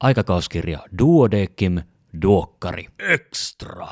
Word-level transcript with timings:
Aikakauskirja 0.00 0.78
Duodekim 0.98 1.80
Duokkari 2.22 2.86
Extra. 2.98 3.86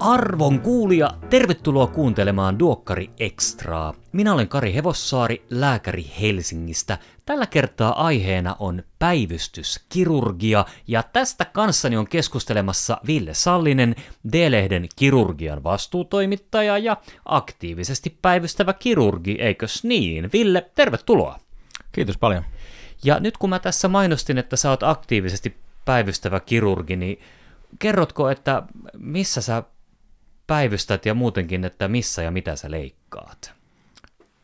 Arvon 0.00 0.60
kuulija, 0.60 1.10
tervetuloa 1.30 1.86
kuuntelemaan 1.86 2.58
Duokkari 2.58 3.10
Extraa. 3.18 3.94
Minä 4.12 4.34
olen 4.34 4.48
Kari 4.48 4.74
Hevossaari, 4.74 5.46
lääkäri 5.50 6.10
Helsingistä. 6.20 6.98
Tällä 7.26 7.46
kertaa 7.46 8.06
aiheena 8.06 8.56
on 8.58 8.82
päivystyskirurgia 8.98 10.64
ja 10.86 11.02
tästä 11.02 11.44
kanssani 11.44 11.96
on 11.96 12.08
keskustelemassa 12.08 12.98
Ville 13.06 13.34
Sallinen, 13.34 13.94
D-lehden 14.32 14.86
kirurgian 14.96 15.64
vastuutoimittaja 15.64 16.78
ja 16.78 16.96
aktiivisesti 17.24 18.18
päivystävä 18.22 18.72
kirurgi, 18.72 19.36
eikös 19.40 19.84
niin? 19.84 20.30
Ville, 20.32 20.70
tervetuloa. 20.74 21.38
Kiitos 21.92 22.18
paljon. 22.18 22.44
Ja 23.04 23.20
nyt 23.20 23.38
kun 23.38 23.50
mä 23.50 23.58
tässä 23.58 23.88
mainostin, 23.88 24.38
että 24.38 24.56
sä 24.56 24.70
oot 24.70 24.82
aktiivisesti 24.82 25.56
päivystävä 25.84 26.40
kirurgi, 26.40 26.96
niin 26.96 27.20
kerrotko, 27.78 28.30
että 28.30 28.62
missä 28.98 29.40
sä 29.40 29.62
päivystät 30.50 31.06
ja 31.06 31.14
muutenkin, 31.14 31.64
että 31.64 31.88
missä 31.88 32.22
ja 32.22 32.30
mitä 32.30 32.56
sä 32.56 32.70
leikkaat? 32.70 33.54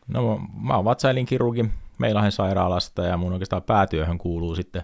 No 0.07 0.41
mä 0.61 0.75
oon 0.75 0.85
vatsaelinkirurgi 0.85 1.65
Meilahen 1.97 2.31
sairaalasta 2.31 3.01
ja 3.01 3.17
mun 3.17 3.33
oikeastaan 3.33 3.63
päätyöhön 3.63 4.17
kuuluu 4.17 4.55
sitten 4.55 4.83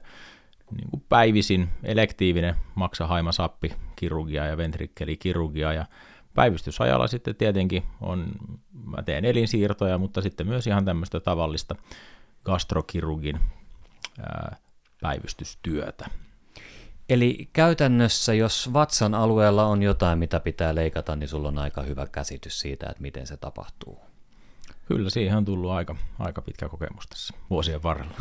niin 0.77 0.89
kuin 0.89 1.03
päivisin 1.09 1.69
elektiivinen 1.83 2.55
maksahaimasappi 2.75 3.73
kirurgia 3.95 4.45
ja 4.45 4.57
ventrikkelikirurgia 4.57 5.73
ja 5.73 5.85
päivystysajalla 6.33 7.07
sitten 7.07 7.35
tietenkin 7.35 7.83
on, 8.01 8.27
mä 8.85 9.03
teen 9.03 9.25
elinsiirtoja, 9.25 9.97
mutta 9.97 10.21
sitten 10.21 10.47
myös 10.47 10.67
ihan 10.67 10.85
tämmöistä 10.85 11.19
tavallista 11.19 11.75
gastrokirurgin 12.45 13.39
ää, 14.19 14.55
päivystystyötä. 15.01 16.05
Eli 17.09 17.49
käytännössä, 17.53 18.33
jos 18.33 18.73
vatsan 18.73 19.13
alueella 19.13 19.65
on 19.65 19.83
jotain, 19.83 20.19
mitä 20.19 20.39
pitää 20.39 20.75
leikata, 20.75 21.15
niin 21.15 21.27
sulla 21.27 21.47
on 21.47 21.57
aika 21.57 21.81
hyvä 21.81 22.07
käsitys 22.07 22.59
siitä, 22.59 22.85
että 22.89 23.01
miten 23.01 23.27
se 23.27 23.37
tapahtuu. 23.37 23.99
Kyllä, 24.85 25.09
siihen 25.09 25.37
on 25.37 25.45
tullut 25.45 25.71
aika, 25.71 25.95
aika 26.19 26.41
pitkä 26.41 26.69
kokemus 26.69 27.07
tässä 27.07 27.33
vuosien 27.49 27.83
varrella. 27.83 28.17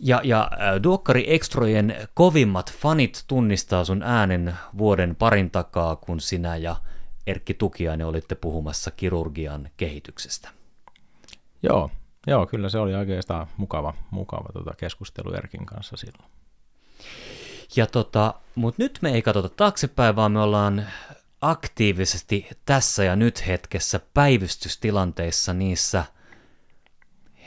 Ja, 0.00 0.20
ja 0.24 0.50
äh, 0.52 0.82
Duokkari 0.82 1.34
Extrojen 1.34 2.08
kovimmat 2.14 2.72
fanit 2.72 3.24
tunnistaa 3.26 3.84
sun 3.84 4.02
äänen 4.02 4.54
vuoden 4.78 5.16
parin 5.16 5.50
takaa, 5.50 5.96
kun 5.96 6.20
sinä 6.20 6.56
ja 6.56 6.76
Erkki 7.26 7.54
Tukiainen 7.54 8.06
olitte 8.06 8.34
puhumassa 8.34 8.90
kirurgian 8.90 9.70
kehityksestä. 9.76 10.48
Joo, 11.62 11.90
joo 12.26 12.46
kyllä 12.46 12.68
se 12.68 12.78
oli 12.78 12.94
oikeastaan 12.94 13.46
mukava, 13.56 13.94
mukava 14.10 14.52
tota 14.52 14.74
keskustelu 14.76 15.34
Erkin 15.34 15.66
kanssa 15.66 15.96
silloin. 15.96 16.30
Ja 17.76 17.86
tota, 17.86 18.34
mutta 18.54 18.82
nyt 18.82 18.98
me 19.02 19.10
ei 19.10 19.22
katsota 19.22 19.48
taaksepäin, 19.48 20.16
vaan 20.16 20.32
me 20.32 20.40
ollaan 20.40 20.86
aktiivisesti 21.40 22.46
tässä 22.64 23.04
ja 23.04 23.16
nyt 23.16 23.46
hetkessä 23.46 24.00
päivystystilanteissa 24.14 25.52
niissä 25.52 26.04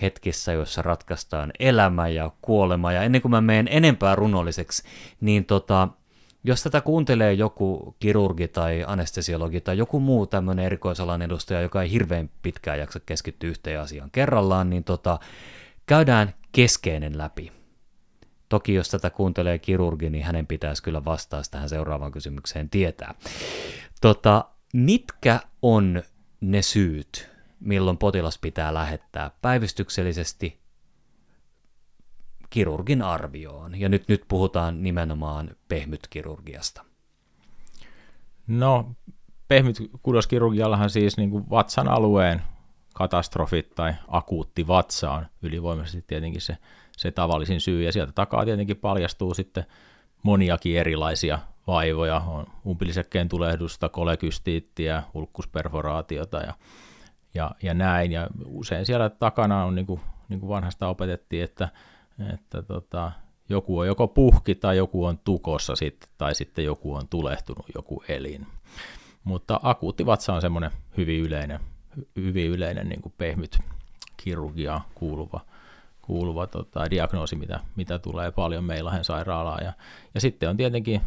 hetkissä, 0.02 0.52
joissa 0.52 0.82
ratkaistaan 0.82 1.52
elämä 1.60 2.08
ja 2.08 2.32
kuolema. 2.42 2.92
Ja 2.92 3.04
ennen 3.04 3.22
kuin 3.22 3.30
mä 3.32 3.42
menen 3.42 3.68
enempää 3.72 4.16
runolliseksi, 4.16 4.84
niin 5.22 5.46
tota, 5.46 5.88
jos 6.44 6.64
tätä 6.64 6.82
kuuntelee 6.82 7.34
joku 7.34 7.96
kirurgi 8.00 8.48
tai 8.48 8.84
anestesiologi 8.88 9.62
tai 9.62 9.78
joku 9.78 10.00
muu 10.00 10.28
tämmöinen 10.28 10.66
erikoisalan 10.66 11.22
edustaja, 11.22 11.62
joka 11.62 11.82
ei 11.82 11.92
hirveän 11.92 12.30
pitkään 12.42 12.80
jaksa 12.80 13.00
keskittyä 13.06 13.50
yhteen 13.50 13.82
asiaan 13.82 14.12
kerrallaan, 14.12 14.70
niin 14.70 14.84
tota, 14.84 15.20
käydään 15.86 16.34
keskeinen 16.52 17.18
läpi. 17.18 17.61
Toki 18.52 18.74
jos 18.74 18.90
tätä 18.90 19.10
kuuntelee 19.10 19.60
kirurgi, 19.60 20.10
niin 20.10 20.24
hänen 20.24 20.48
pitäisi 20.48 20.84
kyllä 20.84 21.06
vastata 21.06 21.44
tähän 21.52 21.70
seuraavaan 21.70 22.12
kysymykseen 22.12 22.70
tietää. 22.70 23.14
Tota, 24.02 24.46
mitkä 24.74 25.40
on 25.62 26.04
ne 26.42 26.62
syyt, 26.62 27.30
milloin 27.60 27.98
potilas 27.98 28.38
pitää 28.38 28.74
lähettää 28.74 29.32
päivystyksellisesti 29.42 30.60
kirurgin 32.50 33.02
arvioon? 33.02 33.80
Ja 33.80 33.90
nyt, 33.90 34.08
nyt 34.08 34.24
puhutaan 34.28 34.84
nimenomaan 34.84 35.56
pehmytkirurgiasta. 35.68 36.86
No, 38.48 38.92
pehmytkudoskirurgiallahan 39.48 40.90
siis 40.90 41.18
niin 41.18 41.30
kuin 41.30 41.50
vatsan 41.50 41.88
alueen 41.88 42.42
katastrofit 42.94 43.76
tai 43.76 43.94
akuutti 44.08 44.68
vatsa 44.68 45.12
on 45.12 45.26
ylivoimaisesti 45.42 46.02
tietenkin 46.08 46.42
se 46.42 46.58
se 46.98 47.12
tavallisin 47.12 47.62
syy, 47.62 47.84
ja 47.84 47.92
sieltä 47.92 48.12
takaa 48.12 48.46
tietenkin 48.46 48.78
paljastuu 48.78 49.34
sitten 49.34 49.66
moniakin 50.24 50.78
erilaisia 50.78 51.40
vaivoja, 51.68 52.20
on 52.28 52.48
umpilisekkeen 52.68 53.30
tulehdusta, 53.30 53.90
kolekystiittiä, 53.90 55.04
ulkkusperforaatiota 55.14 56.38
ja, 56.38 56.54
ja, 57.34 57.52
ja 57.64 57.74
näin, 57.74 58.12
ja 58.12 58.28
usein 58.46 58.86
siellä 58.86 59.10
takana 59.10 59.66
on, 59.66 59.76
niin 59.76 59.86
kuin, 59.86 60.02
niin 60.30 60.40
kuin 60.40 60.50
vanhasta 60.50 60.88
opetettiin, 60.88 61.44
että, 61.44 61.70
että 62.34 62.62
tota, 62.62 63.12
joku 63.50 63.80
on 63.80 63.88
joko 63.88 64.08
puhki 64.08 64.56
tai 64.56 64.78
joku 64.78 65.06
on 65.06 65.18
tukossa 65.18 65.76
sit, 65.76 66.10
tai 66.18 66.36
sitten 66.36 66.66
joku 66.66 66.94
on 66.94 67.08
tulehtunut, 67.08 67.66
joku 67.76 68.04
elin. 68.08 68.48
Mutta 69.24 69.60
akuutti 69.64 70.06
vatsa 70.06 70.34
on 70.34 70.42
semmoinen 70.42 70.72
hyvin 70.98 71.22
yleinen, 71.22 71.60
hyvin 72.16 72.50
yleinen 72.50 72.90
niin 72.90 73.02
kuin 73.02 73.14
pehmyt 73.18 73.60
kirurgia 74.18 74.82
kuuluva 74.96 75.40
kuuluva 76.02 76.48
tota, 76.48 76.90
diagnoosi, 76.90 77.36
mitä, 77.36 77.60
mitä 77.76 78.00
tulee 78.00 78.32
paljon 78.32 78.64
meillä 78.64 79.04
sairaalaan. 79.04 79.64
Ja, 79.64 79.74
ja 80.14 80.22
sitten 80.22 80.50
on 80.50 80.58
tietenkin 80.58 81.02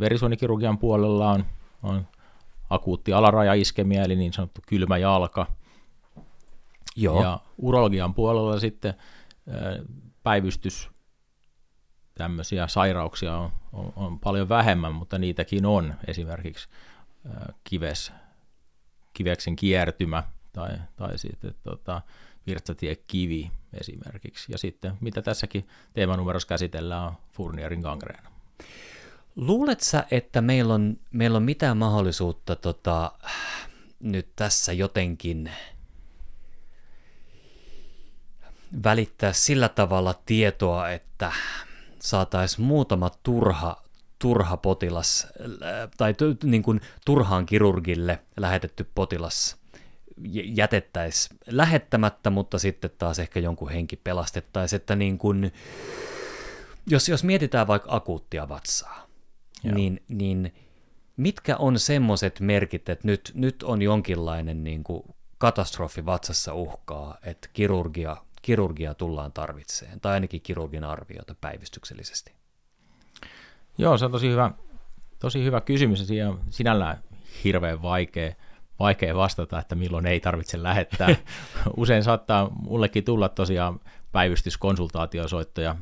verisuonikirurgian 0.00 0.78
puolella 0.78 1.30
on, 1.30 1.44
on 1.82 2.06
akuutti 2.70 3.12
alarajaiskemiä, 3.12 4.02
eli 4.02 4.16
niin 4.16 4.32
sanottu 4.32 4.60
kylmä 4.66 4.98
jalka. 4.98 5.46
Joo. 6.96 7.22
Ja 7.22 7.40
urologian 7.58 8.14
puolella 8.14 8.60
sitten 8.60 8.94
päivystys, 10.22 10.90
tämmöisiä 12.14 12.66
sairauksia 12.66 13.36
on, 13.36 13.50
on, 13.72 13.92
on 13.96 14.20
paljon 14.20 14.48
vähemmän, 14.48 14.94
mutta 14.94 15.18
niitäkin 15.18 15.66
on 15.66 15.94
esimerkiksi 16.06 16.68
kives, 17.64 18.12
kiveksen 19.12 19.56
kiertymä 19.56 20.22
tai, 20.52 20.70
tai 20.96 21.18
sitten 21.18 21.54
tota, 21.62 22.02
virtsatie-kivi 22.46 23.50
esimerkiksi. 23.80 24.52
Ja 24.52 24.58
sitten, 24.58 24.92
mitä 25.00 25.22
tässäkin 25.22 25.68
teemanumerossa 25.92 26.48
käsitellään, 26.48 27.02
on 27.02 27.14
Furnierin 27.32 27.80
gangreena. 27.80 28.32
Luulet 29.36 29.80
sä, 29.80 30.06
että 30.10 30.40
meillä 30.40 30.74
on, 30.74 30.96
meillä 31.10 31.36
on 31.36 31.42
mitään 31.42 31.76
mahdollisuutta 31.76 32.56
tota, 32.56 33.12
nyt 34.00 34.28
tässä 34.36 34.72
jotenkin 34.72 35.50
välittää 38.84 39.32
sillä 39.32 39.68
tavalla 39.68 40.14
tietoa, 40.26 40.90
että 40.90 41.32
saataisiin 41.98 42.66
muutama 42.66 43.10
turha, 43.22 43.82
turha 44.18 44.56
potilas 44.56 45.26
tai 45.96 46.14
niin 46.44 46.62
kuin 46.62 46.80
turhaan 47.04 47.46
kirurgille 47.46 48.18
lähetetty 48.36 48.90
potilas 48.94 49.61
jätettäisiin 50.44 51.38
lähettämättä, 51.46 52.30
mutta 52.30 52.58
sitten 52.58 52.90
taas 52.98 53.18
ehkä 53.18 53.40
jonkun 53.40 53.70
henki 53.70 53.96
pelastettaisiin, 53.96 54.80
että 54.80 54.96
niin 54.96 55.18
kun, 55.18 55.50
jos, 56.86 57.08
jos 57.08 57.24
mietitään 57.24 57.66
vaikka 57.66 57.96
akuuttia 57.96 58.48
vatsaa, 58.48 59.06
niin, 59.62 60.02
niin 60.08 60.54
mitkä 61.16 61.56
on 61.56 61.78
semmoiset 61.78 62.40
merkit, 62.40 62.88
että 62.88 63.08
nyt, 63.08 63.32
nyt 63.34 63.62
on 63.62 63.82
jonkinlainen 63.82 64.64
niin 64.64 64.84
kuin 64.84 65.02
katastrofi 65.38 66.06
vatsassa 66.06 66.54
uhkaa, 66.54 67.18
että 67.22 67.48
kirurgia, 67.52 68.16
kirurgia 68.42 68.94
tullaan 68.94 69.32
tarvitseen, 69.32 70.00
tai 70.00 70.12
ainakin 70.12 70.40
kirurgin 70.40 70.84
arviota 70.84 71.34
päivystyksellisesti? 71.40 72.32
Joo, 73.78 73.98
se 73.98 74.04
on 74.04 74.12
tosi 74.12 74.28
hyvä, 74.28 74.50
tosi 75.18 75.44
hyvä 75.44 75.60
kysymys 75.60 76.10
ja 76.10 76.34
sinällään 76.50 77.02
hirveän 77.44 77.82
vaikea 77.82 78.34
vaikea 78.82 79.14
vastata, 79.14 79.58
että 79.58 79.74
milloin 79.74 80.06
ei 80.06 80.20
tarvitse 80.20 80.62
lähettää. 80.62 81.08
Usein 81.76 82.04
saattaa 82.04 82.50
mullekin 82.62 83.04
tulla 83.04 83.28
tosiaan 83.28 83.80
päivystyskonsultaatiosoittoja 84.12 85.76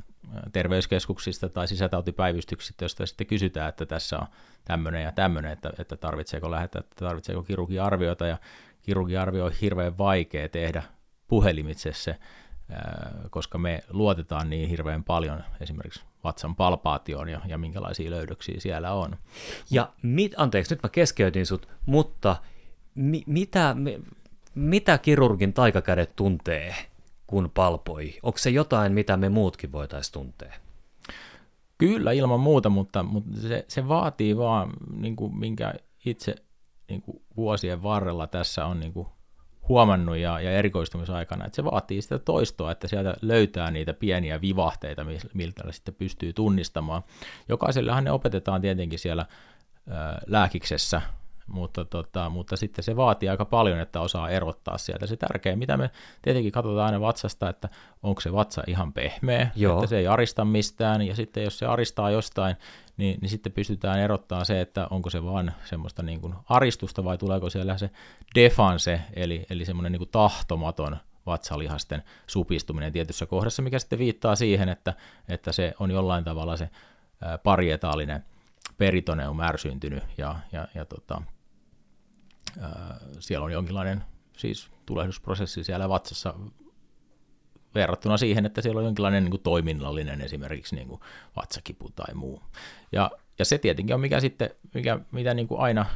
terveyskeskuksista 0.52 1.49
tai 1.49 1.69
sisätautipäivystyksistä, 1.69 2.85
joista 2.85 3.06
sitten 3.06 3.26
kysytään, 3.26 3.69
että 3.69 3.87
tässä 3.87 4.19
on 4.19 4.26
tämmöinen 4.64 5.02
ja 5.02 5.12
tämmöinen, 5.12 5.52
että, 5.52 5.73
että 5.79 5.97
tarvitseeko 5.97 6.50
lähettää, 6.50 6.81
että 6.81 7.05
tarvitseeko 7.05 7.43
kirurgiarviota, 7.43 8.26
ja 8.26 8.38
kirurgiarvio 8.82 9.44
on 9.44 9.52
hirveän 9.61 9.99
vaikea 9.99 10.49
tehdä 10.49 10.82
puhelimitse 11.29 11.93
se, 11.93 12.17
koska 13.31 13.58
me 13.58 13.81
luotetaan 13.91 14.50
niin 14.50 14.69
hirveän 14.69 15.05
paljon 15.05 15.44
esimerkiksi 15.61 16.02
vatsan 16.25 16.56
palpaatioon 16.56 17.29
ja, 17.29 17.41
ja 17.47 17.58
minkälaisia 17.58 18.11
löydöksiä 18.11 18.61
siellä 18.61 18.93
on. 18.93 19.17
Ja 19.70 19.93
mit, 20.02 20.35
anteeksi, 20.37 20.75
nyt 20.75 20.82
mä 20.82 20.88
keskeytin 20.88 21.47
sut, 21.47 21.69
mutta 21.87 22.37
mi, 22.94 23.22
mitä, 23.26 23.75
mi, 23.75 24.00
mitä 24.54 24.98
kirurgin 24.98 25.52
taikakädet 25.52 26.16
tuntee, 26.16 26.75
kun 27.26 27.50
palpoi? 27.54 28.14
Onko 28.22 28.38
se 28.38 28.50
jotain, 28.50 28.92
mitä 28.92 29.16
me 29.16 29.28
muutkin 29.28 29.72
voitaisiin 29.72 30.12
tuntea? 30.12 30.52
Kyllä 31.78 32.12
ilman 32.12 32.40
muuta, 32.40 32.69
mutta, 32.69 33.02
mutta 33.02 33.40
se, 33.40 33.64
se 33.69 33.88
vaatii 33.88 34.37
vaan, 34.37 34.70
niin 34.96 35.16
kuin, 35.16 35.38
minkä 35.38 35.75
itse 36.04 36.34
niin 36.88 37.02
kuin 37.02 37.22
vuosien 37.37 37.82
varrella 37.82 38.26
tässä 38.26 38.66
on 38.66 38.81
niin 38.81 38.92
kuin 38.92 39.08
huomannut 39.69 40.16
ja, 40.16 40.40
ja 40.40 40.50
erikoistumisaikana, 40.50 41.44
että 41.44 41.56
se 41.56 41.64
vaatii 41.64 42.02
sitä 42.02 42.19
toistoa, 42.19 42.72
että 42.72 42.88
sieltä 42.88 43.14
löytää 43.22 43.70
niitä 43.70 43.94
pieniä 43.94 44.40
vivahteita, 44.40 45.06
miltä 45.34 45.72
sitten 45.72 45.94
pystyy 45.94 46.32
tunnistamaan. 46.32 47.02
Jokaisellehan 47.48 48.04
ne 48.04 48.10
opetetaan 48.10 48.60
tietenkin 48.60 48.98
siellä 48.98 49.26
ää, 49.90 50.22
lääkiksessä, 50.26 51.02
mutta, 51.46 51.84
tota, 51.84 52.28
mutta 52.28 52.56
sitten 52.56 52.82
se 52.82 52.96
vaatii 52.96 53.28
aika 53.28 53.44
paljon, 53.44 53.81
että 53.81 54.00
osaa 54.00 54.31
erottaa 54.31 54.78
sieltä 54.78 55.06
se 55.06 55.16
tärkeä, 55.16 55.56
mitä 55.56 55.76
me 55.76 55.90
tietenkin 56.22 56.52
katsotaan 56.52 56.87
aina 56.87 57.00
vatsasta, 57.00 57.48
että 57.48 57.69
onko 58.02 58.20
se 58.20 58.32
vatsa 58.32 58.62
ihan 58.66 58.92
pehmeä, 58.92 59.50
Joo. 59.56 59.75
että 59.75 59.87
se 59.87 59.98
ei 59.98 60.06
arista 60.06 60.44
mistään, 60.44 61.02
ja 61.02 61.14
sitten 61.14 61.44
jos 61.44 61.58
se 61.58 61.66
aristaa 61.66 62.10
jostain, 62.10 62.56
niin, 62.96 63.19
niin 63.20 63.28
sitten 63.28 63.52
pystytään 63.52 64.00
erottamaan 64.00 64.46
se, 64.46 64.60
että 64.60 64.87
onko 64.90 65.10
se 65.10 65.25
vaan 65.25 65.52
semmoista 65.64 66.02
niin 66.02 66.20
kuin 66.20 66.34
aristusta 66.48 67.04
vai 67.04 67.19
tuleeko 67.19 67.50
siellä 67.50 67.78
se 67.78 67.90
defanse, 68.34 69.00
eli, 69.14 69.46
eli 69.50 69.64
semmoinen 69.64 69.92
niin 69.92 70.00
kuin 70.00 70.10
tahtomaton 70.12 70.96
vatsalihasten 71.26 72.02
supistuminen 72.26 72.92
tietyssä 72.92 73.26
kohdassa, 73.26 73.62
mikä 73.62 73.78
sitten 73.78 73.98
viittaa 73.98 74.37
siihen, 74.37 74.69
että, 74.69 74.94
että 75.28 75.52
se 75.52 75.75
on 75.81 75.90
jollain 75.90 76.25
tavalla 76.25 76.56
se 76.56 76.70
parietaalinen 77.42 78.25
peritoneum 78.79 79.41
ärsyntynyt 79.41 80.05
ja, 80.19 80.37
ja, 80.53 80.69
ja 80.75 80.85
tota, 80.85 81.23
ää, 82.61 83.01
siellä 83.19 83.45
on 83.45 83.53
jonkinlainen 83.53 84.05
siis 84.37 84.71
tulehdusprosessi 84.87 85.65
siellä 85.65 85.89
vatsassa 85.89 86.35
verrattuna 87.75 88.17
siihen, 88.17 88.47
että 88.47 88.62
siellä 88.62 88.79
on 88.79 88.85
jonkinlainen 88.85 89.25
niin 89.25 89.31
kuin 89.31 89.43
toiminnallinen 89.43 90.21
esimerkiksi 90.21 90.77
niin 90.77 90.89
kuin 90.89 91.01
vatsakipu 91.37 91.91
tai 91.91 92.15
muu. 92.15 92.43
Ja, 92.93 93.11
ja 93.39 93.45
se 93.45 93.59
tietenkin 93.59 93.95
on 93.95 94.01
mikä 94.01 94.21
sitten, 94.21 94.51
mikä, 94.75 95.01
mitä 95.12 95.35
niin 95.35 95.49
kuin 95.49 95.61
aina 95.61 95.87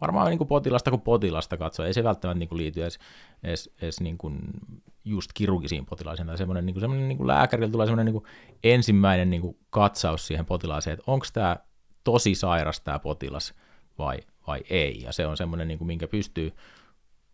varmaan 0.00 0.30
niin 0.30 0.38
kuin 0.38 0.48
potilasta 0.48 0.90
kuin 0.90 1.02
potilasta 1.02 1.56
katsoo, 1.56 1.86
ei 1.86 1.94
se 1.94 2.04
välttämättä 2.04 2.38
niin 2.38 2.48
kuin 2.48 2.58
liity 2.58 2.82
edes, 2.82 2.98
edes, 3.42 3.70
edes 3.82 4.00
niin 4.00 4.18
kuin 4.18 4.40
just 5.04 5.30
kirurgisiin 5.34 5.86
potilaisiin, 5.86 6.26
tai 6.26 6.38
semmoinen, 6.38 6.66
niin 6.66 6.74
kuin, 6.74 6.80
semmoinen 6.80 7.08
niin 7.08 7.18
kuin 7.18 7.26
lääkärillä 7.26 7.72
tulee 7.72 7.86
semmoinen 7.86 8.06
niin 8.06 8.22
kuin 8.22 8.24
ensimmäinen 8.64 9.30
niin 9.30 9.42
kuin 9.42 9.56
katsaus 9.70 10.26
siihen 10.26 10.46
potilaaseen, 10.46 10.94
että 10.94 11.10
onko 11.10 11.26
tämä 11.32 11.56
tosi 12.04 12.34
sairas 12.34 12.80
tämä 12.80 12.98
potilas 12.98 13.54
vai, 13.98 14.18
vai 14.46 14.60
ei, 14.70 15.02
ja 15.02 15.12
se 15.12 15.26
on 15.26 15.36
semmoinen, 15.36 15.68
niin 15.68 15.78
kuin, 15.78 15.86
minkä 15.86 16.08
pystyy, 16.08 16.52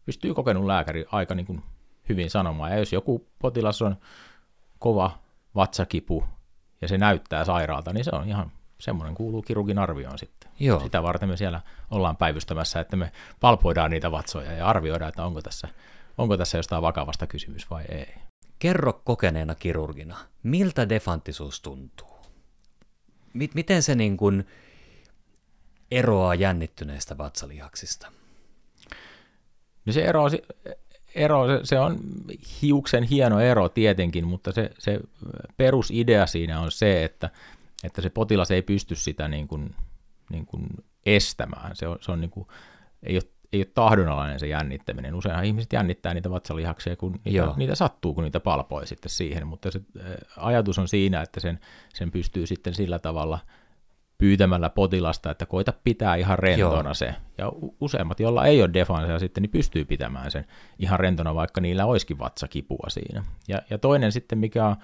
pystyy 0.05 0.35
kokenut 0.35 0.65
lääkäri 0.65 1.07
aika 1.13 1.35
niin 1.35 1.47
kuin 1.47 1.63
hyvin 2.09 2.31
sanomaan. 2.31 2.71
Ja 2.71 2.79
jos 2.79 2.93
joku 2.93 3.27
potilas 3.39 3.83
on 3.83 3.97
kova 4.79 5.19
vatsakipu 5.55 6.25
ja 6.81 6.89
se 6.89 6.99
näyttää 6.99 7.45
sairaalta, 7.45 7.93
niin 7.93 8.05
se 8.05 8.11
on 8.13 8.29
ihan 8.29 8.53
semmoinen 8.81 9.15
kuuluu 9.15 9.43
kirurgin 9.43 9.79
arvioon 9.79 10.19
sitten. 10.19 10.51
Joo. 10.61 10.81
Sitä 10.81 11.03
varten 11.03 11.29
me 11.29 11.37
siellä 11.37 11.61
ollaan 11.91 12.17
päivystämässä, 12.17 12.81
että 12.81 12.97
me 12.97 13.13
palpoidaan 13.41 13.91
niitä 13.91 14.11
vatsoja 14.11 14.53
ja 14.53 14.67
arvioidaan, 14.67 15.09
että 15.09 15.25
onko 15.25 15.43
tässä, 15.43 15.69
onko 16.19 16.37
tässä 16.37 16.59
jostain 16.59 16.83
vakavasta 16.83 17.27
kysymys 17.27 17.71
vai 17.71 17.85
ei. 17.89 18.15
Kerro 18.59 18.93
kokeneena 19.05 19.55
kirurgina, 19.55 20.17
miltä 20.43 20.89
defantisuus 20.89 21.61
tuntuu? 21.61 22.17
Miten 23.55 23.83
se 23.83 23.95
niin 23.95 24.17
kuin 24.17 24.47
eroaa 25.91 26.35
jännittyneistä 26.35 27.19
vatsalihaksista? 27.19 28.13
No 29.87 29.93
se 29.93 30.05
eroaa 30.05 30.31
ero, 31.17 31.49
se, 31.49 31.61
se 31.65 31.79
on 31.79 31.99
hiuksen 32.63 33.03
hieno 33.03 33.41
ero 33.41 33.69
tietenkin, 33.69 34.27
mutta 34.27 34.53
se, 34.53 34.71
se 34.79 35.01
perusidea 35.57 36.27
siinä 36.27 36.61
on 36.61 36.71
se, 36.71 37.05
että, 37.05 37.31
että 37.85 38.03
se 38.03 38.11
potilas 38.11 38.51
ei 38.51 38.63
pysty 38.63 38.95
sitä 38.95 39.29
niin 39.29 39.49
kuin, 39.49 39.75
niin 40.31 40.47
kuin 40.47 40.67
estämään. 41.07 41.77
Se 41.77 41.89
on, 41.89 41.99
se 42.01 42.13
on 42.13 42.21
niin 42.21 42.31
kuin, 42.31 42.47
ei, 43.03 43.17
ole, 43.17 43.23
ei 43.53 43.61
ole 43.61 43.71
tahdonalainen 43.75 44.41
se 44.41 44.47
jännittäminen. 44.47 45.15
Useinhan 45.15 45.45
ihmiset 45.45 45.73
jännittää 45.73 46.15
niitä 46.15 46.31
vatsalihaksia, 46.31 46.97
kun 46.97 47.21
niitä, 47.25 47.55
niitä 47.57 47.75
sattuu, 47.75 48.15
kun 48.15 48.25
niitä 48.25 48.41
palpoi 48.41 48.87
sitten 48.87 49.11
siihen, 49.11 49.47
mutta 49.47 49.71
se 49.71 49.81
ajatus 50.37 50.79
on 50.79 50.89
siinä, 50.89 51.23
että 51.23 51.41
sen, 51.41 51.61
sen 51.95 52.11
pystyy 52.11 52.47
sitten 52.47 52.75
sillä 52.75 52.99
tavalla– 52.99 53.39
pyytämällä 54.19 54.71
potilasta, 54.71 55.31
että 55.31 55.47
koita 55.47 55.73
pitää 55.85 56.15
ihan 56.15 56.39
rentona 56.39 56.89
Joo. 56.89 56.95
se. 56.95 57.15
Ja 57.39 57.53
useimmat, 57.81 58.21
joilla 58.21 58.45
ei 58.45 58.63
ole 58.63 58.71
defansea 58.73 59.19
sitten, 59.19 59.43
niin 59.43 59.51
pystyy 59.51 59.85
pitämään 59.85 60.31
sen 60.31 60.45
ihan 60.79 61.01
rentona, 61.01 61.35
vaikka 61.35 61.61
niillä 61.61 61.87
olisikin 61.87 62.19
vatsakipua 62.19 62.87
siinä. 62.89 63.25
Ja, 63.49 63.63
ja 63.71 63.79
toinen 63.79 64.13
sitten, 64.13 64.39
mikä 64.39 64.67
on, 64.67 64.77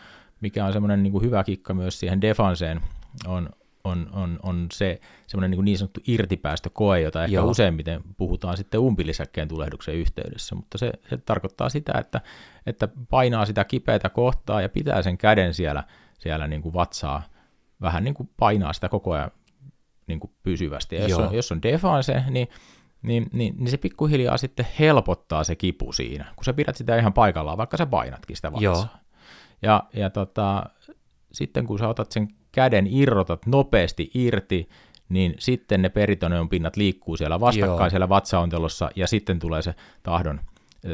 mikä 0.42 0.64
on 0.64 0.72
semmoinen 0.72 1.02
niin 1.02 1.12
kuin 1.12 1.24
hyvä 1.24 1.44
kikka 1.44 1.74
myös 1.74 2.00
siihen 2.00 2.20
defanseen, 2.20 2.80
on, 3.26 3.50
on, 3.84 4.08
on, 4.12 4.38
on 4.42 4.66
se 4.72 5.00
semmoinen 5.26 5.50
niin, 5.50 5.64
niin 5.64 5.78
sanottu 5.78 6.00
irtipäästökoe, 6.06 7.00
jota 7.00 7.24
ehkä 7.24 7.34
Joo. 7.34 7.50
useimmiten 7.50 8.02
puhutaan 8.16 8.56
sitten 8.56 8.80
umpilisäkkeen 8.80 9.48
tulehduksen 9.48 9.94
yhteydessä, 9.94 10.54
mutta 10.54 10.78
se, 10.78 10.92
se 11.10 11.16
tarkoittaa 11.16 11.68
sitä, 11.68 11.92
että, 11.98 12.20
että 12.66 12.88
painaa 13.10 13.46
sitä 13.46 13.64
kipeätä 13.64 14.08
kohtaa 14.08 14.62
ja 14.62 14.68
pitää 14.68 15.02
sen 15.02 15.18
käden 15.18 15.54
siellä, 15.54 15.84
siellä 16.18 16.46
niin 16.46 16.62
kuin 16.62 16.74
vatsaa 16.74 17.22
vähän 17.80 18.04
niin 18.04 18.14
kuin 18.14 18.30
painaa 18.36 18.72
sitä 18.72 18.88
koko 18.88 19.12
ajan 19.12 19.30
niin 20.06 20.20
kuin 20.20 20.30
pysyvästi. 20.42 20.96
Ja 20.96 21.08
jos 21.08 21.18
on, 21.18 21.34
jos 21.34 21.52
on 21.52 21.62
defense, 21.62 22.24
niin, 22.30 22.48
niin, 23.02 23.26
niin, 23.32 23.54
niin 23.58 23.70
se 23.70 23.76
pikkuhiljaa 23.76 24.36
sitten 24.36 24.66
helpottaa 24.78 25.44
se 25.44 25.56
kipu 25.56 25.92
siinä, 25.92 26.32
kun 26.36 26.44
sä 26.44 26.52
pidät 26.52 26.76
sitä 26.76 26.96
ihan 26.96 27.12
paikallaan, 27.12 27.58
vaikka 27.58 27.76
sä 27.76 27.86
painatkin 27.86 28.36
sitä 28.36 28.52
vatsaa. 28.52 28.62
Joo. 28.62 28.86
Ja, 29.62 29.84
ja 29.92 30.10
tota, 30.10 30.64
sitten 31.32 31.66
kun 31.66 31.78
sä 31.78 31.88
otat 31.88 32.12
sen 32.12 32.28
käden, 32.52 32.86
irrotat 32.86 33.46
nopeasti 33.46 34.10
irti, 34.14 34.68
niin 35.08 35.34
sitten 35.38 35.82
ne 35.82 35.88
peritoneon 35.88 36.48
pinnat 36.48 36.76
liikkuu 36.76 37.16
siellä 37.16 37.40
vastakkain 37.40 37.80
Joo. 37.80 37.90
siellä 37.90 38.08
vatsaontelossa, 38.08 38.90
ja 38.96 39.06
sitten 39.06 39.38
tulee 39.38 39.62
se 39.62 39.74
tahdon 40.02 40.40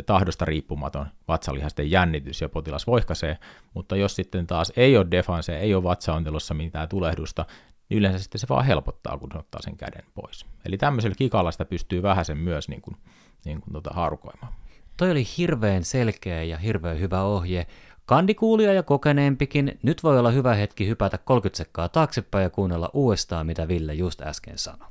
tahdosta 0.06 0.44
riippumaton 0.44 1.06
vatsalihasten 1.29 1.91
jännitys 1.91 2.41
ja 2.41 2.49
potilas 2.49 2.87
voihkaisee, 2.87 3.38
mutta 3.75 3.97
jos 3.97 4.17
sitten 4.17 4.47
taas 4.47 4.73
ei 4.76 4.97
ole 4.97 5.06
defanse, 5.11 5.59
ei 5.59 5.75
ole 5.75 5.82
vatsaontelossa 5.82 6.55
mitään 6.55 6.88
tulehdusta, 6.88 7.47
niin 7.88 7.99
yleensä 7.99 8.19
sitten 8.19 8.38
se 8.38 8.47
vaan 8.49 8.64
helpottaa, 8.64 9.19
kun 9.19 9.37
ottaa 9.37 9.62
sen 9.62 9.76
käden 9.76 10.05
pois. 10.14 10.47
Eli 10.64 10.79
tämmöisellä 10.79 11.14
kikalla 11.14 11.53
sitä 11.53 11.64
pystyy 11.64 12.03
vähän 12.03 12.25
sen 12.25 12.38
myös 12.38 12.69
niin 12.69 12.82
kuin, 12.82 12.97
niin 13.44 13.61
kuin 13.61 13.73
tuota 13.73 13.91
haarukoimaan. 13.91 14.53
Toi 14.97 15.11
oli 15.11 15.25
hirveän 15.38 15.85
selkeä 15.85 16.43
ja 16.43 16.56
hirveän 16.56 17.00
hyvä 17.00 17.23
ohje. 17.23 17.67
Kandikuulija 18.08 18.73
ja 18.73 18.83
kokeneempikin, 18.83 19.78
nyt 19.83 20.02
voi 20.02 20.18
olla 20.18 20.30
hyvä 20.30 20.54
hetki 20.54 20.87
hypätä 20.87 21.18
30 21.18 21.56
sekkaa 21.56 21.88
taaksepäin 21.88 22.42
ja 22.42 22.50
kuunnella 22.50 22.90
uudestaan, 22.92 23.47
mitä 23.47 23.68
Ville 23.68 23.94
just 23.94 24.21
äsken 24.21 24.59
sanoi. 24.59 24.88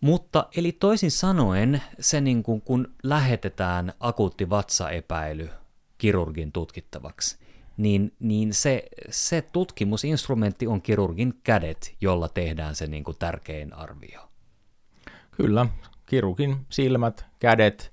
Mutta 0.00 0.46
eli 0.56 0.72
toisin 0.72 1.10
sanoen, 1.10 1.82
se 2.00 2.20
niin 2.20 2.42
kuin, 2.42 2.60
kun 2.60 2.94
lähetetään 3.02 3.92
akuutti 4.00 4.50
vatsaepäily 4.50 5.50
kirurgin 5.98 6.52
tutkittavaksi, 6.52 7.38
niin, 7.76 8.12
niin 8.20 8.54
se, 8.54 8.84
se 9.10 9.42
tutkimusinstrumentti 9.42 10.66
on 10.66 10.82
kirurgin 10.82 11.34
kädet, 11.44 11.94
jolla 12.00 12.28
tehdään 12.28 12.74
se 12.74 12.86
niin 12.86 13.04
kuin 13.04 13.16
tärkein 13.18 13.72
arvio. 13.74 14.20
Kyllä, 15.30 15.66
kirurgin 16.06 16.56
silmät, 16.68 17.26
kädet, 17.38 17.92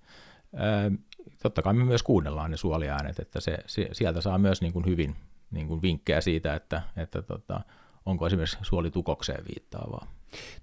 totta 1.46 1.62
kai 1.62 1.74
me 1.74 1.86
myös 1.86 2.04
kuunnellaan 2.04 2.52
ne 2.52 2.58
suoliäänet, 2.58 3.20
että 3.20 3.40
se, 3.40 3.58
sieltä 3.92 4.22
saa 4.22 4.38
myös 4.38 4.62
niin 4.62 4.74
kuin 4.74 4.86
hyvin 4.86 5.16
niin 5.52 5.68
kuin 5.68 5.82
vinkkejä 5.82 6.22
siitä, 6.22 6.56
että, 6.56 6.82
että 6.98 7.22
tota, 7.22 7.62
onko 8.06 8.28
esimerkiksi 8.28 8.58
suolitukokseen 8.62 9.46
viittaavaa. 9.48 10.08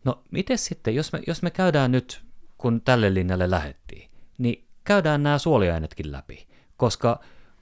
No 0.04 0.22
miten 0.30 0.58
sitten, 0.58 0.94
jos 0.94 1.12
me, 1.12 1.20
jos 1.26 1.42
me 1.42 1.50
käydään 1.50 1.92
nyt, 1.92 2.22
kun 2.58 2.80
tälle 2.80 3.14
linjalle 3.14 3.50
lähettiin, 3.50 4.10
niin 4.38 4.64
käydään 4.84 5.22
nämä 5.22 5.38
suoliainetkin 5.38 6.12
läpi, 6.12 6.46
koska 6.76 7.20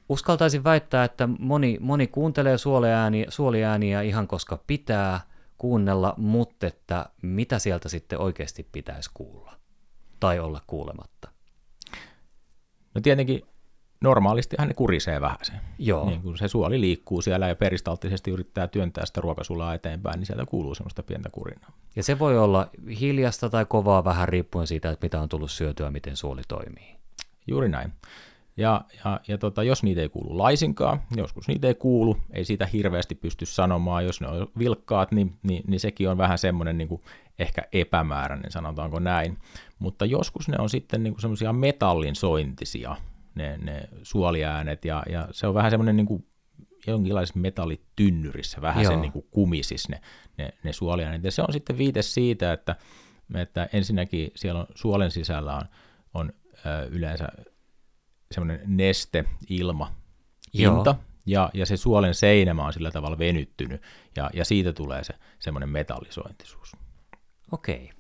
uskaltaisin 0.09 0.65
väittää, 0.65 1.05
että 1.05 1.29
moni, 1.39 1.79
moni 1.81 2.07
kuuntelee 2.07 2.59
suoliääniä, 2.59 3.27
suoliääniä 3.29 4.03
ihan 4.03 4.27
koska 4.27 4.63
pitää 4.67 5.21
kuunnella, 5.59 6.15
mutta 6.17 6.67
että 6.67 7.07
mitä 7.23 7.59
sieltä 7.59 7.89
sitten 7.89 8.19
oikeasti 8.19 8.69
pitäisi 8.73 9.11
kuulla 9.15 9.53
tai 10.21 10.39
olla 10.39 10.61
kuulematta. 10.67 11.40
No 12.95 13.01
tietenkin 13.01 13.43
normaalistihan 14.01 14.69
ne 14.69 14.75
kurisee 14.75 15.21
vähän 15.21 15.39
se. 15.43 15.53
Joo. 15.79 16.07
Niin 16.07 16.23
kun 16.23 16.39
se 16.39 16.49
suoli 16.49 16.81
liikkuu 16.81 17.23
siellä 17.23 17.49
ja 17.49 17.55
peristalttisesti 17.55 18.31
yrittää 18.31 18.69
työntää 18.69 19.07
sitä 19.07 19.21
ruokasulaa 19.21 19.75
eteenpäin, 19.75 20.19
niin 20.19 20.27
sieltä 20.27 20.47
kuuluu 20.47 20.75
semmoista 20.75 21.03
pientä 21.03 21.31
kurinaa. 21.33 21.73
Ja 21.97 22.03
se 22.03 22.19
voi 22.19 22.39
olla 22.39 22.71
hiljasta 23.01 23.51
tai 23.51 23.65
kovaa 23.65 24.05
vähän 24.05 24.29
riippuen 24.29 24.67
siitä, 24.67 24.91
että 24.91 25.05
mitä 25.05 25.21
on 25.21 25.29
tullut 25.29 25.51
syötyä, 25.51 25.91
miten 25.91 26.17
suoli 26.17 26.43
toimii. 26.49 26.97
Juuri 27.47 27.69
näin. 27.69 27.93
Ja, 28.57 28.85
ja, 29.05 29.21
ja 29.29 29.39
tota, 29.39 29.63
jos 29.63 29.83
niitä 29.83 30.01
ei 30.01 30.09
kuulu 30.09 30.39
laisinkaan, 30.39 31.03
joskus 31.17 31.49
niitä 31.49 31.69
ei 31.69 31.75
kuulu, 31.75 32.17
ei 32.33 32.45
siitä 32.45 32.67
hirveästi 32.67 33.15
pysty 33.15 33.47
sanomaan, 33.47 34.05
jos 34.05 34.21
ne 34.21 34.29
on 34.29 34.49
vilkkaat, 34.59 35.13
niin, 35.13 35.39
niin, 35.43 35.63
niin 35.67 35.81
sekin 35.81 36.09
on 36.09 36.19
vähän 36.19 36.39
semmoinen 36.39 36.79
niin 36.79 36.89
kuin 36.89 37.03
ehkä 37.41 37.63
epämääräinen, 37.73 38.51
sanotaanko 38.51 38.99
näin. 38.99 39.39
Mutta 39.79 40.05
joskus 40.05 40.49
ne 40.49 40.57
on 40.59 40.71
sitten 40.71 41.03
niin 41.03 41.21
semmoisia 41.21 41.53
metallin 41.53 42.17
sointisia, 42.17 42.97
ne, 43.35 43.57
ne 43.57 43.89
suoliäänet, 44.03 44.85
ja, 44.85 45.03
ja 45.11 45.29
se 45.31 45.47
on 45.47 45.55
vähän 45.55 45.71
semmoinen 45.71 45.97
niin 45.97 46.07
kuin 46.07 46.27
jonkinlaisessa 46.87 47.41
metallitynnyrissä, 47.41 48.61
vähän 48.61 48.85
Joo. 48.85 48.93
sen 48.93 49.01
niin 49.01 49.13
kuin 49.13 49.27
kumisis 49.31 49.89
ne, 49.89 50.01
ne, 50.39 50.53
ne 50.63 50.73
suoliäänet. 50.73 51.25
Ja 51.25 51.31
se 51.31 51.43
on 51.43 51.53
sitten 51.53 51.79
viite 51.79 52.03
siitä, 52.03 52.53
että, 52.53 52.77
että 53.35 53.69
ensinnäkin 53.73 54.31
siellä 54.37 54.61
on 54.61 54.67
suolen 54.75 55.11
sisällä 55.11 55.55
on, 55.55 55.63
on 56.15 56.33
ö, 56.67 56.89
yleensä 56.91 57.29
semmoinen 58.31 58.61
neste, 58.67 59.25
ilma, 59.49 59.93
pinta, 60.53 60.95
ja, 61.27 61.51
ja 61.55 61.67
se 61.67 61.77
suolen 61.77 62.15
seinämä 62.15 62.67
on 62.67 62.73
sillä 62.73 62.91
tavalla 62.91 63.19
venyttynyt, 63.19 63.83
ja, 64.17 64.31
ja 64.35 64.45
siitä 64.45 64.73
tulee 64.73 65.05
se 65.05 65.15
semmoinen 65.39 65.69
metallisointisuus. 65.69 66.80
Okei. 67.53 67.91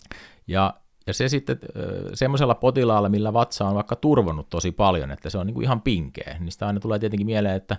Ja, 0.46 0.74
ja 1.06 1.14
se 1.14 1.28
sitten 1.28 1.58
ö, 1.76 2.10
semmoisella 2.14 2.54
potilaalla, 2.54 3.08
millä 3.08 3.32
vatsa 3.32 3.68
on 3.68 3.74
vaikka 3.74 3.96
turvonnut 3.96 4.48
tosi 4.48 4.72
paljon, 4.72 5.10
että 5.10 5.30
se 5.30 5.38
on 5.38 5.46
niin 5.46 5.54
kuin 5.54 5.64
ihan 5.64 5.82
pinkeä, 5.82 6.36
niin 6.40 6.52
sitä 6.52 6.66
aina 6.66 6.80
tulee 6.80 6.98
tietenkin 6.98 7.26
mieleen, 7.26 7.56
että, 7.56 7.76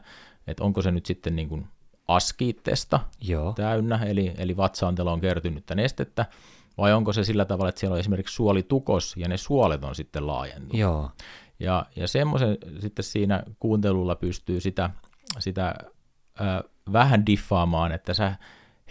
että 0.47 0.63
onko 0.63 0.81
se 0.81 0.91
nyt 0.91 1.05
sitten 1.05 1.35
niin 1.35 1.49
kuin 1.49 1.67
askiittesta 2.07 2.99
Joo. 3.21 3.53
täynnä, 3.53 3.99
eli, 4.05 4.33
eli 4.37 4.57
vatsaantelo 4.57 5.13
on 5.13 5.21
kertynyttä 5.21 5.75
nestettä, 5.75 6.25
vai 6.77 6.93
onko 6.93 7.13
se 7.13 7.23
sillä 7.23 7.45
tavalla, 7.45 7.69
että 7.69 7.79
siellä 7.79 7.93
on 7.93 7.99
esimerkiksi 7.99 8.35
suolitukos 8.35 9.17
ja 9.17 9.27
ne 9.27 9.37
suolet 9.37 9.83
on 9.83 9.95
sitten 9.95 10.27
laajentunut. 10.27 10.77
Joo. 10.77 11.09
Ja, 11.59 11.85
ja 11.95 12.07
semmoisen 12.07 12.57
sitten 12.79 13.03
siinä 13.03 13.43
kuuntelulla 13.59 14.15
pystyy 14.15 14.59
sitä, 14.59 14.89
sitä 15.39 15.75
ö, 16.41 16.69
vähän 16.93 17.25
diffaamaan, 17.25 17.91
että 17.91 18.13
sä 18.13 18.35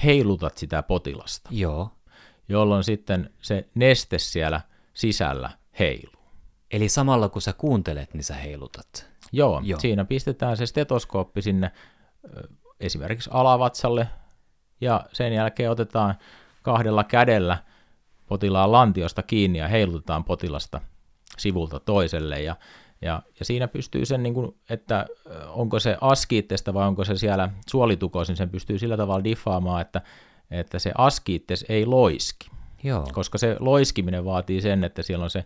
heilutat 0.05 0.59
sitä 0.59 0.83
potilasta, 0.83 1.51
Joo. 1.53 1.91
Jolloin 2.51 2.85
sitten 2.85 3.31
se 3.43 3.69
neste 3.75 4.19
siellä 4.19 4.61
sisällä 4.95 5.51
heiluu. 5.79 6.21
Eli 6.71 6.89
samalla 6.89 7.29
kun 7.29 7.43
sä 7.43 7.53
kuuntelet, 7.53 8.15
niin 8.15 8.25
sä 8.25 8.35
heilutat. 8.35 9.11
Joo, 9.33 9.61
Joo. 9.65 9.81
Siinä 9.81 10.05
pistetään 10.05 10.57
se 10.57 10.67
stetoskooppi 10.67 11.43
sinne 11.43 11.71
esimerkiksi 12.81 13.31
alavatsalle 13.33 14.09
ja 14.81 15.05
sen 15.13 15.33
jälkeen 15.33 15.71
otetaan 15.71 16.15
kahdella 16.63 17.05
kädellä 17.05 17.59
potilaan 18.27 18.73
lantiosta 18.73 19.23
kiinni 19.23 19.59
ja 19.59 19.69
heilutetaan 19.69 20.25
potilasta 20.25 20.81
sivulta 21.39 21.81
toiselle 21.81 22.43
ja, 22.43 22.57
ja, 23.03 23.23
ja 23.39 23.45
siinä 23.45 23.69
pystyy 23.69 24.07
sen, 24.07 24.23
niin 24.23 24.35
kuin, 24.35 24.57
että 24.71 25.07
onko 25.49 25.81
se 25.81 25.97
askiittesta 26.01 26.75
vai 26.75 26.87
onko 26.87 27.05
se 27.05 27.17
siellä 27.17 27.49
suolitukos, 27.71 28.29
niin 28.29 28.37
sen 28.37 28.51
pystyy 28.51 28.79
sillä 28.79 28.97
tavalla 28.97 29.25
diffaamaan, 29.25 29.81
että, 29.81 30.01
että 30.51 30.79
se 30.79 30.93
askiittes 30.99 31.65
ei 31.69 31.87
loiski 31.87 32.51
Joo. 32.83 33.07
koska 33.13 33.39
se 33.39 33.57
loiskiminen 33.61 34.25
vaatii 34.25 34.61
sen, 34.61 34.85
että 34.85 35.03
siellä 35.03 35.25
on 35.25 35.31
se 35.31 35.45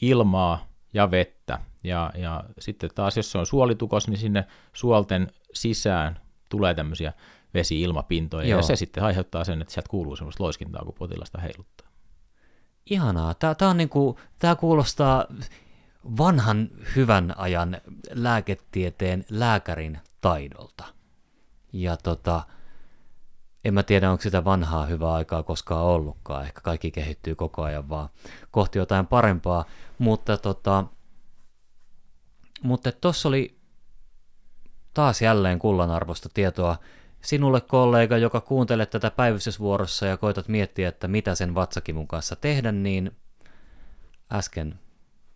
ilmaa 0.00 0.68
ja 0.94 1.10
vettä. 1.10 1.58
Ja, 1.84 2.10
ja 2.14 2.44
sitten 2.58 2.90
taas, 2.94 3.16
jos 3.16 3.32
se 3.32 3.38
on 3.38 3.46
suolitukos, 3.46 4.08
niin 4.08 4.18
sinne 4.18 4.46
suolten 4.72 5.32
sisään 5.54 6.20
tulee 6.48 6.74
tämmöisiä 6.74 7.12
vesi-ilmapintoja, 7.54 8.48
Joo. 8.48 8.58
ja 8.58 8.62
se 8.62 8.76
sitten 8.76 9.04
aiheuttaa 9.04 9.44
sen, 9.44 9.60
että 9.62 9.74
sieltä 9.74 9.90
kuuluu 9.90 10.16
semmoista 10.16 10.44
loiskintaa, 10.44 10.84
kun 10.84 10.94
potilasta 10.98 11.40
heiluttaa. 11.40 11.88
Ihanaa. 12.90 13.34
Tää, 13.34 13.54
tää, 13.54 13.68
on 13.68 13.76
niinku, 13.76 14.18
tää 14.38 14.56
kuulostaa 14.56 15.24
vanhan 16.18 16.68
hyvän 16.96 17.34
ajan 17.36 17.80
lääketieteen 18.10 19.24
lääkärin 19.30 19.98
taidolta. 20.20 20.84
Ja 21.72 21.96
tota, 21.96 22.42
en 23.66 23.74
mä 23.74 23.82
tiedä, 23.82 24.10
onko 24.10 24.22
sitä 24.22 24.44
vanhaa 24.44 24.86
hyvää 24.86 25.12
aikaa 25.12 25.42
koskaan 25.42 25.84
ollutkaan. 25.84 26.44
Ehkä 26.44 26.60
kaikki 26.60 26.90
kehittyy 26.90 27.34
koko 27.34 27.62
ajan 27.62 27.88
vaan 27.88 28.08
kohti 28.50 28.78
jotain 28.78 29.06
parempaa. 29.06 29.64
Mutta 29.98 30.36
tota, 30.36 30.84
mutta 32.62 32.92
tuossa 32.92 33.28
oli 33.28 33.58
taas 34.94 35.22
jälleen 35.22 35.58
kullanarvoista 35.58 36.28
tietoa 36.34 36.76
sinulle 37.22 37.60
kollega, 37.60 38.18
joka 38.18 38.40
kuuntelet 38.40 38.90
tätä 38.90 39.10
päivystysvuorossa 39.10 40.06
ja 40.06 40.16
koitat 40.16 40.48
miettiä, 40.48 40.88
että 40.88 41.08
mitä 41.08 41.34
sen 41.34 41.54
vatsakivun 41.54 42.08
kanssa 42.08 42.36
tehdä, 42.36 42.72
niin 42.72 43.16
äsken 44.32 44.78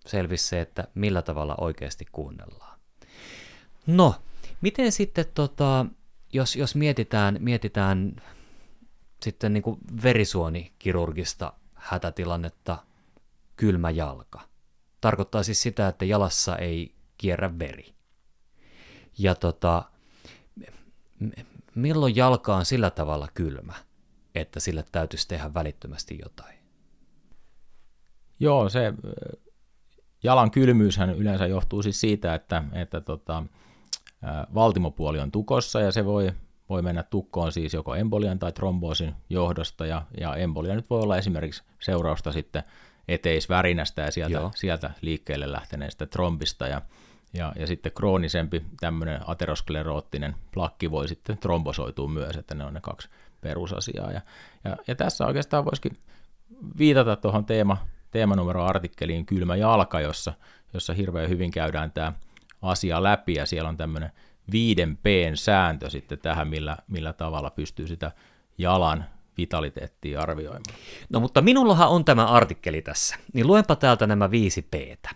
selvisi 0.06 0.48
se, 0.48 0.60
että 0.60 0.88
millä 0.94 1.22
tavalla 1.22 1.54
oikeasti 1.60 2.06
kuunnellaan. 2.12 2.78
No, 3.86 4.14
miten 4.60 4.92
sitten, 4.92 5.24
tota, 5.34 5.86
jos, 6.32 6.56
jos 6.56 6.74
mietitään, 6.74 7.36
mietitään 7.40 8.16
sitten 9.22 9.52
niin 9.52 9.64
verisuonikirurgista 10.02 11.52
hätätilannetta, 11.74 12.78
kylmä 13.56 13.90
jalka. 13.90 14.40
Tarkoittaa 15.00 15.42
siis 15.42 15.62
sitä, 15.62 15.88
että 15.88 16.04
jalassa 16.04 16.56
ei 16.56 16.94
kierrä 17.18 17.58
veri. 17.58 17.94
Ja 19.18 19.34
tota, 19.34 19.82
milloin 21.74 22.16
jalka 22.16 22.56
on 22.56 22.64
sillä 22.64 22.90
tavalla 22.90 23.28
kylmä, 23.34 23.74
että 24.34 24.60
sille 24.60 24.84
täytyisi 24.92 25.28
tehdä 25.28 25.54
välittömästi 25.54 26.18
jotain? 26.22 26.58
Joo, 28.40 28.68
se 28.68 28.92
jalan 30.22 30.50
kylmyyshän 30.50 31.10
yleensä 31.10 31.46
johtuu 31.46 31.82
siis 31.82 32.00
siitä, 32.00 32.34
että, 32.34 32.64
että 32.72 33.00
tota, 33.00 33.44
valtimopuoli 34.54 35.18
on 35.18 35.30
tukossa 35.30 35.80
ja 35.80 35.92
se 35.92 36.04
voi, 36.04 36.32
voi 36.68 36.82
mennä 36.82 37.02
tukkoon 37.02 37.52
siis 37.52 37.74
joko 37.74 37.94
embolian 37.94 38.38
tai 38.38 38.52
tromboosin 38.52 39.14
johdosta 39.30 39.86
ja, 39.86 40.02
ja 40.20 40.36
embolia 40.36 40.74
nyt 40.74 40.90
voi 40.90 41.00
olla 41.00 41.16
esimerkiksi 41.16 41.62
seurausta 41.80 42.32
sitten 42.32 42.62
eteisvärinästä 43.08 44.02
ja 44.02 44.10
sieltä, 44.10 44.38
Joo. 44.38 44.50
sieltä 44.54 44.90
liikkeelle 45.00 45.52
lähteneestä 45.52 46.06
trombista 46.06 46.66
ja, 46.66 46.82
ja, 47.34 47.52
ja 47.56 47.66
sitten 47.66 47.92
kroonisempi 47.92 48.64
tämmöinen 48.80 49.20
ateroskleroottinen 49.26 50.34
plakki 50.52 50.90
voi 50.90 51.08
sitten 51.08 51.38
trombosoitua 51.38 52.08
myös, 52.08 52.36
että 52.36 52.54
ne 52.54 52.64
on 52.64 52.74
ne 52.74 52.80
kaksi 52.80 53.08
perusasiaa. 53.40 54.12
Ja, 54.12 54.20
ja, 54.64 54.76
ja 54.86 54.94
tässä 54.94 55.26
oikeastaan 55.26 55.64
voisikin 55.64 55.96
viitata 56.78 57.16
tuohon 57.16 57.44
teema, 57.44 57.76
teemanumeroartikkeliin 58.10 59.26
Kylmä 59.26 59.56
jalka, 59.56 60.00
jossa, 60.00 60.32
jossa 60.74 60.94
hirveän 60.94 61.28
hyvin 61.28 61.50
käydään 61.50 61.92
tämä 61.92 62.12
asia 62.62 63.02
läpi 63.02 63.34
ja 63.34 63.46
siellä 63.46 63.68
on 63.68 63.76
tämmöinen 63.76 64.12
viiden 64.52 64.96
P:n 64.96 65.36
sääntö 65.36 65.90
sitten 65.90 66.18
tähän, 66.18 66.48
millä, 66.48 66.76
millä 66.88 67.12
tavalla 67.12 67.50
pystyy 67.50 67.86
sitä 67.86 68.12
jalan 68.58 69.04
vitaliteettia 69.38 70.20
arvioimaan. 70.20 70.64
No 71.10 71.20
mutta 71.20 71.42
minullahan 71.42 71.88
on 71.88 72.04
tämä 72.04 72.26
artikkeli 72.26 72.82
tässä, 72.82 73.16
niin 73.32 73.46
luenpa 73.46 73.76
täältä 73.76 74.06
nämä 74.06 74.30
viisi 74.30 74.62
P:tä. 74.62 75.10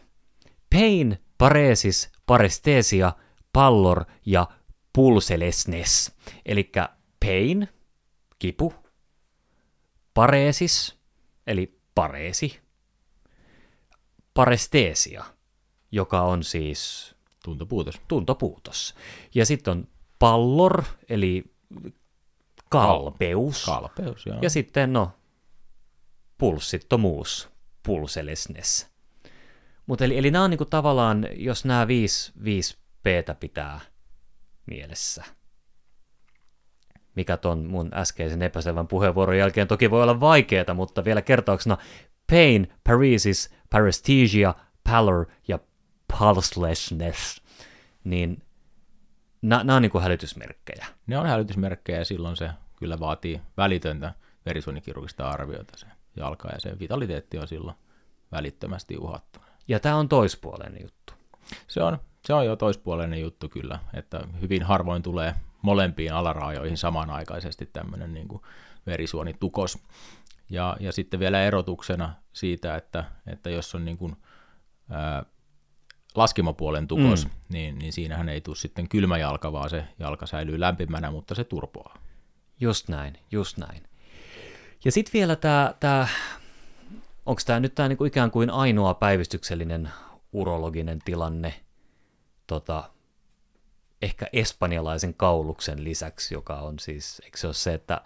Pain, 0.73 1.19
paresis, 1.39 2.13
parestesia, 2.27 3.13
pallor 3.53 4.05
ja 4.27 4.47
pulselessness. 4.93 6.13
Eli 6.47 6.73
pain, 7.25 7.69
kipu, 8.39 8.75
paresis, 10.15 10.99
eli 11.47 11.81
pareesi, 11.95 12.61
parestesia, 14.35 15.25
joka 15.93 16.23
on 16.23 16.45
siis 16.45 17.14
Tuntopuutos. 17.45 18.01
tuntopuutos. 18.09 18.95
Ja 19.35 19.47
sitten 19.47 19.71
on 19.71 19.89
pallor, 20.19 20.83
eli 21.09 21.45
kalpeus. 22.71 23.65
Kalpeus, 23.65 24.27
joo. 24.27 24.39
Ja 24.43 24.51
sitten, 24.51 24.93
no, 24.93 25.11
pulssittomuus, 26.39 27.49
pulselessness. 27.83 28.87
Mutta 29.87 30.05
eli, 30.05 30.19
eli 30.19 30.31
nämä 30.31 30.45
on 30.45 30.51
niinku 30.51 30.65
tavallaan, 30.65 31.27
jos 31.37 31.65
nämä 31.65 31.89
viisi, 31.89 32.33
viisi 32.45 32.79
Ptä 33.01 33.35
pitää 33.35 33.81
mielessä, 34.67 35.25
mikä 37.17 37.37
ton 37.37 37.65
mun 37.65 37.91
äskeisen 37.95 38.43
epäselvän 38.43 38.89
puheenvuoron 38.89 39.39
jälkeen 39.39 39.69
toki 39.69 39.91
voi 39.91 40.03
olla 40.03 40.21
vaikeaa, 40.21 40.75
mutta 40.75 41.05
vielä 41.05 41.23
kertauksena 41.23 41.79
pain, 42.31 42.73
paresis, 42.85 43.55
paresthesia, 43.71 44.55
pallor 44.85 45.27
ja 45.49 45.59
pulselessness, 46.19 47.43
niin 48.05 48.43
nämä 49.43 49.77
on 49.77 49.83
niinku 49.83 50.01
hälytysmerkkejä. 50.01 50.87
Ne 51.07 51.19
on 51.19 51.27
hälytysmerkkejä 51.27 51.99
ja 51.99 52.05
silloin 52.05 52.37
se 52.37 52.51
kyllä 52.77 53.01
vaatii 53.01 53.41
välitöntä 53.57 54.15
verisuonikirurgista 54.47 55.29
arviota 55.29 55.79
se 55.79 55.87
jalka 56.17 56.49
ja 56.49 56.61
se 56.61 56.79
vitaliteetti 56.79 57.39
on 57.39 57.49
silloin 57.49 57.77
välittömästi 58.33 58.97
uhattuna. 58.99 59.47
Ja 59.69 59.81
tämä 59.81 59.97
on 59.97 60.09
toispuoleinen 60.09 60.83
juttu. 60.83 61.15
Se 61.69 61.83
on, 61.83 61.99
se 62.27 62.35
on 62.35 62.47
jo 62.47 62.57
toispuoleinen 62.57 63.21
juttu 63.21 63.49
kyllä, 63.49 63.79
että 63.95 64.21
hyvin 64.41 64.63
harvoin 64.63 65.03
tulee 65.03 65.35
molempiin 65.63 66.13
alaraajoihin 66.13 66.79
samanaikaisesti 66.79 67.67
tämmöinen 67.67 68.15
niin 68.15 68.29
kuin 68.29 68.43
verisuonitukos. 68.87 69.79
Ja, 70.51 70.77
ja 70.81 70.93
sitten 70.93 71.21
vielä 71.21 71.43
erotuksena 71.43 72.15
siitä, 72.33 72.77
että, 72.77 73.05
että 73.27 73.51
jos 73.51 73.75
on 73.75 73.85
niin 73.85 73.99
kuin, 73.99 74.17
ää, 74.91 75.25
laskimopuolen 76.15 76.89
tukos, 76.89 77.25
mm. 77.25 77.31
niin, 77.49 77.79
niin 77.79 77.93
siinähän 77.93 78.29
ei 78.29 78.41
tule 78.41 78.57
sitten 78.57 78.89
kylmä 78.89 79.19
jalka, 79.19 79.53
vaan 79.53 79.71
se 79.71 79.85
jalka 79.99 80.27
säilyy 80.27 80.61
lämpimänä, 80.61 81.11
mutta 81.11 81.35
se 81.35 81.45
turpoaa. 81.45 81.99
Just 82.61 82.89
näin, 82.89 83.19
just 83.31 83.59
näin. 83.59 83.83
Ja 84.85 84.93
sitten 84.93 85.13
vielä 85.13 85.37
tämä, 85.37 85.75
tää, 85.81 86.09
onko 87.27 87.43
tämä 87.47 87.61
nyt 87.61 87.75
tämä 87.75 87.89
niinku 87.89 88.05
ikään 88.05 88.31
kuin 88.31 88.51
ainoa 88.51 88.95
päivystyksellinen 88.95 89.91
urologinen 90.33 90.99
tilanne, 91.05 91.55
tota, 92.47 92.91
ehkä 94.03 94.27
espanjalaisen 94.33 95.15
kauluksen 95.15 95.85
lisäksi, 95.85 96.35
joka 96.35 96.61
on 96.61 96.79
siis, 96.79 97.23
eikö 97.25 97.39
se 97.39 97.47
ole 97.47 97.55
se, 97.55 97.75
että 97.75 98.01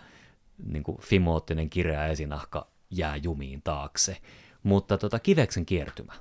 niin 0.65 0.83
kuin 0.83 0.99
fimoottinen 1.01 1.71
kireä 1.71 2.07
esinahka 2.07 2.67
jää 2.91 3.17
jumiin 3.17 3.63
taakse, 3.63 4.17
mutta 4.63 4.99
tota, 4.99 5.19
kiveksen 5.19 5.67
kiertymä. 5.67 6.13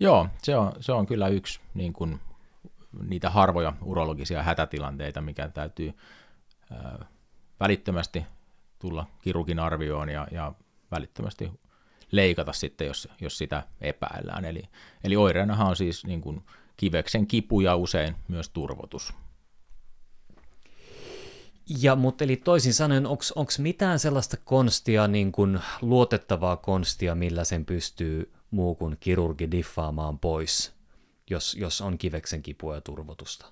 Joo, 0.00 0.28
se 0.42 0.56
on, 0.56 0.72
se 0.80 0.92
on 0.92 1.06
kyllä 1.06 1.28
yksi 1.28 1.60
niin 1.74 1.92
kuin, 1.92 2.20
niitä 3.08 3.30
harvoja 3.30 3.72
urologisia 3.82 4.42
hätätilanteita, 4.42 5.20
mikä 5.20 5.48
täytyy 5.48 5.94
ää, 6.70 7.06
välittömästi 7.60 8.26
tulla 8.78 9.06
kirurgin 9.22 9.58
arvioon 9.58 10.08
ja, 10.08 10.26
ja 10.30 10.52
välittömästi 10.90 11.52
leikata 12.12 12.52
sitten, 12.52 12.86
jos, 12.86 13.08
jos 13.20 13.38
sitä 13.38 13.62
epäillään. 13.80 14.44
Eli, 14.44 14.62
eli 15.04 15.16
oireenahan 15.16 15.66
on 15.66 15.76
siis 15.76 16.06
niin 16.06 16.20
kuin 16.20 16.42
kiveksen 16.76 17.26
kipu 17.26 17.60
ja 17.60 17.76
usein 17.76 18.16
myös 18.28 18.48
turvotus. 18.48 19.14
Ja, 21.82 21.96
mutta 21.96 22.24
eli 22.24 22.36
toisin 22.36 22.74
sanoen, 22.74 23.06
onko 23.06 23.52
mitään 23.58 23.98
sellaista 23.98 24.36
konstia, 24.36 25.08
niin 25.08 25.32
kuin 25.32 25.60
luotettavaa 25.80 26.56
konstia, 26.56 27.14
millä 27.14 27.44
sen 27.44 27.64
pystyy 27.64 28.32
muu 28.50 28.74
kuin 28.74 28.96
kirurgi 29.00 29.50
diffaamaan 29.50 30.18
pois, 30.18 30.74
jos, 31.30 31.54
jos 31.54 31.80
on 31.80 31.98
kiveksen 31.98 32.42
kipua 32.42 32.74
ja 32.74 32.80
turvotusta? 32.80 33.46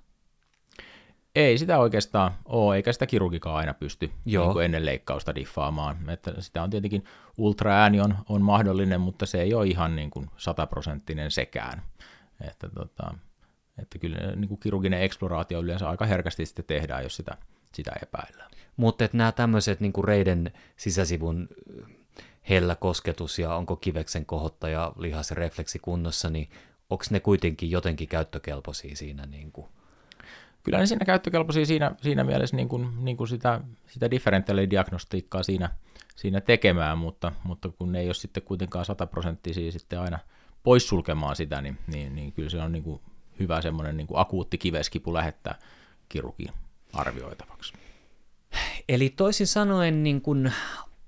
Ei 1.35 1.59
sitä 1.59 1.79
oikeastaan 1.79 2.33
ole, 2.45 2.77
eikä 2.77 2.93
sitä 2.93 3.07
kirurgikaan 3.07 3.57
aina 3.57 3.75
pysty 3.75 4.11
Joo. 4.27 4.45
Niin 4.45 4.53
kuin 4.53 4.65
ennen 4.65 4.87
leikkausta 4.87 5.35
diffaamaan. 5.35 6.11
Että 6.11 6.41
sitä 6.41 6.63
on 6.63 6.71
tietenkin, 6.71 7.05
ultraääni 7.39 8.01
on, 8.01 8.19
on 8.29 8.43
mahdollinen, 8.43 9.01
mutta 9.01 9.27
se 9.27 9.43
ei 9.43 9.55
ole 9.55 9.67
ihan 9.67 9.97
niin 9.97 10.11
kuin 10.11 10.31
sataprosenttinen 10.37 11.31
sekään. 11.31 11.83
Että, 12.41 12.69
tota, 12.69 13.15
että 13.83 13.99
kyllä 13.99 14.37
niin 14.37 14.49
kuin 14.49 14.61
kirurginen 14.61 15.03
eksploraatio 15.03 15.61
yleensä 15.61 15.89
aika 15.89 16.07
herkästi 16.07 16.47
sitten 16.47 16.65
tehdään, 16.65 17.03
jos 17.03 17.17
sitä, 17.17 17.37
sitä 17.75 17.93
epäillään. 18.03 18.51
Mutta 18.77 19.09
nämä 19.13 19.33
tämmöiset 19.33 19.81
niin 19.81 19.93
kuin 19.93 20.05
reiden 20.05 20.53
sisäsivun 20.77 21.49
hellä 22.51 22.75
kosketus 22.75 23.39
ja 23.39 23.55
onko 23.55 23.77
kiveksen 23.77 24.27
kohottaja 24.27 24.93
lihasrefleksi 24.97 25.79
kunnossa, 25.79 26.31
niin 26.31 26.51
onko 26.91 27.05
ne 27.11 27.21
kuitenkin 27.21 27.71
jotenkin 27.71 28.09
käyttökelpoisia 28.09 28.97
siinä 28.97 29.27
niin 29.27 29.53
kuin 29.53 29.67
kyllä 30.65 30.79
ne 30.79 30.87
siinä 30.87 31.05
käyttökelpoisia 31.05 31.67
siinä, 31.67 31.95
siinä 32.03 32.25
mielessä 32.25 32.57
niin 32.57 32.69
kuin, 32.69 33.05
niin 33.05 33.17
kuin 33.17 33.29
sitä, 33.29 33.61
sitä 33.87 34.11
differentiaalidiagnostiikkaa 34.11 35.43
siinä, 35.43 35.71
siinä 36.17 36.41
tekemään, 36.41 36.99
mutta, 36.99 37.33
mutta 37.45 37.69
kun 37.69 37.93
ne 37.93 38.01
ei 38.01 38.09
ole 38.09 38.15
sitten 38.15 38.43
kuitenkaan 38.43 38.85
sataprosenttisia 38.85 39.73
sitten 39.73 40.01
aina 40.01 40.19
poissulkemaan 40.63 41.37
sitä, 41.37 41.61
niin, 41.61 41.79
niin, 41.87 42.15
niin 42.15 42.33
kyllä 42.33 42.51
se 42.51 42.63
on 42.63 42.73
niin 42.73 42.85
kuin 42.85 43.01
hyvä 43.39 43.63
semmoinen 43.63 43.97
niin 43.97 44.07
kuin 44.07 44.21
akuutti 44.21 44.59
kiveskipu 44.59 45.15
lähettää 45.15 45.59
kirurgiin 46.09 46.53
arvioitavaksi. 46.93 47.73
Eli 48.89 49.09
toisin 49.09 49.47
sanoen 49.47 50.03
niin 50.03 50.21
kuin 50.21 50.53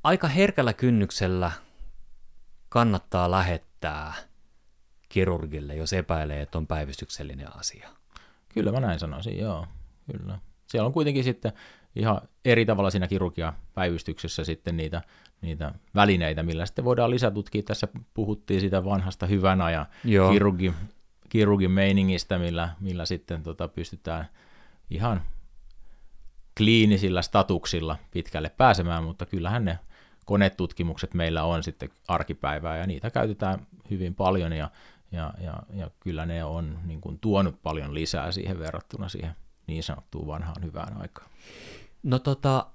aika 0.06 0.28
herkällä 0.28 0.72
kynnyksellä 0.72 1.52
kannattaa 2.68 3.30
lähettää 3.30 4.12
kirurgille, 5.08 5.75
jos 5.75 5.92
epäilee, 5.92 6.42
että 6.42 6.58
on 6.58 6.66
päivystyksellinen 6.66 7.56
asia. 7.56 7.88
Kyllä 8.48 8.72
mä 8.72 8.80
näin 8.80 8.98
sanoisin, 8.98 9.38
joo. 9.38 9.66
Kyllä. 10.12 10.38
Siellä 10.66 10.86
on 10.86 10.92
kuitenkin 10.92 11.25
sitten 11.25 11.52
ihan 11.96 12.20
eri 12.44 12.66
tavalla 12.66 12.90
siinä 12.90 13.08
kirurgia-päivystyksessä 13.08 14.44
sitten 14.44 14.76
niitä, 14.76 15.02
niitä 15.40 15.72
välineitä, 15.94 16.42
millä 16.42 16.66
sitten 16.66 16.84
voidaan 16.84 17.10
lisätutkia. 17.10 17.62
Tässä 17.62 17.88
puhuttiin 18.14 18.60
sitä 18.60 18.84
vanhasta 18.84 19.26
hyvän 19.26 19.60
ajan 19.60 19.86
kirurgi, 20.32 20.75
kirurgin 21.28 21.70
meiningistä, 21.70 22.38
millä, 22.38 22.68
millä 22.80 23.06
sitten 23.06 23.42
tota 23.42 23.68
pystytään 23.68 24.28
ihan 24.90 25.22
kliinisillä 26.56 27.23
statuksilla 27.23 27.97
pitkälle 28.10 28.49
pääsemään, 28.49 29.04
mutta 29.04 29.26
kyllähän 29.26 29.64
ne 29.64 29.78
konetutkimukset 30.26 31.15
meillä 31.15 31.45
on 31.45 31.62
sitten 31.62 31.91
arkipäivää 32.08 32.78
ja 32.78 32.86
niitä 32.86 33.10
käytetään 33.10 33.67
hyvin 33.91 34.15
paljon 34.15 34.52
ja 34.52 34.71
ja, 35.12 35.34
ja, 35.41 35.62
ja 35.75 35.91
kyllä 36.00 36.26
ne 36.26 36.45
on 36.45 36.78
niin 36.84 37.00
kuin, 37.00 37.19
tuonut 37.19 37.62
paljon 37.62 37.95
lisää 37.95 38.32
siihen 38.32 38.58
verrattuna 38.58 39.08
siihen 39.08 39.36
niin 39.67 39.82
sanottuun 39.82 40.26
vanhaan 40.26 40.62
hyvään 40.62 41.00
aikaan. 41.00 41.30
No 42.02 42.19
tota, 42.19 42.67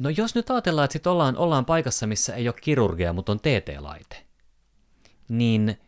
no 0.00 0.10
jos 0.10 0.34
nyt 0.34 0.50
ajatellaan, 0.50 0.84
että 0.84 0.92
sit 0.92 1.06
ollaan, 1.06 1.36
ollaan 1.36 1.64
paikassa, 1.64 2.06
missä 2.06 2.34
ei 2.34 2.48
ole 2.48 2.56
kirurgia, 2.62 3.12
mutta 3.12 3.32
on 3.32 3.40
TT-laite, 3.40 4.26
niin 5.28 5.80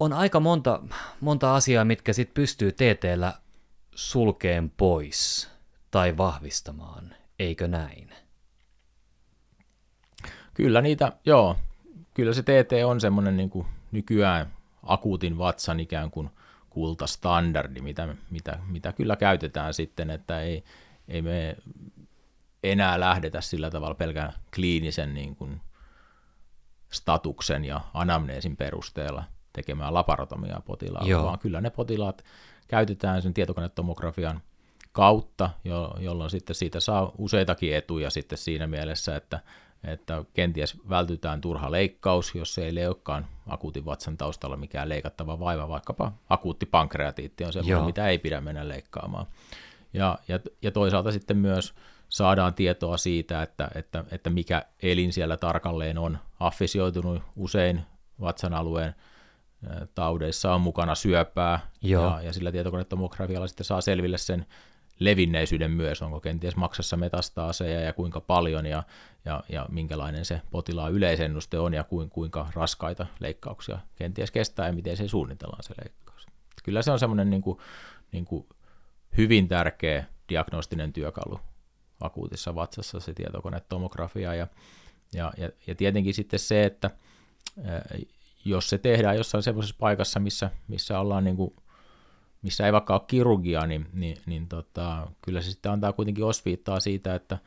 on 0.00 0.12
aika 0.12 0.40
monta, 0.40 0.82
monta 1.20 1.54
asiaa, 1.54 1.84
mitkä 1.84 2.12
sit 2.12 2.34
pystyy 2.34 2.72
TTllä 2.72 3.32
sulkeen 3.94 4.70
pois 4.70 5.50
tai 5.90 6.16
vahvistamaan, 6.16 7.14
eikö 7.38 7.68
näin? 7.68 8.10
Kyllä 10.54 10.80
niitä, 10.80 11.12
joo, 11.26 11.56
kyllä 12.14 12.32
se 12.32 12.42
TT 12.42 12.72
on 12.86 13.00
semmoinen 13.00 13.36
niin 13.36 13.50
kuin 13.50 13.66
nykyään 13.92 14.52
akuutin 14.82 15.38
vatsan 15.38 15.80
ikään 15.80 16.10
kuin 16.10 16.30
kultastandardi, 16.70 17.80
mitä, 17.80 18.14
mitä, 18.30 18.58
mitä 18.66 18.92
kyllä 18.92 19.16
käytetään 19.16 19.74
sitten, 19.74 20.10
että 20.10 20.40
ei, 20.40 20.64
ei 21.08 21.22
me 21.22 21.56
enää 22.62 23.00
lähdetä 23.00 23.40
sillä 23.40 23.70
tavalla 23.70 23.94
pelkään 23.94 24.32
kliinisen 24.54 25.14
niin 25.14 25.36
kuin 25.36 25.60
statuksen 26.92 27.64
ja 27.64 27.80
anamneesin 27.94 28.56
perusteella 28.56 29.24
tekemään 29.52 29.94
laparotomiaa 29.94 30.60
potilaalle, 30.60 31.08
vaan 31.22 31.38
kyllä 31.38 31.60
ne 31.60 31.70
potilaat 31.70 32.24
käytetään 32.68 33.22
sen 33.22 33.34
tietokonetomografian 33.34 34.42
kautta, 34.94 35.50
jo, 35.64 35.94
jolloin 36.00 36.30
sitten 36.30 36.56
siitä 36.56 36.80
saa 36.80 37.12
useitakin 37.18 37.76
etuja 37.76 38.10
sitten 38.10 38.38
siinä 38.38 38.66
mielessä, 38.66 39.16
että 39.16 39.40
että 39.84 40.24
kenties 40.34 40.88
vältytään 40.88 41.40
turha 41.40 41.70
leikkaus, 41.70 42.34
jos 42.34 42.54
se 42.54 42.66
ei 42.66 42.86
olekaan 42.86 43.26
akuutin 43.46 43.84
vatsan 43.84 44.16
taustalla 44.16 44.56
mikään 44.56 44.88
leikattava 44.88 45.38
vaiva, 45.38 45.68
vaikkapa 45.68 46.12
akuutti 46.28 46.66
pankreatiitti 46.66 47.44
on 47.44 47.52
sellainen, 47.52 47.84
mitä 47.84 48.08
ei 48.08 48.18
pidä 48.18 48.40
mennä 48.40 48.68
leikkaamaan. 48.68 49.26
Ja, 49.92 50.18
ja, 50.28 50.40
ja 50.62 50.70
toisaalta 50.70 51.12
sitten 51.12 51.36
myös 51.36 51.74
saadaan 52.08 52.54
tietoa 52.54 52.96
siitä, 52.96 53.42
että, 53.42 53.70
että, 53.74 54.04
että 54.10 54.30
mikä 54.30 54.64
elin 54.82 55.12
siellä 55.12 55.36
tarkalleen 55.36 55.98
on 55.98 56.18
affisioitunut 56.40 57.22
usein 57.36 57.82
vatsan 58.20 58.54
alueen 58.54 58.94
taudeissa 59.94 60.54
on 60.54 60.60
mukana 60.60 60.94
syöpää, 60.94 61.60
ja, 61.82 62.20
ja 62.22 62.32
sillä 62.32 62.52
tietokonetomografialla 62.52 63.46
sitten 63.46 63.64
saa 63.64 63.80
selville 63.80 64.18
sen 64.18 64.46
levinneisyyden 64.98 65.70
myös, 65.70 66.02
onko 66.02 66.20
kenties 66.20 66.56
maksassa 66.56 66.96
metastaaseja 66.96 67.80
ja 67.80 67.92
kuinka 67.92 68.20
paljon 68.20 68.66
ja, 68.66 68.82
ja, 69.24 69.44
ja 69.48 69.66
minkälainen 69.70 70.24
se 70.24 70.40
potilaan 70.50 70.92
yleisennuste 70.92 71.58
on 71.58 71.74
ja 71.74 71.84
kuinka 72.10 72.48
raskaita 72.54 73.06
leikkauksia 73.20 73.78
kenties 73.96 74.30
kestää 74.30 74.66
ja 74.66 74.72
miten 74.72 74.96
se 74.96 75.08
suunnitellaan 75.08 75.62
se 75.62 75.74
leikkaus. 75.82 76.26
Kyllä 76.64 76.82
se 76.82 76.90
on 76.90 76.98
semmoinen 76.98 77.30
niin 77.30 77.42
kuin, 77.42 77.58
niin 78.12 78.24
kuin 78.24 78.48
hyvin 79.16 79.48
tärkeä 79.48 80.04
diagnostinen 80.28 80.92
työkalu 80.92 81.40
akuutissa 82.00 82.54
vatsassa 82.54 83.00
se 83.00 83.14
tietokonetomografia 83.14 84.34
ja, 84.34 84.46
ja, 85.12 85.32
ja, 85.36 85.50
ja 85.66 85.74
tietenkin 85.74 86.14
sitten 86.14 86.40
se, 86.40 86.64
että 86.64 86.90
jos 88.44 88.70
se 88.70 88.78
tehdään 88.78 89.16
jossain 89.16 89.42
semmoisessa 89.42 89.76
paikassa, 89.78 90.20
missä, 90.20 90.50
missä 90.68 91.00
ollaan 91.00 91.24
niin 91.24 91.36
kuin 91.36 91.54
missä 92.44 92.66
ei 92.66 92.72
vaikka 92.72 92.94
ole 92.94 93.02
kirurgia, 93.06 93.66
niin, 93.66 93.86
niin, 93.92 94.16
niin 94.26 94.48
tota, 94.48 95.06
kyllä 95.22 95.40
se 95.40 95.50
sitten 95.50 95.72
antaa 95.72 95.92
kuitenkin 95.92 96.24
osviittaa 96.24 96.80
siitä, 96.80 97.14
että, 97.14 97.38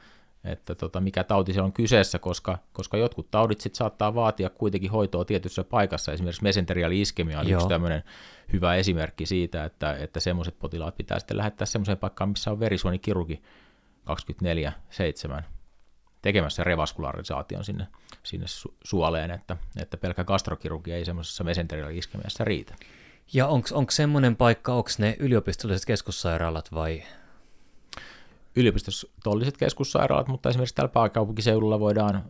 että 0.44 0.76
tota, 0.76 1.02
mikä 1.02 1.24
tauti 1.24 1.54
se 1.54 1.62
on 1.62 1.74
kyseessä, 1.74 2.20
koska, 2.20 2.58
koska 2.74 2.98
jotkut 2.98 3.32
taudit 3.32 3.62
sit 3.62 3.76
saattaa 3.76 4.16
vaatia 4.16 4.50
kuitenkin 4.50 4.92
hoitoa 4.92 5.26
tietyssä 5.26 5.64
paikassa. 5.64 6.14
Esimerkiksi 6.14 6.44
mesenteriaali 6.44 7.02
iskemia 7.02 7.40
on 7.40 7.48
Joo. 7.48 7.58
yksi 7.58 7.68
tämmöinen 7.68 8.04
hyvä 8.54 8.76
esimerkki 8.76 9.26
siitä, 9.26 9.66
että, 9.66 9.94
että 9.94 10.20
semmoiset 10.20 10.60
potilaat 10.60 10.98
pitää 10.98 11.20
sitten 11.20 11.38
lähettää 11.38 11.66
semmoiseen 11.66 11.98
paikkaan, 11.98 12.30
missä 12.30 12.52
on 12.52 12.60
verisuonikirurgi 12.60 13.42
24-7 15.40 15.42
tekemässä 16.22 16.64
revaskularisaation 16.64 17.64
sinne, 17.64 17.88
sinne 18.24 18.46
su- 18.46 18.74
suoleen, 18.84 19.32
että, 19.32 19.58
että 19.82 19.98
pelkkä 19.98 20.24
gastrokirurgia 20.24 20.96
ei 20.96 21.06
semmoisessa 21.06 21.44
mesenteriaali 21.44 21.98
iskemiassa 21.98 22.44
riitä. 22.44 22.76
Ja 23.34 23.48
onko 23.48 23.92
semmoinen 23.92 24.36
paikka, 24.36 24.74
onko 24.74 24.90
ne 24.98 25.16
yliopistolliset 25.20 25.86
keskussairaalat 25.86 26.72
vai? 26.72 27.04
Yliopistolliset 28.56 29.58
keskussaairaalat, 29.58 30.28
mutta 30.28 30.50
esimerkiksi 30.50 30.76
täällä 30.76 30.92
pääkaupunkiseudulla 30.92 31.80
voidaan, 31.80 32.24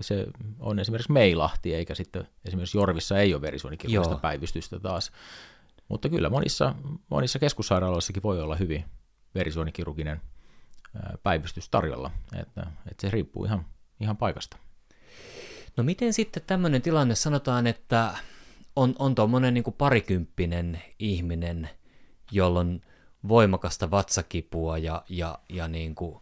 se 0.00 0.26
on 0.60 0.78
esimerkiksi 0.78 1.12
Meilahti, 1.12 1.74
eikä 1.74 1.94
sitten 1.94 2.28
esimerkiksi 2.44 2.78
Jorvissa 2.78 3.18
ei 3.18 3.34
ole 3.34 3.42
verisuonikirurgista 3.42 4.18
päivystystä 4.18 4.80
taas. 4.80 5.12
Mutta 5.88 6.08
kyllä 6.08 6.30
monissa, 6.30 6.74
monissa 7.10 7.38
keskussairaaloissakin 7.38 8.22
voi 8.22 8.40
olla 8.40 8.56
hyvin 8.56 8.84
verisuonikirurginen 9.34 10.20
päivystys 11.22 11.68
tarjolla, 11.68 12.10
että, 12.40 12.66
että 12.90 13.00
se 13.00 13.10
riippuu 13.10 13.44
ihan, 13.44 13.66
ihan 14.00 14.16
paikasta. 14.16 14.56
No 15.76 15.84
miten 15.84 16.12
sitten 16.12 16.42
tämmöinen 16.46 16.82
tilanne, 16.82 17.14
sanotaan, 17.14 17.66
että 17.66 18.14
on, 18.76 18.94
on 18.98 19.14
tuommoinen 19.14 19.54
niin 19.54 19.64
parikymppinen 19.78 20.82
ihminen, 20.98 21.70
jolla 22.30 22.60
on 22.60 22.80
voimakasta 23.28 23.90
vatsakipua 23.90 24.78
ja, 24.78 25.04
ja, 25.08 25.38
ja 25.48 25.68
niin 25.68 25.94
kuin 25.94 26.20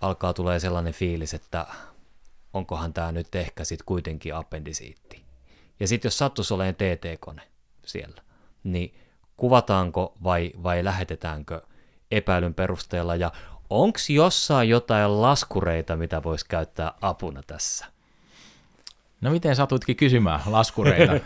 alkaa 0.00 0.34
tulee 0.34 0.60
sellainen 0.60 0.92
fiilis, 0.92 1.34
että 1.34 1.66
onkohan 2.52 2.92
tämä 2.92 3.12
nyt 3.12 3.34
ehkä 3.34 3.64
sitten 3.64 3.86
kuitenkin 3.86 4.34
appendisiitti. 4.34 5.24
Ja 5.80 5.88
sitten 5.88 6.06
jos 6.06 6.18
sattuisi 6.18 6.54
olemaan 6.54 6.74
TT-kone 6.74 7.42
siellä, 7.86 8.22
niin 8.64 8.94
kuvataanko 9.36 10.14
vai, 10.24 10.52
vai 10.62 10.84
lähetetäänkö 10.84 11.62
epäilyn 12.10 12.54
perusteella 12.54 13.16
ja 13.16 13.32
onko 13.70 13.98
jossain 14.08 14.68
jotain 14.68 15.22
laskureita, 15.22 15.96
mitä 15.96 16.22
voisi 16.22 16.46
käyttää 16.48 16.92
apuna 17.00 17.42
tässä? 17.46 17.86
No 19.20 19.30
miten 19.30 19.56
satutkin 19.56 19.96
kysymään 19.96 20.40
laskureita? 20.46 21.12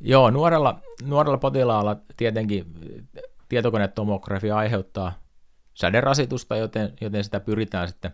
Joo, 0.00 0.30
nuorella, 0.30 0.80
nuorella 1.02 1.38
potilaalla 1.38 1.96
tietenkin 2.16 2.64
tietokonetomografia 3.48 4.56
aiheuttaa 4.56 5.12
säderasitusta, 5.74 6.56
joten, 6.56 6.92
joten 7.00 7.24
sitä 7.24 7.40
pyritään 7.40 7.88
sitten 7.88 8.12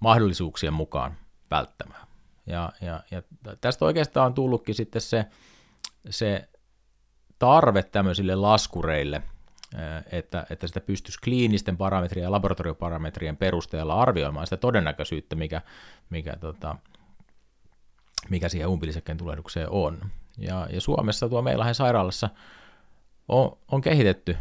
mahdollisuuksien 0.00 0.72
mukaan 0.72 1.16
välttämään. 1.50 2.06
Ja, 2.46 2.72
ja, 2.80 3.00
ja 3.10 3.22
tästä 3.60 3.84
oikeastaan 3.84 4.26
on 4.26 4.34
tullutkin 4.34 4.74
sitten 4.74 5.02
se, 5.02 5.24
se 6.10 6.48
tarve 7.38 7.82
tämmöisille 7.82 8.34
laskureille, 8.34 9.22
että, 10.12 10.46
että 10.50 10.66
sitä 10.66 10.80
pystyisi 10.80 11.18
kliinisten 11.24 11.76
parametrien 11.76 12.24
ja 12.24 12.30
laboratorioparametrien 12.30 13.36
perusteella 13.36 14.00
arvioimaan 14.02 14.46
sitä 14.46 14.56
todennäköisyyttä, 14.56 15.36
mikä, 15.36 15.60
mikä, 16.10 16.36
tota, 16.40 16.76
mikä 18.30 18.48
siihen 18.48 18.68
umpilisäkkeen 18.68 19.18
tulehdukseen 19.18 19.70
on. 19.70 20.10
Ja, 20.38 20.68
ja 20.70 20.80
Suomessa 20.80 21.28
tuo 21.28 21.42
meillähän 21.42 21.74
sairaalassa 21.74 22.30
on, 23.28 23.58
on 23.68 23.80
kehitetty 23.80 24.36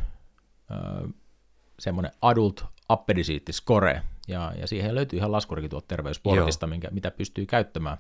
semmoinen 1.80 2.12
adult 2.22 2.66
appendicitis 2.90 3.58
score, 3.58 4.02
ja, 4.28 4.54
ja 4.58 4.68
siihen 4.68 4.96
löytyy 4.96 5.20
ihan 5.20 5.32
laskurikin 5.32 5.70
tuolta 5.70 5.88
terveysportista, 5.88 6.68
minkä, 6.68 6.88
mitä 6.92 7.12
pystyy 7.12 7.46
käyttämään. 7.46 7.98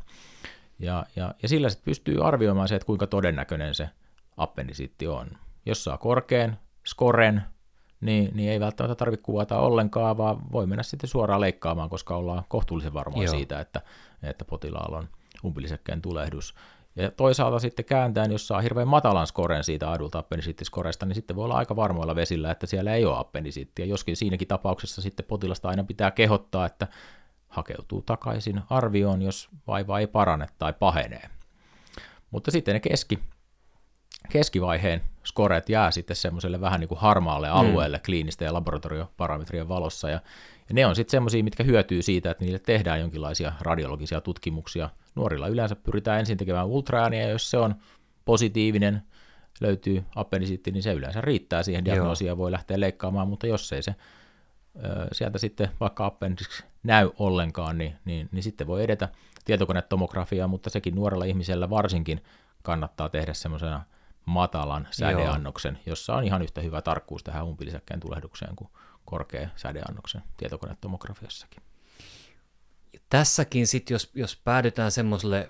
Ja, 0.79 1.05
ja, 1.15 1.33
ja 1.41 1.49
sillä 1.49 1.69
sitten 1.69 1.85
pystyy 1.85 2.27
arvioimaan 2.27 2.67
se, 2.67 2.75
että 2.75 2.85
kuinka 2.85 3.07
todennäköinen 3.07 3.75
se 3.75 3.89
appendisiitti 4.37 5.07
on. 5.07 5.27
Jos 5.65 5.83
saa 5.83 5.97
korkean 5.97 6.57
skoren, 6.85 7.43
niin, 8.01 8.31
niin 8.35 8.51
ei 8.51 8.59
välttämättä 8.59 8.95
tarvitse 8.95 9.23
kuvata 9.23 9.59
ollenkaan, 9.59 10.17
vaan 10.17 10.51
voi 10.51 10.67
mennä 10.67 10.83
sitten 10.83 11.09
suoraan 11.09 11.41
leikkaamaan, 11.41 11.89
koska 11.89 12.15
ollaan 12.15 12.43
kohtuullisen 12.47 12.93
varmoja 12.93 13.23
Joo. 13.23 13.35
siitä, 13.35 13.59
että, 13.59 13.81
että 14.23 14.45
potilaalla 14.45 14.97
on 14.97 15.09
umpilisäkkeen 15.45 16.01
tulehdus. 16.01 16.55
Ja 16.95 17.11
toisaalta 17.11 17.59
sitten 17.59 17.85
kääntäen, 17.85 18.31
jos 18.31 18.47
saa 18.47 18.61
hirveän 18.61 18.87
matalan 18.87 19.27
skoren 19.27 19.63
siitä 19.63 19.91
adulta 19.91 20.19
appendisittiskoresta, 20.19 21.05
niin 21.05 21.15
sitten 21.15 21.35
voi 21.35 21.45
olla 21.45 21.57
aika 21.57 21.75
varmoilla 21.75 22.15
vesillä, 22.15 22.51
että 22.51 22.67
siellä 22.67 22.93
ei 22.93 23.05
ole 23.05 23.17
appendisittiä. 23.17 23.85
Joskin 23.85 24.15
siinäkin 24.15 24.47
tapauksessa 24.47 25.01
sitten 25.01 25.25
potilasta 25.25 25.69
aina 25.69 25.83
pitää 25.83 26.11
kehottaa, 26.11 26.65
että 26.65 26.87
hakeutuu 27.47 28.01
takaisin 28.01 28.61
arvioon, 28.69 29.21
jos 29.21 29.49
vaiva 29.67 29.99
ei 29.99 30.07
parane 30.07 30.47
tai 30.59 30.73
pahenee. 30.73 31.29
Mutta 32.31 32.51
sitten 32.51 32.73
ne 32.73 32.79
keski, 32.79 33.19
keskivaiheen 34.29 35.01
skoret 35.23 35.69
jää 35.69 35.91
sitten 35.91 36.15
semmoiselle 36.15 36.61
vähän 36.61 36.79
niin 36.79 36.87
kuin 36.87 36.99
harmaalle 36.99 37.47
mm. 37.47 37.53
alueelle 37.53 37.97
mm. 37.97 38.03
kliinisten 38.05 38.45
ja 38.45 38.53
laboratorioparametrien 38.53 39.69
valossa, 39.69 40.09
ja, 40.09 40.19
ja 40.69 40.73
ne 40.73 40.85
on 40.85 40.95
sitten 40.95 41.11
semmoisia, 41.11 41.43
mitkä 41.43 41.63
hyötyy 41.63 42.01
siitä, 42.01 42.31
että 42.31 42.43
niille 42.43 42.59
tehdään 42.59 42.99
jonkinlaisia 42.99 43.53
radiologisia 43.61 44.21
tutkimuksia. 44.21 44.89
Nuorilla 45.15 45.47
yleensä 45.47 45.75
pyritään 45.75 46.19
ensin 46.19 46.37
tekemään 46.37 46.67
ultraääniä, 46.67 47.21
ja 47.21 47.29
jos 47.29 47.51
se 47.51 47.57
on 47.57 47.75
positiivinen, 48.25 49.03
löytyy 49.61 50.03
appendisiitti, 50.15 50.71
niin 50.71 50.83
se 50.83 50.93
yleensä 50.93 51.21
riittää 51.21 51.63
siihen 51.63 51.85
diagnoosia 51.85 52.27
ja 52.27 52.37
voi 52.37 52.51
lähteä 52.51 52.79
leikkaamaan, 52.79 53.27
mutta 53.27 53.47
jos 53.47 53.73
ei 53.73 53.83
se 53.83 53.95
sieltä 55.11 55.37
sitten 55.37 55.69
vaikka 55.79 56.05
appendiksi 56.05 56.63
näy 56.83 57.09
ollenkaan, 57.19 57.77
niin, 57.77 57.95
niin, 58.05 58.29
niin 58.31 58.43
sitten 58.43 58.67
voi 58.67 58.83
edetä 58.83 59.09
tietokonetomografiaa, 59.45 60.47
mutta 60.47 60.69
sekin 60.69 60.95
nuorella 60.95 61.25
ihmisellä 61.25 61.69
varsinkin 61.69 62.23
kannattaa 62.63 63.09
tehdä 63.09 63.33
semmoisena 63.33 63.83
matalan 64.25 64.87
sädeannoksen, 64.91 65.73
Joo. 65.73 65.81
jossa 65.85 66.15
on 66.15 66.23
ihan 66.23 66.41
yhtä 66.41 66.61
hyvä 66.61 66.81
tarkkuus 66.81 67.23
tähän 67.23 67.45
umpilisäkkeen 67.45 67.99
tulehdukseen 67.99 68.55
kuin 68.55 68.69
korkea 69.05 69.49
sädeannoksen 69.55 70.23
tietokonetomografiassakin. 70.37 71.63
Tässäkin 73.09 73.67
sitten, 73.67 73.95
jos, 73.95 74.11
jos 74.13 74.35
päädytään 74.35 74.91
semmoiselle 74.91 75.49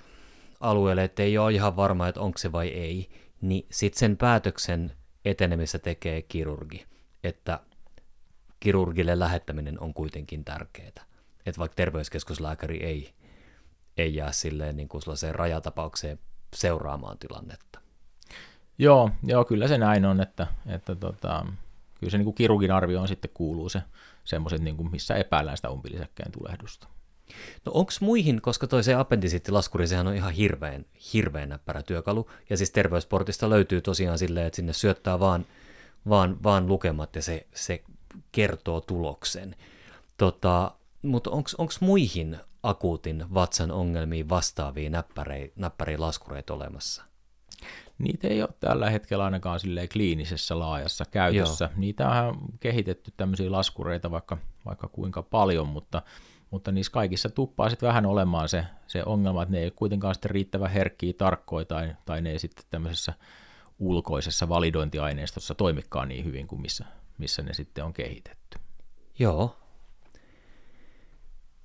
alueelle, 0.59 1.03
että 1.03 1.23
ei 1.23 1.37
ole 1.37 1.53
ihan 1.53 1.75
varma, 1.75 2.07
että 2.07 2.21
onko 2.21 2.37
se 2.37 2.51
vai 2.51 2.67
ei, 2.67 3.09
niin 3.41 3.67
sitten 3.71 3.99
sen 3.99 4.17
päätöksen 4.17 4.91
etenemistä 5.25 5.79
tekee 5.79 6.21
kirurgi, 6.21 6.85
että 7.23 7.59
kirurgille 8.59 9.19
lähettäminen 9.19 9.81
on 9.81 9.93
kuitenkin 9.93 10.45
tärkeää. 10.45 11.05
Että 11.45 11.59
vaikka 11.59 11.75
terveyskeskuslääkäri 11.75 12.83
ei, 12.83 13.13
ei 13.97 14.15
jää 14.15 14.31
silleen 14.31 14.75
niin 14.75 14.87
kuin 14.87 15.03
rajatapaukseen 15.31 16.19
seuraamaan 16.55 17.17
tilannetta. 17.17 17.79
Joo, 18.77 19.09
joo, 19.23 19.45
kyllä 19.45 19.67
se 19.67 19.77
näin 19.77 20.05
on, 20.05 20.21
että, 20.21 20.47
että 20.67 20.95
tota, 20.95 21.45
kyllä 22.03 22.11
se 22.11 22.17
niin 22.17 22.25
kuin 22.25 22.35
kirurgin 22.35 22.71
arvioon 22.71 23.07
sitten 23.07 23.31
kuuluu 23.33 23.69
se 23.69 23.81
semmoiset, 24.23 24.61
niin 24.61 24.91
missä 24.91 25.15
epäillään 25.15 25.57
sitä 25.57 25.69
umpilisäkkeen 25.69 26.31
tulehdusta. 26.31 26.87
No 27.65 27.71
onko 27.75 27.91
muihin, 27.99 28.41
koska 28.41 28.67
toi 28.67 28.83
se 28.83 28.93
appendisiittilaskuri, 28.93 29.87
sehän 29.87 30.07
on 30.07 30.15
ihan 30.15 30.33
hirveän, 30.33 30.85
hirveän 31.13 31.49
näppärä 31.49 31.83
työkalu, 31.83 32.29
ja 32.49 32.57
siis 32.57 32.71
terveysportista 32.71 33.49
löytyy 33.49 33.81
tosiaan 33.81 34.17
silleen, 34.17 34.47
että 34.47 34.55
sinne 34.55 34.73
syöttää 34.73 35.19
vaan, 35.19 35.45
vaan, 36.09 36.43
vaan 36.43 36.67
lukemat 36.67 37.15
ja 37.15 37.21
se, 37.21 37.47
se 37.55 37.83
kertoo 38.31 38.81
tuloksen. 38.81 39.55
Tota, 40.17 40.71
mutta 41.01 41.29
onko 41.31 41.73
muihin 41.79 42.37
akuutin 42.63 43.25
vatsan 43.33 43.71
ongelmiin 43.71 44.29
vastaavia 44.29 44.89
näppäriä 45.55 45.99
laskureita 45.99 46.53
olemassa? 46.53 47.03
Niitä 48.03 48.27
ei 48.27 48.41
ole 48.41 48.49
tällä 48.59 48.89
hetkellä 48.89 49.25
ainakaan 49.25 49.59
silleen 49.59 49.89
kliinisessä 49.89 50.59
laajassa 50.59 51.05
käytössä. 51.11 51.65
Joo. 51.65 51.73
Niitä 51.79 52.09
on 52.09 52.37
kehitetty 52.59 53.13
tämmöisiä 53.17 53.51
laskureita 53.51 54.11
vaikka, 54.11 54.37
vaikka 54.65 54.87
kuinka 54.87 55.23
paljon, 55.23 55.67
mutta, 55.67 56.01
mutta 56.51 56.71
niissä 56.71 56.91
kaikissa 56.91 57.29
tuppaa 57.29 57.69
sitten 57.69 57.87
vähän 57.87 58.05
olemaan 58.05 58.49
se, 58.49 58.65
se 58.87 59.03
ongelma, 59.05 59.43
että 59.43 59.51
ne 59.51 59.59
ei 59.59 59.71
kuitenkaan 59.71 60.15
sitten 60.15 60.31
riittävän 60.31 60.71
herkkiä, 60.71 61.13
tarkkoja 61.17 61.65
tai, 61.65 61.95
tai 62.05 62.21
ne 62.21 62.31
ei 62.31 62.39
sitten 62.39 62.65
tämmöisessä 62.69 63.13
ulkoisessa 63.79 64.49
validointiaineistossa 64.49 65.55
toimikaan 65.55 66.07
niin 66.07 66.25
hyvin 66.25 66.47
kuin 66.47 66.61
missä, 66.61 66.85
missä 67.17 67.41
ne 67.41 67.53
sitten 67.53 67.85
on 67.85 67.93
kehitetty. 67.93 68.59
Joo. 69.19 69.59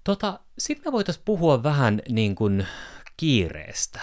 Tota, 0.04 0.40
sitten 0.58 0.88
me 0.88 0.92
voitaisiin 0.92 1.24
puhua 1.24 1.62
vähän 1.62 2.02
niin 2.08 2.34
kuin 2.34 2.66
kiireestä 3.16 4.00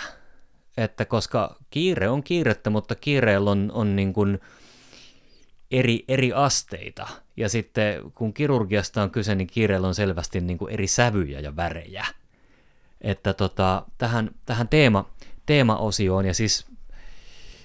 että 0.78 1.06
koska 1.06 1.56
kiire 1.70 2.10
on 2.10 2.24
kiirettä, 2.24 2.70
mutta 2.70 2.96
kiireellä 2.96 3.52
on, 3.52 3.72
on 3.74 3.96
niin 3.96 4.14
kuin 4.14 4.40
eri, 5.72 6.06
eri 6.08 6.34
asteita. 6.34 7.08
Ja 7.38 7.50
sitten 7.50 8.12
kun 8.16 8.34
kirurgiasta 8.34 9.04
on 9.04 9.12
kyse, 9.12 9.36
niin 9.36 9.48
kiireellä 9.48 9.88
on 9.88 9.96
selvästi 9.96 10.42
niin 10.42 10.58
kuin 10.58 10.74
eri 10.74 10.88
sävyjä 10.88 11.40
ja 11.40 11.56
värejä. 11.56 12.06
Että 13.02 13.34
tota, 13.34 13.84
tähän, 13.98 14.32
tähän 14.46 14.68
teema, 14.68 15.10
teemaosioon, 15.46 16.26
ja 16.26 16.34
siis 16.34 16.66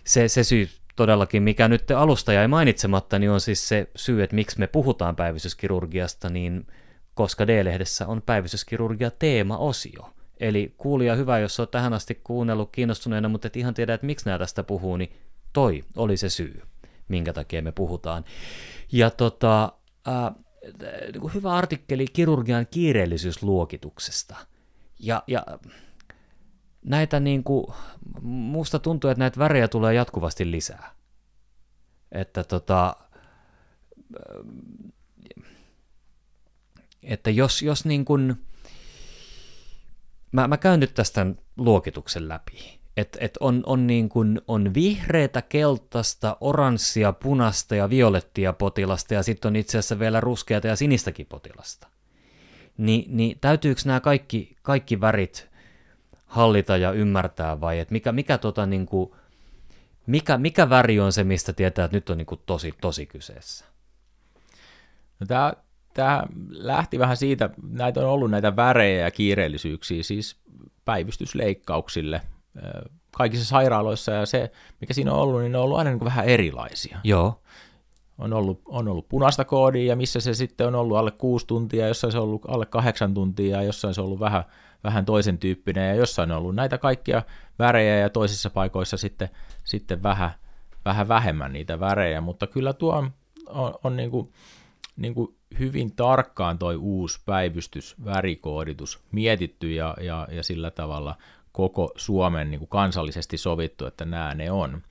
se, 0.04 0.28
se 0.28 0.44
syy 0.44 0.68
todellakin, 0.96 1.42
mikä 1.42 1.68
nyt 1.68 1.90
alusta 1.90 2.32
jäi 2.32 2.48
mainitsematta, 2.48 3.18
niin 3.18 3.30
on 3.30 3.40
siis 3.40 3.68
se 3.68 3.90
syy, 3.96 4.22
että 4.22 4.36
miksi 4.36 4.58
me 4.58 4.66
puhutaan 4.66 5.16
päivystyskirurgiasta, 5.16 6.28
niin 6.28 6.66
koska 7.14 7.46
D-lehdessä 7.46 8.06
on 8.06 8.22
päivystyskirurgia 8.22 9.10
teemaosio. 9.10 10.10
Eli 10.40 10.74
kuulija 10.78 11.14
hyvä, 11.14 11.38
jos 11.38 11.60
olet 11.60 11.70
tähän 11.70 11.92
asti 11.92 12.14
kuunnellut 12.14 12.72
kiinnostuneena, 12.72 13.28
mutta 13.28 13.46
et 13.46 13.56
ihan 13.56 13.74
tiedä, 13.74 13.94
että 13.94 14.06
miksi 14.06 14.26
nämä 14.26 14.38
tästä 14.38 14.62
puhuu, 14.62 14.96
niin 14.96 15.12
toi 15.52 15.84
oli 15.96 16.16
se 16.16 16.30
syy, 16.30 16.62
minkä 17.08 17.32
takia 17.32 17.62
me 17.62 17.72
puhutaan. 17.72 18.24
Ja 18.92 19.10
tota, 19.10 19.72
äh, 20.08 20.34
hyvä 21.34 21.52
artikkeli 21.52 22.06
kirurgian 22.12 22.66
kiireellisyysluokituksesta. 22.70 24.36
Ja, 24.98 25.22
ja 25.26 25.46
näitä 26.84 27.20
niin 27.20 27.44
kuin, 27.44 27.66
musta 28.22 28.78
tuntuu, 28.78 29.10
että 29.10 29.18
näitä 29.18 29.38
värejä 29.38 29.68
tulee 29.68 29.94
jatkuvasti 29.94 30.50
lisää. 30.50 30.94
Että 32.12 32.44
tota, 32.44 32.96
että 37.02 37.30
jos, 37.30 37.62
jos 37.62 37.84
niin 37.84 38.04
kuin, 38.04 38.46
mä, 40.32 40.48
mä 40.48 40.56
käyn 40.56 40.80
nyt 40.80 40.94
tästä 40.94 41.26
luokituksen 41.56 42.28
läpi. 42.28 42.80
Et, 42.96 43.16
et 43.20 43.36
on, 43.40 43.62
on, 43.66 43.86
niin 43.86 44.08
kuin, 44.08 44.40
on 44.48 44.74
vihreätä, 44.74 45.42
keltaista, 45.42 46.36
oranssia, 46.40 47.12
punasta 47.12 47.74
ja 47.74 47.90
violettia 47.90 48.52
potilasta 48.52 49.14
ja 49.14 49.22
sitten 49.22 49.48
on 49.48 49.56
itse 49.56 49.78
asiassa 49.78 49.98
vielä 49.98 50.20
ruskeata 50.20 50.66
ja 50.66 50.76
sinistäkin 50.76 51.26
potilasta. 51.26 51.88
Ni, 52.78 53.04
niin 53.08 53.38
täytyykö 53.40 53.80
nämä 53.84 54.00
kaikki, 54.00 54.56
kaikki 54.62 55.00
värit 55.00 55.50
hallita 56.26 56.76
ja 56.76 56.92
ymmärtää 56.92 57.60
vai 57.60 57.78
että 57.78 57.92
mikä, 57.92 58.12
mikä, 58.12 58.38
tota, 58.38 58.66
niin 58.66 58.86
kuin, 58.86 59.10
mikä, 60.06 60.38
mikä 60.38 60.70
väri 60.70 61.00
on 61.00 61.12
se, 61.12 61.24
mistä 61.24 61.52
tietää, 61.52 61.84
että 61.84 61.96
nyt 61.96 62.10
on 62.10 62.18
niin 62.18 62.26
kuin 62.26 62.40
tosi, 62.46 62.74
tosi 62.80 63.06
kyseessä? 63.06 63.64
No 65.20 65.26
tämä, 65.26 65.52
tämä 65.94 66.22
lähti 66.50 66.98
vähän 66.98 67.16
siitä, 67.16 67.50
näitä 67.70 68.00
on 68.00 68.06
ollut 68.06 68.30
näitä 68.30 68.56
värejä 68.56 69.04
ja 69.04 69.10
kiireellisyyksiä, 69.10 70.02
siis 70.02 70.36
päivystysleikkauksille 70.84 72.20
kaikissa 73.16 73.46
sairaaloissa, 73.46 74.12
ja 74.12 74.26
se, 74.26 74.52
mikä 74.80 74.94
siinä 74.94 75.12
on 75.12 75.18
ollut, 75.18 75.40
niin 75.40 75.52
ne 75.52 75.58
on 75.58 75.64
ollut 75.64 75.78
aina 75.78 75.90
niin 75.90 76.04
vähän 76.04 76.24
erilaisia. 76.24 76.98
Joo. 77.04 77.42
On 78.18 78.32
ollut, 78.32 78.62
on 78.66 78.88
ollut 78.88 79.08
punaista 79.08 79.44
koodia, 79.44 79.88
ja 79.88 79.96
missä 79.96 80.20
se 80.20 80.34
sitten 80.34 80.66
on 80.66 80.74
ollut 80.74 80.96
alle 80.96 81.10
kuusi 81.10 81.46
tuntia, 81.46 81.88
jossain 81.88 82.12
se 82.12 82.18
on 82.18 82.24
ollut 82.24 82.42
alle 82.48 82.66
kahdeksan 82.66 83.14
tuntia, 83.14 83.56
ja 83.56 83.62
jossain 83.62 83.94
se 83.94 84.00
on 84.00 84.06
ollut 84.06 84.20
vähän, 84.20 84.44
vähän 84.84 85.04
toisen 85.04 85.38
tyyppinen, 85.38 85.88
ja 85.88 85.94
jossain 85.94 86.30
on 86.30 86.38
ollut 86.38 86.54
näitä 86.54 86.78
kaikkia 86.78 87.22
värejä, 87.58 87.98
ja 87.98 88.10
toisissa 88.10 88.50
paikoissa 88.50 88.96
sitten, 88.96 89.28
sitten 89.64 90.02
vähän, 90.02 90.30
vähän 90.84 91.08
vähemmän 91.08 91.52
niitä 91.52 91.80
värejä, 91.80 92.20
mutta 92.20 92.46
kyllä 92.46 92.72
tuo 92.72 92.94
on, 92.94 93.10
on, 93.46 93.74
on 93.84 93.96
niin 93.96 94.10
kuin, 94.10 94.32
niin 94.96 95.14
kuin 95.14 95.36
hyvin 95.58 95.96
tarkkaan 95.96 96.58
toi 96.58 96.76
uusi 96.76 97.20
päivystys, 97.26 97.96
värikooditus 98.04 99.00
mietitty 99.12 99.72
ja, 99.72 99.96
ja, 100.00 100.28
ja 100.30 100.42
sillä 100.42 100.70
tavalla 100.70 101.16
koko 101.52 101.92
Suomen 101.96 102.50
niin 102.50 102.58
kuin 102.58 102.68
kansallisesti 102.68 103.38
sovittu, 103.38 103.86
että 103.86 104.04
nämä 104.04 104.34
ne 104.34 104.50
on. 104.50 104.82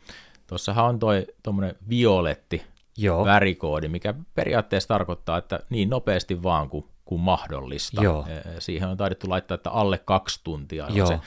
Tuossahan 0.48 0.86
on 0.86 1.00
toi 1.00 1.28
tuommoinen 1.44 1.76
violetti 1.90 2.64
Joo. 2.98 3.26
värikoodi, 3.26 3.88
mikä 3.88 4.14
periaatteessa 4.36 4.88
tarkoittaa, 4.88 5.38
että 5.38 5.60
niin 5.70 5.90
nopeasti 5.90 6.44
vaan 6.44 6.70
kuin, 6.70 6.86
kuin 7.06 7.22
mahdollista. 7.22 8.04
Joo. 8.04 8.26
Siihen 8.60 8.90
on 8.90 8.98
taidettu 8.98 9.30
laittaa, 9.30 9.56
että 9.56 9.70
alle 9.70 9.98
kaksi 9.98 10.42
tuntia 10.44 10.86
on 10.86 11.08
se, 11.08 11.20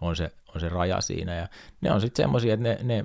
on, 0.00 0.16
se, 0.16 0.32
on 0.54 0.60
se 0.60 0.68
raja 0.68 1.00
siinä. 1.00 1.34
Ja 1.34 1.48
ne 1.80 1.92
on 1.92 2.00
sitten 2.00 2.22
semmoisia, 2.22 2.54
että 2.54 2.68
ne, 2.68 2.78
ne 2.82 3.04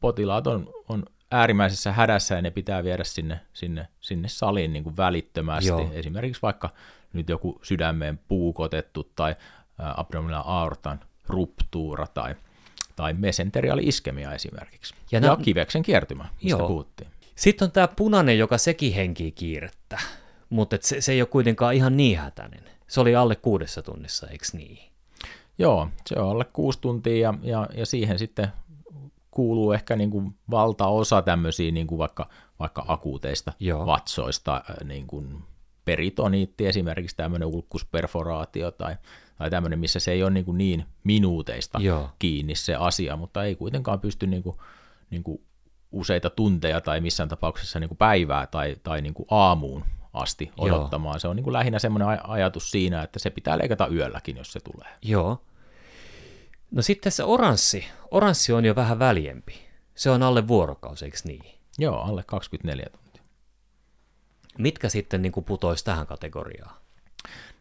potilaat 0.00 0.46
on, 0.46 0.68
on 0.88 1.02
äärimmäisessä 1.30 1.92
hädässä 1.92 2.34
ja 2.34 2.42
ne 2.42 2.50
pitää 2.50 2.84
viedä 2.84 3.04
sinne, 3.04 3.40
sinne, 3.52 3.88
sinne 4.00 4.28
saliin 4.28 4.72
niin 4.72 4.84
kuin 4.84 4.96
välittömästi. 4.96 5.68
Joo. 5.68 5.90
Esimerkiksi 5.92 6.42
vaikka 6.42 6.70
nyt 7.12 7.28
joku 7.28 7.60
sydämeen 7.62 8.20
puukotettu 8.28 9.12
tai 9.16 9.34
abdominal 9.78 10.42
aortan 10.46 11.00
ruptuura 11.26 12.06
tai, 12.06 12.34
tai 12.96 13.12
mesenteriaali 13.12 13.82
iskemia 13.84 14.32
esimerkiksi. 14.32 14.94
Ja, 15.12 15.18
ja 15.18 15.36
kiveksen 15.36 15.82
kiertymä, 15.82 16.28
mistä 16.42 16.58
joo. 16.58 16.68
puhuttiin. 16.68 17.10
Sitten 17.34 17.66
on 17.66 17.72
tämä 17.72 17.88
punainen, 17.88 18.38
joka 18.38 18.58
sekin 18.58 18.94
henkii 18.94 19.32
kiirettä, 19.32 19.98
mutta 20.50 20.76
se, 20.80 21.00
se 21.00 21.12
ei 21.12 21.22
ole 21.22 21.28
kuitenkaan 21.28 21.74
ihan 21.74 21.96
niin 21.96 22.18
hätäinen. 22.18 22.64
Se 22.86 23.00
oli 23.00 23.16
alle 23.16 23.36
kuudessa 23.36 23.82
tunnissa, 23.82 24.26
eikö 24.26 24.44
niin? 24.52 24.92
Joo, 25.58 25.88
se 26.06 26.18
on 26.18 26.30
alle 26.30 26.44
kuusi 26.52 26.80
tuntia 26.80 27.16
ja, 27.16 27.34
ja, 27.42 27.68
ja 27.74 27.86
siihen 27.86 28.18
sitten 28.18 28.48
kuuluu 29.36 29.72
ehkä 29.72 29.96
niin 29.96 30.10
kuin 30.10 30.34
valtaosa 30.50 31.22
tämmöisiä 31.22 31.70
niin 31.70 31.86
kuin 31.86 31.98
vaikka, 31.98 32.28
vaikka 32.58 32.84
akuuteista 32.88 33.52
Joo. 33.60 33.86
vatsoista, 33.86 34.56
äh, 34.70 34.76
niin 34.84 35.06
kuin 35.06 35.42
peritoniitti 35.84 36.66
esimerkiksi 36.66 37.16
tämmöinen 37.16 37.48
ulkusperforaatio 37.48 38.70
tai, 38.70 38.96
tai 39.38 39.50
tämmöinen, 39.50 39.78
missä 39.78 40.00
se 40.00 40.12
ei 40.12 40.22
ole 40.22 40.30
niin, 40.30 40.44
kuin 40.44 40.58
niin 40.58 40.84
minuuteista 41.04 41.78
Joo. 41.80 42.10
kiinni 42.18 42.54
se 42.54 42.74
asia, 42.74 43.16
mutta 43.16 43.44
ei 43.44 43.54
kuitenkaan 43.54 44.00
pysty 44.00 44.26
niin 44.26 44.42
kuin, 44.42 44.56
niin 45.10 45.22
kuin 45.22 45.40
useita 45.92 46.30
tunteja 46.30 46.80
tai 46.80 47.00
missään 47.00 47.28
tapauksessa 47.28 47.80
niin 47.80 47.88
kuin 47.88 47.98
päivää 47.98 48.46
tai, 48.46 48.76
tai 48.82 49.02
niin 49.02 49.14
kuin 49.14 49.26
aamuun 49.30 49.84
asti 50.12 50.50
odottamaan. 50.58 51.14
Joo. 51.14 51.18
Se 51.18 51.28
on 51.28 51.36
niin 51.36 51.44
kuin 51.44 51.52
lähinnä 51.52 51.78
semmoinen 51.78 52.08
ajatus 52.28 52.70
siinä, 52.70 53.02
että 53.02 53.18
se 53.18 53.30
pitää 53.30 53.58
leikata 53.58 53.88
yölläkin, 53.88 54.36
jos 54.36 54.52
se 54.52 54.60
tulee. 54.60 54.88
Joo. 55.02 55.40
No 56.70 56.82
sitten 56.82 57.12
se 57.12 57.24
oranssi. 57.24 57.84
Oranssi 58.10 58.52
on 58.52 58.64
jo 58.64 58.74
vähän 58.74 58.98
väljempi. 58.98 59.66
Se 59.94 60.10
on 60.10 60.22
alle 60.22 60.48
vuorokausi, 60.48 61.04
eikö 61.04 61.18
niin? 61.24 61.44
Joo, 61.78 62.00
alle 62.00 62.22
24 62.22 62.86
tuntia. 62.92 63.22
Mitkä 64.58 64.88
sitten 64.88 65.22
niin 65.22 65.32
putoisi 65.46 65.84
tähän 65.84 66.06
kategoriaan? 66.06 66.76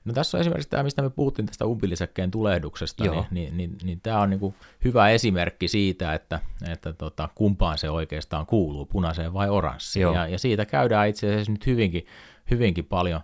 No 0.05 0.13
tässä 0.13 0.37
on 0.37 0.41
esimerkiksi 0.41 0.69
tämä, 0.69 0.83
mistä 0.83 1.01
me 1.01 1.09
puhuttiin 1.09 1.45
tästä 1.45 1.65
umpilisäkkeen 1.65 2.31
tulehduksesta, 2.31 3.03
niin, 3.03 3.25
niin, 3.31 3.57
niin, 3.57 3.77
niin 3.83 4.01
tämä 4.01 4.21
on 4.21 4.29
niin 4.29 4.39
kuin 4.39 4.55
hyvä 4.83 5.09
esimerkki 5.09 5.67
siitä, 5.67 6.13
että, 6.13 6.39
että 6.71 6.93
tota, 6.93 7.29
kumpaan 7.35 7.77
se 7.77 7.89
oikeastaan 7.89 8.45
kuuluu, 8.45 8.85
punaiseen 8.85 9.33
vai 9.33 9.49
oranssiin. 9.49 10.01
Ja, 10.01 10.27
ja 10.27 10.39
siitä 10.39 10.65
käydään 10.65 11.07
itse 11.07 11.27
asiassa 11.27 11.51
nyt 11.51 11.65
hyvinkin, 11.65 12.05
hyvinkin 12.51 12.85
paljon 12.85 13.21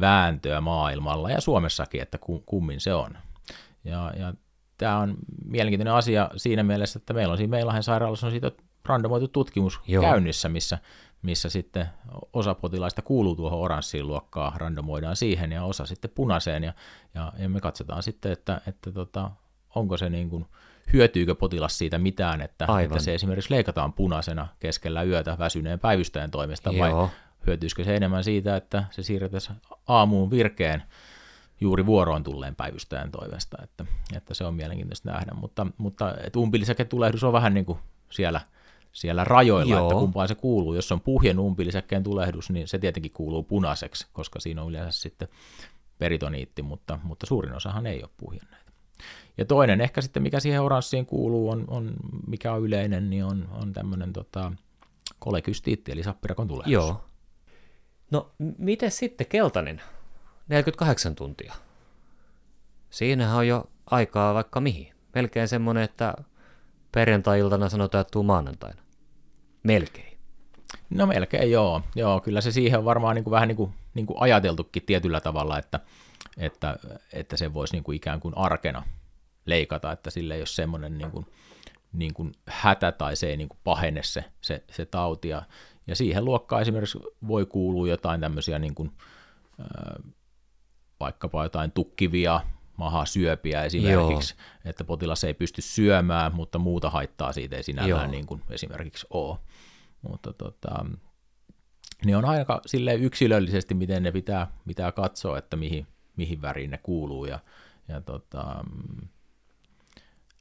vääntöä 0.00 0.60
maailmalla 0.60 1.30
ja 1.30 1.40
Suomessakin, 1.40 2.02
että 2.02 2.18
kummin 2.46 2.80
se 2.80 2.94
on. 2.94 3.18
Ja, 3.84 4.12
ja 4.18 4.34
tämä 4.78 4.98
on 4.98 5.16
mielenkiintoinen 5.44 5.94
asia 5.94 6.30
siinä 6.36 6.62
mielessä, 6.62 6.98
että 6.98 7.14
meillä 7.14 7.32
on 7.32 7.38
siinä 7.38 7.50
Meilahden 7.50 7.82
sairaalassa 7.82 8.26
on 8.26 8.30
siitä 8.30 8.52
randomoitu 8.84 9.28
tutkimus 9.28 9.80
Joo. 9.86 10.02
käynnissä, 10.02 10.48
missä, 10.48 10.78
missä 11.22 11.50
sitten 11.50 11.86
osa 12.32 12.54
potilaista 12.54 13.02
kuuluu 13.02 13.36
tuohon 13.36 13.60
oranssiin 13.60 14.06
luokkaan, 14.06 14.60
randomoidaan 14.60 15.16
siihen 15.16 15.52
ja 15.52 15.64
osa 15.64 15.86
sitten 15.86 16.10
punaiseen 16.14 16.64
ja, 16.64 16.72
ja, 17.14 17.32
ja 17.38 17.48
me 17.48 17.60
katsotaan 17.60 18.02
sitten, 18.02 18.32
että, 18.32 18.60
että 18.66 18.92
tota, 18.92 19.30
onko 19.74 19.96
se 19.96 20.08
niin 20.10 20.30
kuin, 20.30 20.46
hyötyykö 20.92 21.34
potilas 21.34 21.78
siitä 21.78 21.98
mitään, 21.98 22.40
että, 22.40 22.66
että 22.84 22.98
se 22.98 23.14
esimerkiksi 23.14 23.54
leikataan 23.54 23.92
punaisena 23.92 24.48
keskellä 24.60 25.02
yötä 25.02 25.36
väsyneen 25.38 25.78
päivystäjän 25.78 26.30
toimesta 26.30 26.72
Joo. 26.72 27.02
vai 27.02 27.08
hyötyisikö 27.46 27.84
se 27.84 27.96
enemmän 27.96 28.24
siitä, 28.24 28.56
että 28.56 28.84
se 28.90 29.02
siirretään 29.02 29.60
aamuun 29.88 30.30
virkeen 30.30 30.82
juuri 31.60 31.86
vuoroon 31.86 32.24
tulleen 32.24 32.56
päivystäjän 32.56 33.10
toivesta, 33.10 33.56
että, 33.62 33.86
että 34.16 34.34
se 34.34 34.44
on 34.44 34.54
mielenkiintoista 34.54 35.10
nähdä, 35.10 35.32
mutta, 35.34 35.66
mutta 35.78 36.14
umpilisäketulehdus 36.36 37.24
on 37.24 37.32
vähän 37.32 37.54
niin 37.54 37.66
kuin 37.66 37.78
siellä, 38.10 38.40
siellä 38.92 39.24
rajoilla, 39.24 39.74
Joo. 39.74 39.88
että 39.88 40.00
kumpaan 40.00 40.28
se 40.28 40.34
kuuluu. 40.34 40.74
Jos 40.74 40.92
on 40.92 41.00
puhjen 41.00 41.38
umpilisäkkeen 41.38 42.02
tulehdus, 42.02 42.50
niin 42.50 42.68
se 42.68 42.78
tietenkin 42.78 43.12
kuuluu 43.12 43.42
punaiseksi, 43.42 44.06
koska 44.12 44.40
siinä 44.40 44.62
on 44.62 44.70
yleensä 44.70 45.00
sitten 45.00 45.28
peritoniitti, 45.98 46.62
mutta, 46.62 46.98
mutta 47.02 47.26
suurin 47.26 47.54
osahan 47.54 47.86
ei 47.86 48.02
ole 48.02 48.10
puhjenneita. 48.16 48.72
Ja 49.38 49.44
toinen 49.44 49.80
ehkä 49.80 50.00
sitten, 50.00 50.22
mikä 50.22 50.40
siihen 50.40 50.62
oranssiin 50.62 51.06
kuuluu, 51.06 51.50
on, 51.50 51.64
on 51.68 51.92
mikä 52.26 52.52
on 52.52 52.62
yleinen, 52.62 53.10
niin 53.10 53.24
on, 53.24 53.48
on 53.50 53.72
tämmöinen 53.72 54.12
tota, 54.12 54.52
kolekystiitti, 55.18 55.92
eli 55.92 56.02
sappirakon 56.02 56.48
tulehdus. 56.48 56.72
Joo. 56.72 57.04
No, 58.10 58.30
miten 58.58 58.90
sitten 58.90 59.26
keltainen 59.26 59.80
48 60.48 61.14
tuntia. 61.14 61.54
Siinähän 62.90 63.36
on 63.36 63.48
jo 63.48 63.70
aikaa 63.86 64.34
vaikka 64.34 64.60
mihin. 64.60 64.92
Melkein 65.14 65.48
semmoinen, 65.48 65.82
että 65.82 66.14
perjantai-iltana 66.92 67.68
sanotaan, 67.68 68.00
että 68.00 68.10
tuu 68.10 68.22
maanantaina. 68.22 68.82
Melkein. 69.62 70.18
No 70.90 71.06
melkein 71.06 71.50
joo. 71.50 71.82
Joo, 71.94 72.20
kyllä 72.20 72.40
se 72.40 72.52
siihen 72.52 72.78
on 72.78 72.84
varmaan 72.84 73.14
niin 73.14 73.24
kuin 73.24 73.32
vähän 73.32 73.48
niin 73.48 73.56
kuin, 73.56 73.74
niin 73.94 74.06
kuin 74.06 74.16
ajateltukin 74.20 74.82
tietyllä 74.82 75.20
tavalla, 75.20 75.58
että, 75.58 75.80
että, 76.36 76.76
että 77.12 77.36
se 77.36 77.54
voisi 77.54 77.74
niin 77.74 77.84
kuin 77.84 77.96
ikään 77.96 78.20
kuin 78.20 78.36
arkena 78.36 78.82
leikata, 79.46 79.92
että 79.92 80.10
sille 80.10 80.34
ei 80.34 80.40
ole 80.40 80.46
semmoinen 80.46 80.98
niin 80.98 81.10
kuin, 81.10 81.26
niin 81.92 82.14
kuin 82.14 82.32
hätä 82.46 82.92
tai 82.92 83.16
se 83.16 83.26
ei 83.26 83.36
niin 83.36 83.48
kuin 83.48 83.58
pahene 83.64 84.02
se, 84.02 84.24
se, 84.40 84.64
se 84.70 84.86
tauti. 84.86 85.28
Ja, 85.28 85.42
ja 85.86 85.96
siihen 85.96 86.24
luokkaan 86.24 86.62
esimerkiksi 86.62 86.98
voi 87.28 87.46
kuulua 87.46 87.88
jotain 87.88 88.20
tämmöisiä 88.20 88.58
niin 88.58 88.74
kuin, 88.74 88.92
vaikkapa 91.00 91.42
jotain 91.42 91.72
tukkivia 91.72 92.40
mahasyöpiä 92.76 93.64
esimerkiksi, 93.64 94.34
Joo. 94.38 94.70
että 94.70 94.84
potilas 94.84 95.24
ei 95.24 95.34
pysty 95.34 95.62
syömään, 95.62 96.34
mutta 96.34 96.58
muuta 96.58 96.90
haittaa 96.90 97.32
siitä 97.32 97.56
ei 97.56 97.62
sinällään 97.62 98.10
niin 98.10 98.26
kuin 98.26 98.42
esimerkiksi 98.50 99.06
ole. 99.10 99.38
Mutta 100.02 100.32
tota, 100.32 100.86
niin 102.04 102.16
on 102.16 102.24
aika 102.24 102.60
sille 102.66 102.94
yksilöllisesti, 102.94 103.74
miten 103.74 104.02
ne 104.02 104.12
pitää, 104.12 104.46
pitää 104.66 104.92
katsoa, 104.92 105.38
että 105.38 105.56
mihin, 105.56 105.86
mihin 106.16 106.42
väriin 106.42 106.70
ne 106.70 106.78
kuuluu. 106.78 107.24
Ja, 107.24 107.38
ja 107.88 108.00
tota, 108.00 108.64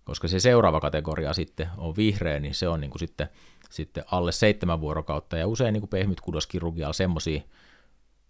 koska 0.03 0.27
se 0.27 0.39
seuraava 0.39 0.79
kategoria 0.79 1.33
sitten 1.33 1.69
on 1.77 1.95
vihreä, 1.95 2.39
niin 2.39 2.55
se 2.55 2.67
on 2.67 2.81
niin 2.81 2.91
kuin 2.91 2.99
sitten, 2.99 3.29
sitten 3.69 4.03
alle 4.11 4.31
seitsemän 4.31 4.81
vuorokautta, 4.81 5.37
ja 5.37 5.47
usein 5.47 5.73
niin 5.73 5.87
pehmytkudoskirurgialla 5.87 6.93
semmoisia 6.93 7.41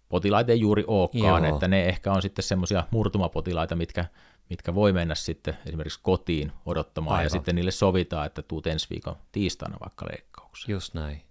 potilaita 0.08 0.52
ei 0.52 0.60
juuri 0.60 0.84
olekaan, 0.86 1.44
Joo. 1.44 1.54
että 1.54 1.68
ne 1.68 1.86
ehkä 1.86 2.12
on 2.12 2.22
sitten 2.22 2.42
semmoisia 2.42 2.84
murtumapotilaita, 2.90 3.76
mitkä, 3.76 4.04
mitkä 4.50 4.74
voi 4.74 4.92
mennä 4.92 5.14
sitten 5.14 5.58
esimerkiksi 5.66 6.00
kotiin 6.02 6.52
odottamaan 6.66 7.16
Aivan. 7.16 7.24
ja 7.26 7.30
sitten 7.30 7.54
niille 7.54 7.70
sovitaan, 7.70 8.26
että 8.26 8.42
tuut 8.42 8.66
ensi 8.66 8.86
viikon 8.90 9.16
tiistaina 9.32 9.76
vaikka 9.80 10.06
leikkaukseen. 10.10 10.72
Just 10.72 10.94
näin. 10.94 11.22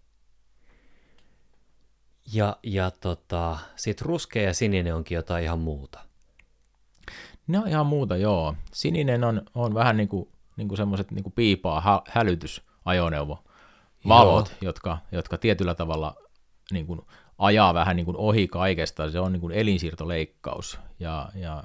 Ja, 2.34 2.58
ja 2.64 2.92
tota, 2.92 3.58
sitten 3.76 4.06
ruskea 4.06 4.44
ja 4.44 4.54
sininen 4.54 4.96
onkin 4.96 5.16
jotain 5.16 5.44
ihan 5.44 5.60
muuta. 5.60 6.00
Ne 7.48 7.60
on 7.60 7.68
ihan 7.68 7.86
muuta, 7.86 8.18
joo. 8.18 8.56
Sininen 8.74 9.24
on, 9.24 9.42
on 9.56 9.74
vähän 9.74 9.98
niin 9.98 10.10
kuin, 10.10 10.30
niin 10.58 10.68
kuin 10.68 10.78
semmoiset 10.78 11.12
niin 11.12 11.24
kuin 11.24 11.34
piipaa 11.34 11.82
hä- 11.82 12.02
hälytysajoneuvo 12.08 13.44
valot, 14.08 14.56
jotka, 14.62 14.98
jotka 15.12 15.38
tietyllä 15.38 15.76
tavalla 15.76 16.16
niin 16.72 16.88
kuin 16.88 17.02
ajaa 17.38 17.74
vähän 17.74 17.96
niin 17.96 18.06
kuin 18.06 18.18
ohi 18.18 18.48
kaikesta, 18.48 19.12
se 19.12 19.20
on 19.20 19.32
niin 19.32 19.42
kuin 19.42 19.54
elinsiirtoleikkaus, 19.54 20.80
ja, 21.00 21.30
ja 21.36 21.64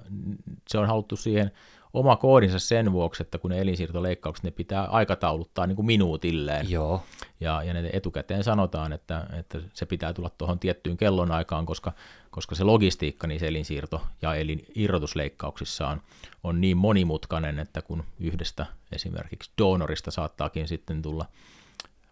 se 0.69 0.79
on 0.79 0.87
haluttu 0.87 1.17
siihen 1.17 1.51
oma 1.93 2.17
koodinsa 2.17 2.59
sen 2.59 2.93
vuoksi, 2.93 3.23
että 3.23 3.39
kun 3.39 3.51
ne 3.51 3.61
elinsiirtoleikkaukset, 3.61 4.45
ne 4.45 4.51
pitää 4.51 4.85
aikatauluttaa 4.85 5.67
niin 5.67 5.77
kuin 5.77 5.87
minuutilleen. 5.87 6.71
Joo. 6.71 7.03
Ja, 7.41 7.63
ja 7.63 7.75
ne 7.75 7.91
etukäteen 7.93 8.45
sanotaan, 8.45 8.93
että, 8.93 9.27
että 9.39 9.59
se 9.75 9.87
pitää 9.87 10.13
tulla 10.13 10.31
tuohon 10.39 10.59
tiettyyn 10.59 10.97
kellonaikaan, 10.97 11.67
koska, 11.67 11.93
koska 12.31 12.55
se 12.55 12.65
logistiikka 12.65 13.27
niissä 13.27 13.47
elinsiirto- 13.47 14.07
ja 14.23 14.35
elinirrotusleikkauksissa 14.35 15.89
on, 15.89 16.03
on 16.45 16.61
niin 16.61 16.77
monimutkainen, 16.77 17.59
että 17.59 17.83
kun 17.83 18.05
yhdestä 18.21 18.67
esimerkiksi 18.93 19.51
donorista 19.59 20.11
saattaakin 20.11 20.69
sitten 20.69 21.03
tulla 21.03 21.27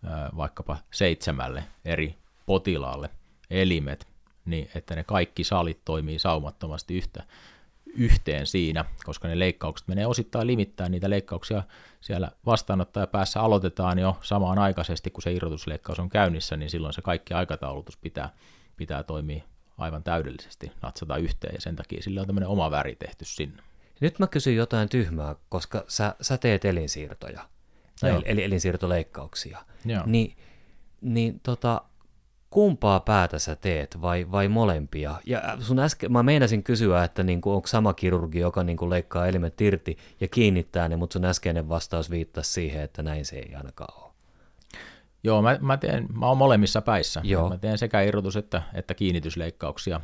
ää, 0.05 0.31
vaikkapa 0.37 0.77
seitsemälle 0.91 1.65
eri 1.85 2.15
potilaalle 2.47 3.11
elimet, 3.51 4.09
niin 4.45 4.69
että 4.75 4.95
ne 4.95 5.05
kaikki 5.05 5.45
salit 5.45 5.85
toimii 5.85 6.19
saumattomasti 6.19 6.97
yhtä, 6.97 7.23
yhteen 7.95 8.47
siinä, 8.47 8.85
koska 9.05 9.29
ne 9.29 9.39
leikkaukset 9.39 9.89
menee 9.89 10.07
osittain 10.07 10.47
limittäin, 10.47 10.93
niitä 10.93 11.11
leikkauksia 11.11 11.63
siellä 12.01 12.31
vastaanottaja 12.47 13.07
päässä 13.07 13.41
aloitetaan 13.41 13.99
jo 13.99 14.19
samaan 14.23 14.59
aikaisesti, 14.59 15.11
kun 15.11 15.23
se 15.23 15.33
irrotusleikkaus 15.33 15.99
on 15.99 16.09
käynnissä, 16.09 16.57
niin 16.57 16.71
silloin 16.71 16.95
se 16.95 17.03
kaikki 17.03 17.35
aikataulutus 17.35 17.97
pitää, 17.97 18.35
pitää 18.77 19.03
toimia 19.03 19.43
aivan 19.79 20.03
täydellisesti, 20.03 20.73
natsata 20.83 21.17
yhteen, 21.17 21.55
ja 21.55 21.61
sen 21.61 21.77
takia 21.77 22.03
sillä 22.03 22.21
on 22.21 22.27
tämmöinen 22.27 22.49
oma 22.49 22.71
väri 22.71 22.97
tehty 22.97 23.25
sinne. 23.25 23.63
Nyt 24.01 24.19
mä 24.19 24.27
kysyn 24.27 24.57
jotain 24.57 24.89
tyhmää, 24.89 25.35
koska 25.49 25.85
sä, 25.89 26.15
sä 26.21 26.39
teet 26.39 26.65
elinsiirtoja, 26.65 27.49
eli 28.25 28.45
elinsiirtoleikkauksia, 28.45 29.65
Joo. 29.85 30.03
niin, 30.07 30.37
niin 31.01 31.41
tota, 31.43 31.83
kumpaa 32.51 33.01
päätä 33.01 33.39
sä 33.39 33.57
teet 33.57 34.01
vai, 34.01 34.31
vai 34.31 34.49
molempia? 34.49 35.15
Ja 35.27 35.57
sun 35.61 35.79
äsken, 35.79 36.13
mä 36.13 36.23
meinasin 36.23 36.63
kysyä, 36.63 37.05
että 37.05 37.23
niinku, 37.23 37.53
onko 37.53 37.67
sama 37.67 37.95
kirurgi, 37.95 38.39
joka 38.39 38.65
niinku 38.65 38.91
leikkaa 38.91 39.27
elimet 39.27 39.61
irti 39.61 39.99
ja 40.21 40.29
kiinnittää 40.29 40.89
ne, 40.89 40.97
mutta 40.97 41.13
sun 41.13 41.25
äskeinen 41.25 41.69
vastaus 41.69 42.11
viittasi 42.11 42.53
siihen, 42.53 42.83
että 42.83 43.03
näin 43.03 43.25
se 43.25 43.37
ei 43.37 43.55
ainakaan 43.55 44.03
ole. 44.03 44.11
Joo, 45.25 45.43
mä, 45.43 45.59
mä, 45.61 45.77
teen, 45.77 46.07
mä 46.13 46.27
oon 46.27 46.39
molemmissa 46.39 46.83
päissä. 46.83 47.21
Joo. 47.25 47.49
Mä 47.49 47.59
teen 47.59 47.79
sekä 47.79 48.01
irrotus- 48.01 48.37
että, 48.39 48.63
että 48.75 48.95
kiinnitysleikkauksia. 48.95 50.01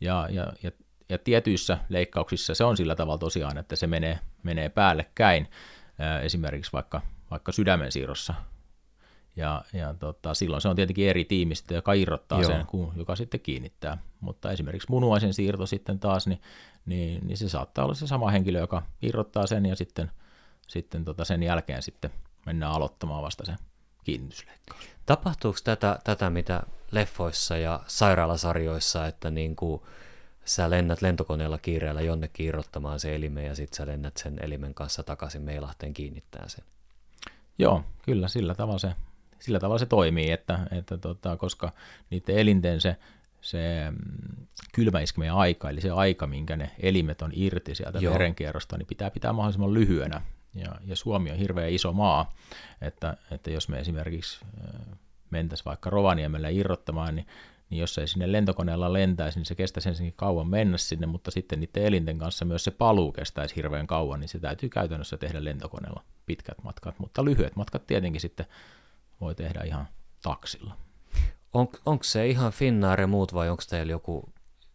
Ja, 0.00 0.28
ja, 0.30 0.52
ja, 0.62 0.70
ja 1.08 1.18
tietyissä 1.18 1.78
leikkauksissa 1.88 2.54
se 2.54 2.64
on 2.64 2.76
sillä 2.76 2.96
tavalla 2.96 3.18
tosiaan, 3.18 3.58
että 3.58 3.76
se 3.76 3.86
menee, 3.86 4.18
menee 4.42 4.68
päällekkäin. 4.68 5.48
Esimerkiksi 6.22 6.72
vaikka, 6.72 7.00
vaikka 7.30 7.52
sydämen 7.52 7.92
siirrossa 7.92 8.34
ja, 9.36 9.64
ja 9.72 9.94
tota, 9.94 10.34
silloin 10.34 10.62
se 10.62 10.68
on 10.68 10.76
tietenkin 10.76 11.08
eri 11.08 11.24
tiimistä, 11.24 11.74
joka 11.74 11.92
irrottaa 11.92 12.40
Joo. 12.40 12.50
sen, 12.50 12.66
kun, 12.66 12.92
joka 12.96 13.16
sitten 13.16 13.40
kiinnittää. 13.40 13.98
Mutta 14.20 14.52
esimerkiksi 14.52 14.90
munuaisen 14.90 15.34
siirto 15.34 15.66
sitten 15.66 15.98
taas, 15.98 16.26
niin, 16.26 16.40
niin, 16.86 17.26
niin 17.26 17.36
se 17.36 17.48
saattaa 17.48 17.84
olla 17.84 17.94
se 17.94 18.06
sama 18.06 18.30
henkilö, 18.30 18.58
joka 18.58 18.82
irrottaa 19.02 19.46
sen 19.46 19.66
ja 19.66 19.76
sitten, 19.76 20.10
sitten 20.68 21.04
tota 21.04 21.24
sen 21.24 21.42
jälkeen 21.42 21.82
sitten 21.82 22.10
mennään 22.46 22.72
aloittamaan 22.72 23.22
vasta 23.22 23.44
se 23.44 23.54
kiinnitysleikkaus. 24.04 24.88
Tapahtuuko 25.06 25.58
tätä, 25.64 25.98
tätä 26.04 26.30
mitä 26.30 26.62
leffoissa 26.90 27.56
ja 27.56 27.80
sairaalasarjoissa, 27.86 29.06
että 29.06 29.30
niin 29.30 29.56
kuin 29.56 29.82
sä 30.44 30.70
lennät 30.70 31.02
lentokoneella 31.02 31.58
kiireellä 31.58 32.00
jonnekin 32.00 32.46
irrottamaan 32.46 33.00
se 33.00 33.14
elimen 33.14 33.46
ja 33.46 33.54
sitten 33.54 33.76
sä 33.76 33.86
lennät 33.86 34.16
sen 34.16 34.38
elimen 34.42 34.74
kanssa 34.74 35.02
takaisin 35.02 35.42
Meilahteen 35.42 35.94
kiinnittää 35.94 36.48
sen? 36.48 36.64
Joo, 37.58 37.84
kyllä 38.02 38.28
sillä 38.28 38.54
tavalla 38.54 38.78
se 38.78 38.94
sillä 39.40 39.60
tavalla 39.60 39.78
se 39.78 39.86
toimii, 39.86 40.30
että, 40.30 40.58
että 40.70 40.98
tota, 40.98 41.36
koska 41.36 41.72
niiden 42.10 42.38
elinten 42.38 42.80
se, 42.80 42.96
se 43.40 43.58
mm, 43.90 44.46
kylmäiskemien 44.74 45.32
aika, 45.32 45.70
eli 45.70 45.80
se 45.80 45.90
aika, 45.90 46.26
minkä 46.26 46.56
ne 46.56 46.70
elimet 46.80 47.22
on 47.22 47.30
irti 47.34 47.74
sieltä 47.74 47.98
Joo. 47.98 48.14
verenkierrosta, 48.14 48.78
niin 48.78 48.86
pitää 48.86 49.10
pitää 49.10 49.32
mahdollisimman 49.32 49.74
lyhyenä. 49.74 50.20
Ja, 50.54 50.74
ja 50.84 50.96
Suomi 50.96 51.30
on 51.30 51.36
hirveän 51.36 51.70
iso 51.70 51.92
maa, 51.92 52.32
että, 52.80 53.16
että 53.30 53.50
jos 53.50 53.68
me 53.68 53.80
esimerkiksi 53.80 54.40
mentäisiin 55.30 55.64
vaikka 55.64 55.90
Rovaniemellä 55.90 56.48
irrottamaan, 56.48 57.14
niin, 57.14 57.26
niin 57.70 57.80
jos 57.80 57.98
ei 57.98 58.08
sinne 58.08 58.32
lentokoneella 58.32 58.92
lentäisi, 58.92 59.38
niin 59.38 59.46
se 59.46 59.54
kestäisi 59.54 59.88
ensinnäkin 59.88 60.16
kauan 60.16 60.48
mennä 60.48 60.78
sinne, 60.78 61.06
mutta 61.06 61.30
sitten 61.30 61.60
niiden 61.60 61.84
elinten 61.84 62.18
kanssa 62.18 62.44
myös 62.44 62.64
se 62.64 62.70
paluu 62.70 63.12
kestäisi 63.12 63.56
hirveän 63.56 63.86
kauan, 63.86 64.20
niin 64.20 64.28
se 64.28 64.38
täytyy 64.38 64.68
käytännössä 64.68 65.16
tehdä 65.16 65.44
lentokoneella 65.44 66.02
pitkät 66.26 66.62
matkat, 66.62 66.98
mutta 66.98 67.24
lyhyet 67.24 67.56
matkat 67.56 67.86
tietenkin 67.86 68.20
sitten 68.20 68.46
voi 69.20 69.34
tehdä 69.34 69.60
ihan 69.64 69.88
taksilla. 70.22 70.76
On, 71.52 71.68
onko 71.86 72.04
se 72.04 72.26
ihan 72.26 72.52
Finnair 72.52 73.00
ja 73.00 73.06
muut 73.06 73.34
vai 73.34 73.48
onko 73.48 73.62
teillä 73.68 73.90
joku 73.90 74.32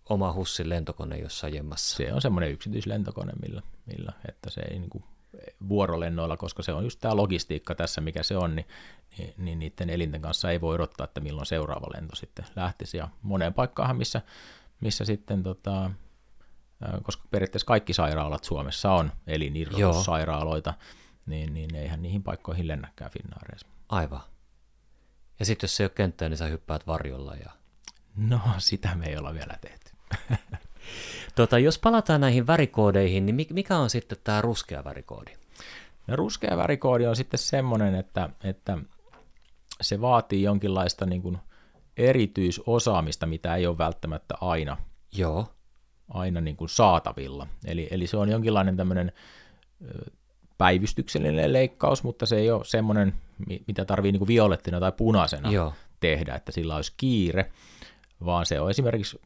oma 0.09 0.33
hussin 0.33 0.69
lentokone 0.69 1.17
jossain 1.17 1.53
jemmassa? 1.53 1.97
Se 1.97 2.13
on 2.13 2.21
semmoinen 2.21 2.51
yksityislentokone, 2.51 3.33
millä, 3.41 3.61
millä 3.85 4.13
että 4.27 4.49
se 4.49 4.61
ei 4.61 4.79
niin 4.79 4.89
kuin 4.89 5.03
vuorolennoilla, 5.69 6.37
koska 6.37 6.63
se 6.63 6.73
on 6.73 6.83
just 6.83 6.99
tämä 6.99 7.15
logistiikka 7.15 7.75
tässä, 7.75 8.01
mikä 8.01 8.23
se 8.23 8.37
on, 8.37 8.55
niin, 8.55 8.67
niin, 9.17 9.33
niin 9.37 9.59
niiden 9.59 9.89
elinten 9.89 10.21
kanssa 10.21 10.51
ei 10.51 10.61
voi 10.61 10.75
odottaa, 10.75 11.03
että 11.03 11.21
milloin 11.21 11.45
seuraava 11.45 11.87
lento 11.93 12.15
sitten 12.15 12.45
lähtisi. 12.55 12.97
Ja 12.97 13.07
moneen 13.21 13.53
paikkaan, 13.53 13.97
missä, 13.97 14.21
missä 14.81 15.05
sitten, 15.05 15.43
tota, 15.43 15.91
koska 17.03 17.23
periaatteessa 17.31 17.65
kaikki 17.65 17.93
sairaalat 17.93 18.43
Suomessa 18.43 18.91
on 18.91 19.11
elinirrotussairaaloita, 19.27 20.73
niin, 21.25 21.53
niin 21.53 21.75
eihän 21.75 22.01
niihin 22.01 22.23
paikkoihin 22.23 22.67
lennäkään 22.67 23.11
Finnaareissa. 23.11 23.67
Aivan. 23.89 24.21
Ja 25.39 25.45
sitten 25.45 25.67
jos 25.67 25.77
se 25.77 25.83
ei 25.83 25.85
ole 25.85 25.91
kenttää, 25.95 26.29
niin 26.29 26.37
sä 26.37 26.45
hyppäät 26.45 26.87
varjolla. 26.87 27.35
Ja... 27.35 27.51
No, 28.15 28.39
sitä 28.57 28.95
me 28.95 29.05
ei 29.05 29.17
olla 29.17 29.33
vielä 29.33 29.57
tehty. 29.61 29.91
tota, 31.35 31.59
jos 31.59 31.79
palataan 31.79 32.21
näihin 32.21 32.47
värikoodeihin, 32.47 33.25
niin 33.25 33.47
mikä 33.49 33.77
on 33.77 33.89
sitten 33.89 34.17
tämä 34.23 34.41
ruskea 34.41 34.83
värikoodi? 34.83 35.31
No, 36.07 36.15
ruskea 36.15 36.57
värikoodi 36.57 37.05
on 37.05 37.15
sitten 37.15 37.37
semmoinen, 37.37 37.95
että, 37.95 38.29
että 38.43 38.77
se 39.81 40.01
vaatii 40.01 40.43
jonkinlaista 40.43 41.05
niin 41.05 41.21
kuin 41.21 41.37
erityisosaamista, 41.97 43.25
mitä 43.25 43.55
ei 43.55 43.67
ole 43.67 43.77
välttämättä 43.77 44.35
aina, 44.41 44.77
Joo. 45.11 45.53
aina 46.09 46.41
niin 46.41 46.55
kuin 46.57 46.69
saatavilla. 46.69 47.47
Eli, 47.65 47.87
eli 47.91 48.07
se 48.07 48.17
on 48.17 48.29
jonkinlainen 48.29 48.77
tämmöinen 48.77 49.11
päivystyksellinen 50.59 51.53
leikkaus, 51.53 52.03
mutta 52.03 52.25
se 52.25 52.35
ei 52.37 52.51
ole 52.51 52.65
semmoinen, 52.65 53.13
mitä 53.67 53.85
tarvii 53.85 54.11
niin 54.11 54.27
violettina 54.27 54.79
tai 54.79 54.91
punaisena 54.91 55.51
Joo. 55.51 55.73
tehdä, 55.99 56.35
että 56.35 56.51
sillä 56.51 56.75
olisi 56.75 56.93
kiire, 56.97 57.51
vaan 58.25 58.45
se 58.45 58.59
on 58.59 58.69
esimerkiksi 58.69 59.21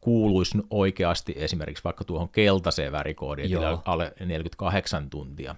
kuuluisi 0.00 0.58
oikeasti 0.70 1.34
esimerkiksi 1.36 1.84
vaikka 1.84 2.04
tuohon 2.04 2.28
keltaiseen 2.28 2.92
värikoodiin, 2.92 3.52
eli 3.52 3.78
alle 3.84 4.12
48 4.20 5.10
tuntia. 5.10 5.54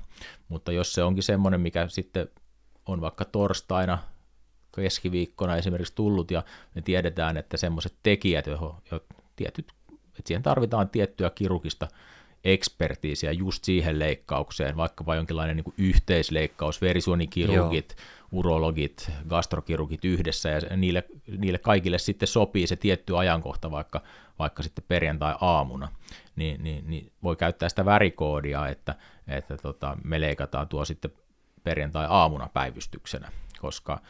Mutta 0.49 0.73
jos 0.73 0.93
se 0.93 1.03
onkin 1.03 1.23
semmoinen, 1.23 1.61
mikä 1.61 1.89
sitten 1.89 2.29
on 2.87 3.01
vaikka 3.01 3.25
torstaina, 3.25 3.99
keskiviikkona 4.77 5.57
esimerkiksi 5.57 5.95
tullut, 5.95 6.31
ja 6.31 6.43
me 6.75 6.83
tiedetään, 6.83 7.37
että 7.37 7.57
semmoiset 7.57 7.95
tekijät, 8.03 8.47
jo, 8.47 8.77
jo 8.91 9.01
tietyt, 9.37 9.73
että 9.93 10.23
siihen 10.25 10.43
tarvitaan 10.43 10.89
tiettyä 10.89 11.31
kirurgista 11.31 11.89
ekspertiisiä 12.45 13.33
just 13.33 13.65
siihen 13.65 13.99
leikkaukseen, 13.99 14.77
vaikkapa 14.77 15.15
jonkinlainen 15.15 15.57
niin 15.57 15.65
kuin 15.65 15.75
yhteisleikkaus, 15.79 16.81
verisuonikirurgit, 16.83 17.95
Joo. 17.99 18.07
urologit, 18.33 19.11
gastrokirurgit 19.29 20.05
yhdessä, 20.05 20.49
ja 20.49 20.77
niille, 20.77 21.05
niille 21.39 21.59
kaikille 21.59 21.99
sitten 21.99 22.29
sopii 22.29 22.67
se 22.67 22.77
tietty 22.77 23.19
ajankohta, 23.19 23.71
vaikka, 23.71 24.01
vaikka 24.39 24.63
sitten 24.63 24.85
perjantai-aamuna, 24.89 25.89
niin, 26.37 26.63
niin, 26.65 26.91
niin 26.91 27.13
voi 27.23 27.37
käyttää 27.37 27.69
sitä 27.69 27.85
värikoodia, 27.85 28.69
että, 28.69 28.95
että 29.29 29.57
tota, 29.57 29.97
me 30.05 30.21
leikataan 30.21 30.69
tuo 30.69 30.85
sitten 30.85 31.11
perjantai-aamuna 31.65 32.49
päivystyksenä, 32.55 33.33
koska 33.61 34.01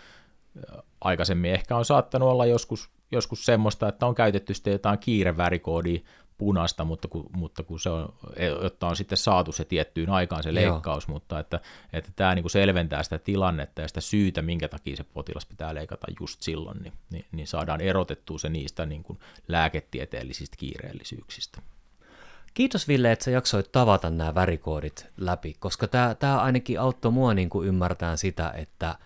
aikaisemmin 1.00 1.50
ehkä 1.50 1.76
on 1.76 1.84
saattanut 1.84 2.28
olla 2.28 2.46
joskus, 2.46 2.90
joskus 3.10 3.44
semmoista, 3.44 3.88
että 3.88 4.06
on 4.06 4.14
käytetty 4.14 4.54
sitten 4.54 4.72
jotain 4.72 4.98
kiirevärikoodia 4.98 6.00
punaista, 6.38 6.84
mutta 6.84 7.08
kun, 7.08 7.30
mutta 7.32 7.62
kun 7.62 7.80
se 7.80 7.90
on, 7.90 8.14
jotta 8.62 8.86
on 8.86 8.96
sitten 8.96 9.18
saatu 9.18 9.52
se 9.52 9.64
tiettyyn 9.64 10.10
aikaan 10.10 10.42
se 10.42 10.54
leikkaus, 10.54 11.08
Joo. 11.08 11.14
mutta 11.14 11.38
että, 11.38 11.60
että 11.92 12.10
tämä 12.16 12.34
niin 12.34 12.42
kuin 12.42 12.50
selventää 12.50 13.02
sitä 13.02 13.18
tilannetta 13.18 13.82
ja 13.82 13.88
sitä 13.88 14.00
syytä, 14.00 14.42
minkä 14.42 14.68
takia 14.68 14.96
se 14.96 15.04
potilas 15.04 15.46
pitää 15.46 15.74
leikata 15.74 16.06
just 16.20 16.42
silloin, 16.42 16.82
niin, 16.82 16.92
niin, 17.10 17.24
niin 17.32 17.46
saadaan 17.46 17.80
erotettua 17.80 18.38
se 18.38 18.48
niistä 18.48 18.86
niin 18.86 19.02
kuin 19.02 19.18
lääketieteellisistä 19.48 20.56
kiireellisyyksistä. 20.56 21.62
Kiitos 22.54 22.88
Ville, 22.88 23.12
että 23.12 23.24
sä 23.24 23.30
jaksoit 23.30 23.72
tavata 23.72 24.10
nämä 24.10 24.34
värikoodit 24.34 25.06
läpi, 25.16 25.56
koska 25.58 25.88
tämä, 25.88 26.14
tämä 26.14 26.40
ainakin 26.40 26.80
auttoi 26.80 27.12
mua 27.12 27.34
niin 27.34 27.50
kuin 27.50 27.68
ymmärtää 27.68 28.16
sitä, 28.16 28.50
että 28.50 28.98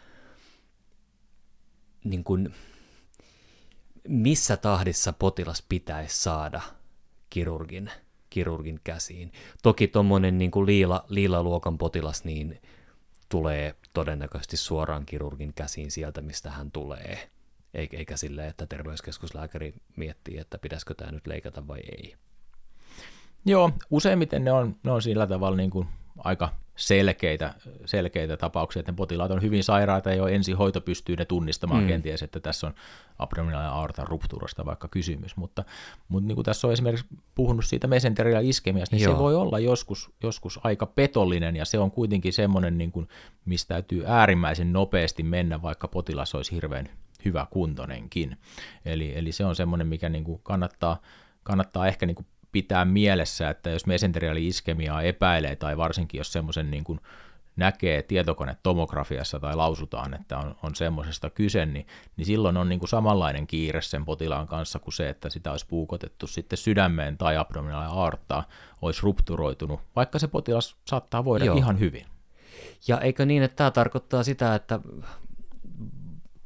niin 2.04 2.24
kuin, 2.24 2.54
missä 4.08 4.56
tahdissa 4.56 5.12
potilas 5.12 5.64
pitäisi 5.68 6.22
saada– 6.22 6.60
kirurgin, 7.32 7.90
kirurgin 8.30 8.80
käsiin. 8.84 9.32
Toki 9.62 9.88
tuommoinen 9.88 10.38
niin 10.38 10.50
kuin 10.50 10.66
liila, 10.66 11.04
liila-luokan 11.08 11.78
potilas 11.78 12.24
niin 12.24 12.60
tulee 13.28 13.74
todennäköisesti 13.92 14.56
suoraan 14.56 15.06
kirurgin 15.06 15.54
käsiin 15.54 15.90
sieltä, 15.90 16.22
mistä 16.22 16.50
hän 16.50 16.70
tulee, 16.70 17.30
eikä 17.74 18.16
silleen, 18.16 18.48
että 18.48 18.66
terveyskeskuslääkäri 18.66 19.74
miettii, 19.96 20.38
että 20.38 20.58
pitäisikö 20.58 20.94
tämä 20.94 21.12
nyt 21.12 21.26
leikata 21.26 21.68
vai 21.68 21.80
ei. 21.80 22.14
Joo, 23.44 23.70
useimmiten 23.90 24.44
ne 24.44 24.52
on, 24.52 24.76
ne 24.82 24.92
on 24.92 25.02
sillä 25.02 25.26
tavalla 25.26 25.56
niin 25.56 25.70
kuin 25.70 25.88
aika 26.18 26.48
selkeitä, 26.82 27.54
selkeitä 27.84 28.36
tapauksia, 28.36 28.80
että 28.80 28.92
ne 28.92 28.96
potilaat 28.96 29.30
on 29.30 29.42
hyvin 29.42 29.64
sairaita 29.64 30.10
ja 30.10 30.16
jo 30.16 30.26
ensihoito 30.26 30.80
pystyy 30.80 31.16
ne 31.16 31.24
tunnistamaan 31.24 31.82
mm. 31.82 31.88
kenties, 31.88 32.22
että 32.22 32.40
tässä 32.40 32.66
on 32.66 32.74
abdominaalinen 33.18 33.72
aortan 33.72 34.08
rupturasta 34.08 34.64
vaikka 34.64 34.88
kysymys, 34.88 35.36
mutta, 35.36 35.64
mutta 36.08 36.28
niin 36.28 36.34
kuin 36.34 36.44
tässä 36.44 36.66
on 36.66 36.72
esimerkiksi 36.72 37.06
puhunut 37.34 37.64
siitä 37.64 37.86
mesenteriä 37.86 38.40
iskemiasta, 38.40 38.96
niin 38.96 39.04
Joo. 39.04 39.14
se 39.14 39.18
voi 39.18 39.34
olla 39.34 39.58
joskus, 39.58 40.10
joskus 40.22 40.60
aika 40.62 40.86
petollinen 40.86 41.56
ja 41.56 41.64
se 41.64 41.78
on 41.78 41.90
kuitenkin 41.90 42.32
semmoinen, 42.32 42.78
niin 42.78 42.92
kuin, 42.92 43.08
mistä 43.44 43.74
täytyy 43.74 44.04
äärimmäisen 44.06 44.72
nopeasti 44.72 45.22
mennä, 45.22 45.62
vaikka 45.62 45.88
potilas 45.88 46.34
olisi 46.34 46.54
hirveän 46.54 46.88
hyvä 47.24 47.46
kuntonenkin. 47.50 48.36
Eli, 48.84 49.12
eli 49.18 49.32
se 49.32 49.44
on 49.44 49.56
semmoinen, 49.56 49.86
mikä 49.86 50.08
niin 50.08 50.24
kuin 50.24 50.40
kannattaa, 50.42 51.00
kannattaa 51.42 51.86
ehkä 51.86 52.06
niin 52.06 52.14
kuin 52.14 52.26
pitää 52.52 52.84
mielessä, 52.84 53.50
että 53.50 53.70
jos 53.70 53.86
mesenteriaali-iskemiaa 53.86 55.02
epäilee 55.02 55.56
tai 55.56 55.76
varsinkin 55.76 56.18
jos 56.18 56.32
semmoisen 56.32 56.70
niin 56.70 56.84
kuin 56.84 57.00
näkee 57.56 58.02
tietokonetomografiassa 58.02 59.40
tai 59.40 59.56
lausutaan, 59.56 60.14
että 60.14 60.38
on, 60.38 60.56
on 60.62 60.74
semmoisesta 60.74 61.30
kyse, 61.30 61.66
niin, 61.66 61.86
niin 62.16 62.26
silloin 62.26 62.56
on 62.56 62.68
niin 62.68 62.78
kuin 62.78 62.88
samanlainen 62.88 63.46
kiire 63.46 63.82
sen 63.82 64.04
potilaan 64.04 64.46
kanssa 64.46 64.78
kuin 64.78 64.94
se, 64.94 65.08
että 65.08 65.30
sitä 65.30 65.50
olisi 65.50 65.66
puukotettu 65.66 66.26
sitten 66.26 66.56
sydämeen 66.56 67.18
tai 67.18 67.36
abdominaali 67.36 67.88
aortaa, 67.90 68.44
olisi 68.82 69.02
rupturoitunut, 69.02 69.80
vaikka 69.96 70.18
se 70.18 70.28
potilas 70.28 70.76
saattaa 70.84 71.24
voida 71.24 71.44
Joo. 71.44 71.56
ihan 71.56 71.80
hyvin. 71.80 72.06
Ja 72.88 73.00
eikö 73.00 73.26
niin, 73.26 73.42
että 73.42 73.56
tämä 73.56 73.70
tarkoittaa 73.70 74.22
sitä, 74.22 74.54
että 74.54 74.80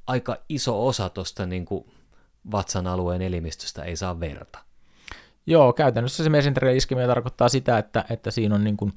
aika 0.07 0.37
iso 0.49 0.87
osa 0.87 1.09
tuosta 1.09 1.47
niin 1.47 1.67
vatsan 2.53 2.87
alueen 2.87 3.23
elimistöstä 3.23 3.83
ei 3.83 3.97
saa 3.97 4.21
verta? 4.21 4.66
Joo, 5.47 5.73
käytännössä 5.73 6.25
se 6.25 6.31
mesenterian 6.31 6.77
iskemia 6.77 7.07
tarkoittaa 7.07 7.49
sitä, 7.49 7.79
että, 7.79 8.05
että 8.11 8.31
siinä 8.31 8.55
on 8.55 8.65
niin 8.65 8.77
kuin 8.77 8.93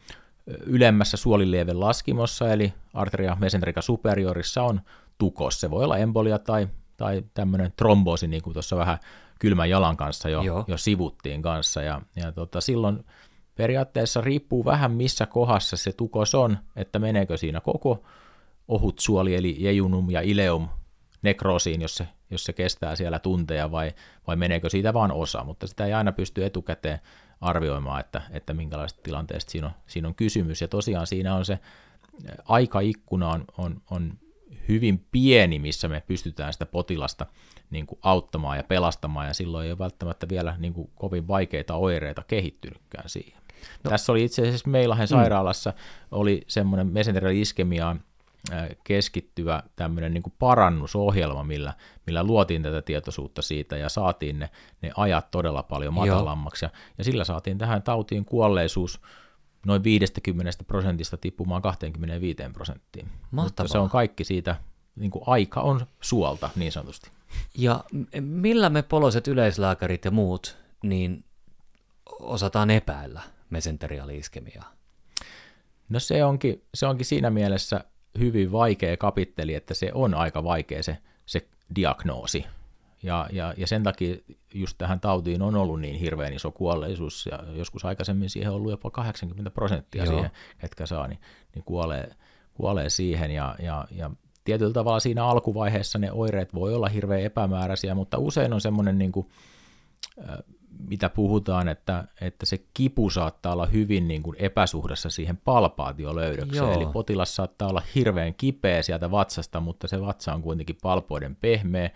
ylemmässä 0.65 1.17
suolilieven 1.17 1.79
laskimossa, 1.79 2.53
eli 2.53 2.73
arteria 2.93 3.37
mesenterica 3.39 3.81
superiorissa 3.81 4.63
on 4.63 4.81
tukos. 5.17 5.61
Se 5.61 5.71
voi 5.71 5.83
olla 5.83 5.97
embolia 5.97 6.39
tai, 6.39 6.67
tai 6.97 7.23
tämmöinen 7.33 7.73
tromboosi, 7.75 8.27
niin 8.27 8.41
kuin 8.41 8.53
tuossa 8.53 8.77
vähän 8.77 8.97
kylmän 9.39 9.69
jalan 9.69 9.97
kanssa 9.97 10.29
jo, 10.29 10.65
jo 10.67 10.77
sivuttiin 10.77 11.41
kanssa. 11.41 11.81
Ja, 11.81 12.01
ja 12.15 12.31
tota, 12.31 12.61
silloin 12.61 13.05
periaatteessa 13.55 14.21
riippuu 14.21 14.65
vähän 14.65 14.91
missä 14.91 15.25
kohdassa 15.25 15.77
se 15.77 15.91
tukos 15.91 16.35
on, 16.35 16.57
että 16.75 16.99
meneekö 16.99 17.37
siinä 17.37 17.61
koko 17.61 18.03
ohut 18.67 18.99
suoli, 18.99 19.35
eli 19.35 19.55
jejunum 19.59 20.09
ja 20.09 20.21
ileum 20.21 20.67
nekroosiin, 21.21 21.81
jos 21.81 21.95
se, 21.95 22.07
jos 22.29 22.43
se 22.43 22.53
kestää 22.53 22.95
siellä 22.95 23.19
tunteja, 23.19 23.71
vai, 23.71 23.91
vai 24.27 24.35
meneekö 24.35 24.69
siitä 24.69 24.93
vain 24.93 25.11
osa, 25.11 25.43
mutta 25.43 25.67
sitä 25.67 25.85
ei 25.85 25.93
aina 25.93 26.11
pysty 26.11 26.45
etukäteen 26.45 26.99
arvioimaan, 27.41 27.99
että, 27.99 28.21
että 28.31 28.53
minkälaista 28.53 28.99
tilanteesta 29.03 29.51
siinä 29.51 29.67
on, 29.67 29.73
siinä 29.87 30.07
on 30.07 30.15
kysymys, 30.15 30.61
ja 30.61 30.67
tosiaan 30.67 31.07
siinä 31.07 31.35
on 31.35 31.45
se 31.45 31.59
aikaikkuna 32.45 33.29
on, 33.29 33.45
on, 33.57 33.81
on 33.91 34.13
hyvin 34.67 35.05
pieni, 35.11 35.59
missä 35.59 35.87
me 35.87 36.03
pystytään 36.07 36.53
sitä 36.53 36.65
potilasta 36.65 37.25
niin 37.69 37.87
kuin 37.87 37.99
auttamaan 38.01 38.57
ja 38.57 38.63
pelastamaan, 38.63 39.27
ja 39.27 39.33
silloin 39.33 39.65
ei 39.65 39.71
ole 39.71 39.79
välttämättä 39.79 40.29
vielä 40.29 40.55
niin 40.57 40.73
kuin 40.73 40.89
kovin 40.95 41.27
vaikeita 41.27 41.75
oireita 41.75 42.23
kehittynytkään 42.27 43.09
siihen. 43.09 43.41
No. 43.83 43.89
Tässä 43.89 44.11
oli 44.11 44.23
itse 44.23 44.41
asiassa 44.41 44.69
Meilahen 44.69 45.05
mm. 45.05 45.09
sairaalassa 45.09 45.73
oli 46.11 46.41
semmoinen 46.47 46.87
mesenterial 46.87 47.35
iskemiaan 47.35 48.03
keskittyvä 48.83 49.63
tämmöinen 49.75 50.13
niin 50.13 50.23
parannusohjelma, 50.39 51.43
millä, 51.43 51.73
millä 52.05 52.23
luotiin 52.23 52.63
tätä 52.63 52.81
tietoisuutta 52.81 53.41
siitä 53.41 53.77
ja 53.77 53.89
saatiin 53.89 54.39
ne, 54.39 54.49
ne 54.81 54.91
ajat 54.97 55.31
todella 55.31 55.63
paljon 55.63 55.93
matalammaksi. 55.93 56.65
Ja, 56.65 56.69
ja 56.97 57.03
sillä 57.03 57.23
saatiin 57.23 57.57
tähän 57.57 57.83
tautiin 57.83 58.25
kuolleisuus 58.25 59.01
noin 59.65 59.83
50 59.83 60.63
prosentista 60.67 61.17
tippumaan 61.17 61.61
25 61.61 62.37
prosenttiin. 62.53 63.05
Mahtavaa. 63.05 63.43
Mutta 63.43 63.67
se 63.67 63.77
on 63.77 63.89
kaikki 63.89 64.23
siitä, 64.23 64.55
niin 64.95 65.11
kuin 65.11 65.23
aika 65.27 65.61
on 65.61 65.87
suolta 66.01 66.49
niin 66.55 66.71
sanotusti. 66.71 67.09
Ja 67.57 67.83
millä 68.19 68.69
me 68.69 68.81
poloiset 68.81 69.27
yleislääkärit 69.27 70.05
ja 70.05 70.11
muut 70.11 70.57
niin 70.83 71.23
osataan 72.19 72.69
epäillä 72.69 73.21
mesenteriaaliiskemiaa? 73.49 74.73
No 75.89 75.99
se 75.99 76.25
onkin, 76.25 76.63
se 76.73 76.87
onkin 76.87 77.05
siinä 77.05 77.29
mielessä 77.29 77.83
hyvin 78.19 78.51
vaikea 78.51 78.97
kapitteli, 78.97 79.53
että 79.53 79.73
se 79.73 79.91
on 79.93 80.13
aika 80.13 80.43
vaikea 80.43 80.83
se, 80.83 80.97
se 81.25 81.47
diagnoosi. 81.75 82.45
Ja, 83.03 83.27
ja, 83.31 83.53
ja 83.57 83.67
sen 83.67 83.83
takia 83.83 84.15
just 84.53 84.77
tähän 84.77 84.99
tautiin 84.99 85.41
on 85.41 85.55
ollut 85.55 85.81
niin 85.81 85.95
hirveän 85.95 86.33
iso 86.33 86.51
kuolleisuus, 86.51 87.29
ja 87.31 87.39
joskus 87.53 87.85
aikaisemmin 87.85 88.29
siihen 88.29 88.49
on 88.49 88.55
ollut 88.55 88.71
jopa 88.71 88.89
80 88.89 89.51
prosenttia 89.51 90.03
Joo. 90.03 90.13
siihen, 90.13 90.31
ketkä 90.57 90.85
saa, 90.85 91.07
niin, 91.07 91.19
niin 91.55 91.63
kuolee, 91.63 92.09
kuolee 92.53 92.89
siihen. 92.89 93.31
Ja, 93.31 93.55
ja, 93.59 93.85
ja 93.91 94.11
tietyllä 94.43 94.73
tavalla 94.73 94.99
siinä 94.99 95.25
alkuvaiheessa 95.25 95.99
ne 95.99 96.11
oireet 96.11 96.53
voi 96.53 96.73
olla 96.73 96.87
hirveän 96.87 97.21
epämääräisiä, 97.21 97.95
mutta 97.95 98.17
usein 98.17 98.53
on 98.53 98.61
semmoinen 98.61 98.97
niin 98.97 99.11
kuin, 99.11 99.27
mitä 100.89 101.09
puhutaan, 101.09 101.67
että, 101.67 102.03
että 102.21 102.45
se 102.45 102.57
kipu 102.73 103.09
saattaa 103.09 103.53
olla 103.53 103.65
hyvin 103.65 104.07
niin 104.07 104.23
kuin 104.23 104.35
epäsuhdassa 104.39 105.09
siihen 105.09 105.37
palpaatiolöydökseen, 105.37 106.65
Joo. 106.65 106.73
eli 106.73 106.85
potilas 106.85 107.35
saattaa 107.35 107.69
olla 107.69 107.81
hirveän 107.95 108.33
kipeä 108.33 108.81
sieltä 108.81 109.11
vatsasta, 109.11 109.59
mutta 109.59 109.87
se 109.87 110.01
vatsa 110.01 110.33
on 110.33 110.41
kuitenkin 110.41 110.77
palpoiden 110.81 111.35
pehmeä, 111.35 111.89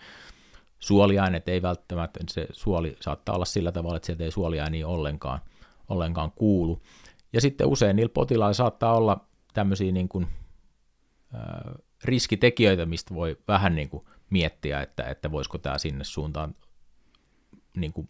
suoliaineet 0.78 1.48
ei 1.48 1.62
välttämättä, 1.62 2.20
se 2.30 2.46
suoli 2.52 2.96
saattaa 3.00 3.34
olla 3.34 3.44
sillä 3.44 3.72
tavalla, 3.72 3.96
että 3.96 4.06
sieltä 4.06 4.24
ei 4.24 4.30
suoliaini 4.30 4.84
ollenkaan, 4.84 5.40
ollenkaan 5.88 6.32
kuulu. 6.32 6.78
Ja 7.32 7.40
sitten 7.40 7.66
usein 7.66 7.96
niillä 7.96 8.12
potilailla 8.14 8.54
saattaa 8.54 8.96
olla 8.96 9.26
tämmöisiä 9.54 9.92
niin 9.92 10.08
kuin, 10.08 10.26
äh, 11.34 11.74
riskitekijöitä, 12.04 12.86
mistä 12.86 13.14
voi 13.14 13.36
vähän 13.48 13.74
niin 13.74 13.88
kuin 13.88 14.04
miettiä, 14.30 14.82
että, 14.82 15.02
että 15.02 15.30
voisiko 15.30 15.58
tämä 15.58 15.78
sinne 15.78 16.04
suuntaan 16.04 16.54
niin 17.76 17.92
kuin 17.92 18.08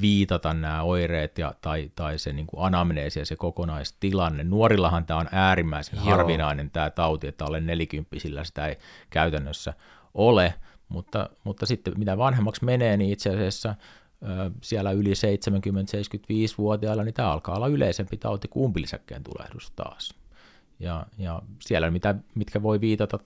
viitata 0.00 0.54
nämä 0.54 0.82
oireet 0.82 1.38
ja, 1.38 1.54
tai, 1.60 1.90
tai 1.96 2.18
se 2.18 2.32
niin 2.32 2.46
kuin 2.46 2.64
anamneesi 2.64 3.18
ja 3.18 3.26
se 3.26 3.36
kokonaistilanne. 3.36 4.44
Nuorillahan 4.44 5.06
tämä 5.06 5.20
on 5.20 5.28
äärimmäisen 5.32 5.96
Joo. 5.96 6.04
harvinainen 6.04 6.70
tämä 6.70 6.90
tauti, 6.90 7.26
että 7.26 7.44
alle 7.44 7.60
nelikymppisillä 7.60 8.44
sitä 8.44 8.66
ei 8.66 8.76
käytännössä 9.10 9.74
ole, 10.14 10.54
mutta, 10.88 11.30
mutta 11.44 11.66
sitten 11.66 11.94
mitä 11.96 12.18
vanhemmaksi 12.18 12.64
menee, 12.64 12.96
niin 12.96 13.12
itse 13.12 13.30
asiassa 13.30 13.74
siellä 14.62 14.92
yli 14.92 15.12
70-75-vuotiailla, 15.12 17.04
niin 17.04 17.14
tämä 17.14 17.32
alkaa 17.32 17.56
olla 17.56 17.68
yleisempi 17.68 18.16
tauti 18.16 18.48
kuin 18.48 18.64
umpilisäkkeen 18.64 19.24
tulehdus 19.24 19.70
taas. 19.70 20.14
Ja, 20.80 21.06
ja 21.18 21.42
siellä, 21.60 21.90
mitä, 21.90 22.14
mitkä 22.34 22.62
voi 22.62 22.80
viitata 22.80 23.18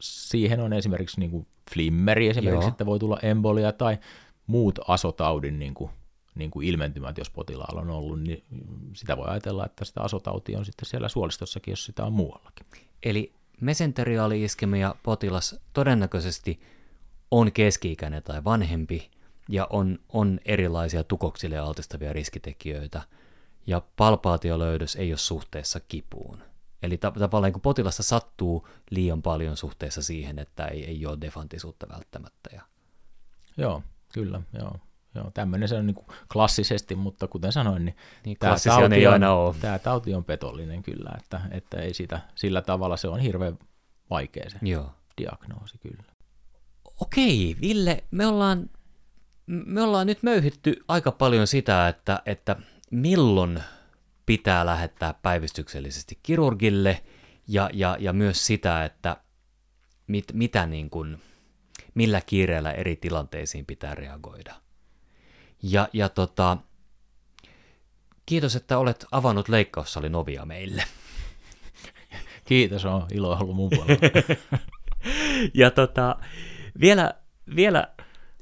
siihen 0.00 0.60
on 0.60 0.72
esimerkiksi 0.72 1.20
niin 1.20 1.30
kuin 1.30 1.46
flimmeri, 1.74 2.28
esimerkiksi, 2.28 2.64
Joo. 2.64 2.68
että 2.68 2.86
voi 2.86 2.98
tulla 2.98 3.18
embolia 3.22 3.72
tai 3.72 3.98
muut 4.48 4.78
asotaudin 4.88 5.58
niin 5.58 5.74
kuin, 5.74 5.90
niin 6.34 6.50
kuin 6.50 6.68
ilmentymät, 6.68 7.18
jos 7.18 7.30
potilaalla 7.30 7.80
on 7.80 7.90
ollut, 7.90 8.20
niin 8.20 8.44
sitä 8.92 9.16
voi 9.16 9.28
ajatella, 9.28 9.66
että 9.66 9.84
sitä 9.84 10.00
asotautia 10.00 10.58
on 10.58 10.64
sitten 10.64 10.86
siellä 10.86 11.08
suolistossakin, 11.08 11.72
jos 11.72 11.84
sitä 11.84 12.04
on 12.04 12.12
muuallakin. 12.12 12.66
Eli 13.02 13.32
mesenteriaali-iskemia 13.60 14.94
potilas 15.02 15.60
todennäköisesti 15.72 16.60
on 17.30 17.52
keski-ikäinen 17.52 18.22
tai 18.22 18.44
vanhempi 18.44 19.10
ja 19.48 19.66
on, 19.70 19.98
on 20.08 20.40
erilaisia 20.44 21.04
tukoksille 21.04 21.58
altistavia 21.58 22.12
riskitekijöitä 22.12 23.02
ja 23.66 23.82
palpaatiolöydös 23.96 24.96
ei 24.96 25.10
ole 25.12 25.18
suhteessa 25.18 25.80
kipuun. 25.80 26.42
Eli 26.82 26.98
tavallaan 26.98 27.52
kun 27.52 27.62
potilasta 27.62 28.02
sattuu 28.02 28.68
liian 28.90 29.22
paljon 29.22 29.56
suhteessa 29.56 30.02
siihen, 30.02 30.38
että 30.38 30.66
ei, 30.66 30.84
ei 30.84 31.06
ole 31.06 31.18
defantisuutta 31.20 31.86
välttämättä. 31.88 32.50
Ja... 32.52 32.62
Joo, 33.56 33.82
Kyllä, 34.14 34.40
joo. 34.58 34.76
Joo, 35.14 35.30
tämmöinen 35.34 35.68
se 35.68 35.74
on 35.76 35.86
niin 35.86 35.96
klassisesti, 36.32 36.94
mutta 36.94 37.28
kuten 37.28 37.52
sanoin, 37.52 37.84
niin, 37.84 37.96
niin 38.24 38.36
tämä, 38.40 38.56
tauti 38.64 38.94
ei 38.94 39.06
on, 39.06 39.12
aina 39.12 39.32
ole. 39.32 39.54
tämä 39.60 39.78
tauti 39.78 40.14
on 40.14 40.24
petollinen 40.24 40.82
kyllä, 40.82 41.10
että, 41.18 41.40
että 41.50 41.80
ei 41.80 41.94
sitä, 41.94 42.20
sillä 42.34 42.62
tavalla 42.62 42.96
se 42.96 43.08
on 43.08 43.20
hirveän 43.20 43.58
vaikea 44.10 44.50
se 44.50 44.58
Joo. 44.62 44.90
diagnoosi 45.20 45.78
kyllä. 45.78 46.02
Okei, 47.00 47.56
Ville, 47.60 48.04
me 48.10 48.26
ollaan, 48.26 48.70
me 49.46 49.82
ollaan 49.82 50.06
nyt 50.06 50.22
möyhitty 50.22 50.84
aika 50.88 51.12
paljon 51.12 51.46
sitä, 51.46 51.88
että, 51.88 52.22
että 52.26 52.56
milloin 52.90 53.62
pitää 54.26 54.66
lähettää 54.66 55.14
päivystyksellisesti 55.22 56.18
kirurgille 56.22 57.02
ja, 57.48 57.70
ja, 57.72 57.96
ja 58.00 58.12
myös 58.12 58.46
sitä, 58.46 58.84
että 58.84 59.16
mit, 60.06 60.24
mitä 60.32 60.66
niin 60.66 60.90
kuin, 60.90 61.22
millä 61.98 62.20
kiireellä 62.20 62.72
eri 62.72 62.96
tilanteisiin 62.96 63.66
pitää 63.66 63.94
reagoida. 63.94 64.54
Ja, 65.62 65.88
ja 65.92 66.08
tota, 66.08 66.56
kiitos, 68.26 68.56
että 68.56 68.78
olet 68.78 69.06
avannut 69.10 69.48
leikkaussalin 69.48 70.14
ovia 70.14 70.44
meille. 70.44 70.84
Kiitos, 72.48 72.84
on 72.84 73.06
ilo 73.12 73.38
ollut 73.40 73.56
mun 73.56 73.70
puolella. 73.70 74.00
ja 75.60 75.70
tota, 75.70 76.16
vielä, 76.80 77.14
vielä, 77.56 77.88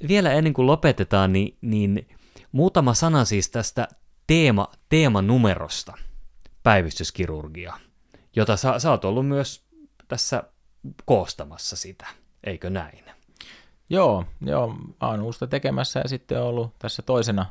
vielä 0.08 0.32
ennen 0.32 0.52
kuin 0.52 0.66
lopetetaan, 0.66 1.32
niin, 1.32 1.56
niin 1.60 2.08
muutama 2.52 2.94
sana 2.94 3.24
siis 3.24 3.50
tästä 3.50 3.88
teema, 4.26 4.68
teemanumerosta 4.88 5.92
päivystyskirurgia, 6.62 7.78
jota 8.36 8.56
sä, 8.56 8.78
sä 8.78 8.90
oot 8.90 9.04
ollut 9.04 9.26
myös 9.28 9.66
tässä 10.08 10.42
koostamassa 11.04 11.76
sitä, 11.76 12.06
eikö 12.44 12.70
näin? 12.70 13.15
Joo, 13.90 14.24
joo, 14.40 14.76
sitä 15.32 15.46
tekemässä 15.46 16.00
ja 16.00 16.08
sitten 16.08 16.40
on 16.40 16.46
ollut 16.46 16.78
tässä 16.78 17.02
toisena 17.02 17.46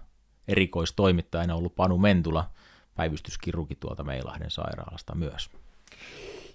erikoistoimittajana 0.48 1.56
ollut 1.56 1.76
Panu 1.76 1.98
Mentula, 1.98 2.50
päivystyskirurgi 2.96 3.76
tuolta 3.76 4.04
Meilahden 4.04 4.52
sairaalasta 4.52 5.16
myös. 5.16 5.50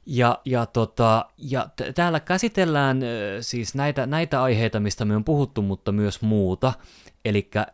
Ja, 0.07 0.39
ja, 0.45 0.67
tota, 0.67 1.25
ja 1.39 1.69
t- 1.77 1.95
täällä 1.95 2.21
käsitellään 2.21 3.01
siis 3.41 3.75
näitä, 3.75 4.07
näitä 4.07 4.43
aiheita, 4.43 4.81
mistä 4.81 5.05
me 5.05 5.17
on 5.17 5.25
puhuttu, 5.25 5.63
mutta 5.63 5.93
myös 5.93 6.23
muuta. 6.23 6.73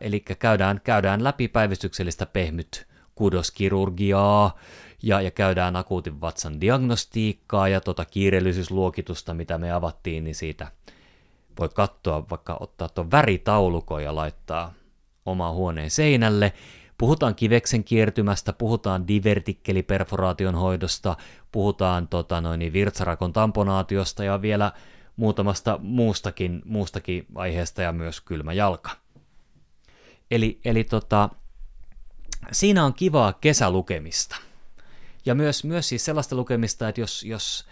Eli 0.01 0.19
käydään, 0.39 0.81
käydään 0.83 1.23
läpi 1.23 1.47
päivystyksellistä 1.47 2.25
pehmyt 2.25 2.87
kudoskirurgiaa 3.15 4.57
ja, 5.03 5.21
ja 5.21 5.31
käydään 5.31 5.75
akuutin 5.75 6.21
vatsan 6.21 6.61
diagnostiikkaa 6.61 7.67
ja 7.67 7.81
tota 7.81 8.05
kiireellisyysluokitusta, 8.05 9.33
mitä 9.33 9.57
me 9.57 9.71
avattiin, 9.71 10.23
niin 10.23 10.35
siitä 10.35 10.71
voi 11.59 11.69
katsoa, 11.69 12.29
vaikka 12.29 12.57
ottaa 12.59 12.89
tuon 12.89 13.11
väritaulukon 13.11 14.03
ja 14.03 14.15
laittaa 14.15 14.73
omaan 15.25 15.53
huoneen 15.53 15.91
seinälle. 15.91 16.53
Puhutaan 16.97 17.35
kiveksen 17.35 17.83
kiertymästä, 17.83 18.53
puhutaan 18.53 19.07
divertikkeliperforaation 19.07 20.55
hoidosta, 20.55 21.17
puhutaan 21.51 22.07
tota, 22.07 22.41
noin, 22.41 22.73
virtsarakon 22.73 23.33
tamponaatiosta 23.33 24.23
ja 24.23 24.41
vielä 24.41 24.71
muutamasta 25.15 25.79
muustakin, 25.81 26.61
muustakin 26.65 27.25
aiheesta 27.35 27.81
ja 27.81 27.91
myös 27.91 28.21
kylmä 28.21 28.53
jalka. 28.53 28.89
Eli, 30.31 30.59
eli 30.65 30.83
tota, 30.83 31.29
siinä 32.51 32.85
on 32.85 32.93
kivaa 32.93 33.33
kesälukemista. 33.33 34.35
Ja 35.25 35.35
myös, 35.35 35.63
myös 35.63 35.89
siis 35.89 36.05
sellaista 36.05 36.35
lukemista, 36.35 36.89
että 36.89 37.01
jos, 37.01 37.23
jos 37.23 37.65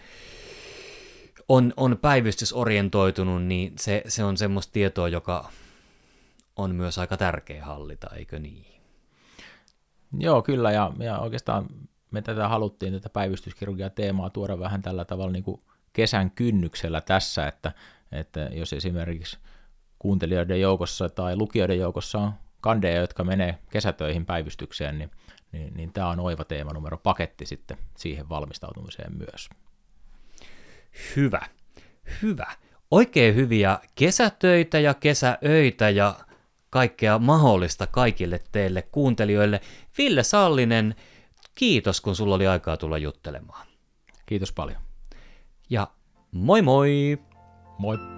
on, 1.48 1.72
on 1.76 1.98
päivystysorientoitunut, 2.02 3.44
niin 3.44 3.72
se, 3.78 4.02
se 4.08 4.24
on 4.24 4.36
semmoista 4.36 4.72
tietoa, 4.72 5.08
joka 5.08 5.50
on 6.56 6.74
myös 6.74 6.98
aika 6.98 7.16
tärkeä 7.16 7.64
hallita, 7.64 8.10
eikö 8.16 8.38
niin? 8.38 8.66
Joo, 10.18 10.42
kyllä, 10.42 10.72
ja, 10.72 10.92
ja 10.98 11.18
oikeastaan 11.18 11.66
me 12.10 12.22
tätä 12.22 12.48
haluttiin, 12.48 12.92
tätä 12.92 13.08
päivystyskirurgia 13.08 13.90
teemaa 13.90 14.30
tuoda 14.30 14.58
vähän 14.58 14.82
tällä 14.82 15.04
tavalla 15.04 15.32
niin 15.32 15.44
kuin 15.44 15.60
kesän 15.92 16.30
kynnyksellä 16.30 17.00
tässä, 17.00 17.48
että, 17.48 17.72
että 18.12 18.40
jos 18.40 18.72
esimerkiksi 18.72 19.38
kuuntelijoiden 19.98 20.60
joukossa 20.60 21.08
tai 21.08 21.36
lukijoiden 21.36 21.78
joukossa 21.78 22.18
on 22.18 22.32
kandeja, 22.60 23.00
jotka 23.00 23.24
menee 23.24 23.58
kesätöihin 23.70 24.26
päivystykseen, 24.26 24.98
niin, 24.98 25.10
niin, 25.52 25.74
niin 25.74 25.92
tämä 25.92 26.08
on 26.08 26.20
oiva 26.20 26.44
teemanumero 26.44 26.96
paketti 26.96 27.46
sitten 27.46 27.76
siihen 27.96 28.28
valmistautumiseen 28.28 29.18
myös. 29.18 29.48
Hyvä, 31.16 31.40
hyvä. 32.22 32.46
Oikein 32.90 33.34
hyviä 33.34 33.78
kesätöitä 33.94 34.78
ja 34.78 34.94
kesäöitä 34.94 35.90
ja 35.90 36.14
kaikkea 36.70 37.18
mahdollista 37.18 37.86
kaikille 37.86 38.40
teille 38.52 38.82
kuuntelijoille. 38.82 39.60
Ville 39.98 40.22
Sallinen, 40.22 40.94
kiitos 41.54 42.00
kun 42.00 42.16
sulla 42.16 42.34
oli 42.34 42.46
aikaa 42.46 42.76
tulla 42.76 42.98
juttelemaan. 42.98 43.66
Kiitos 44.26 44.52
paljon. 44.52 44.80
Ja 45.70 45.88
moi 46.32 46.62
moi! 46.62 47.18
Moi! 47.78 48.15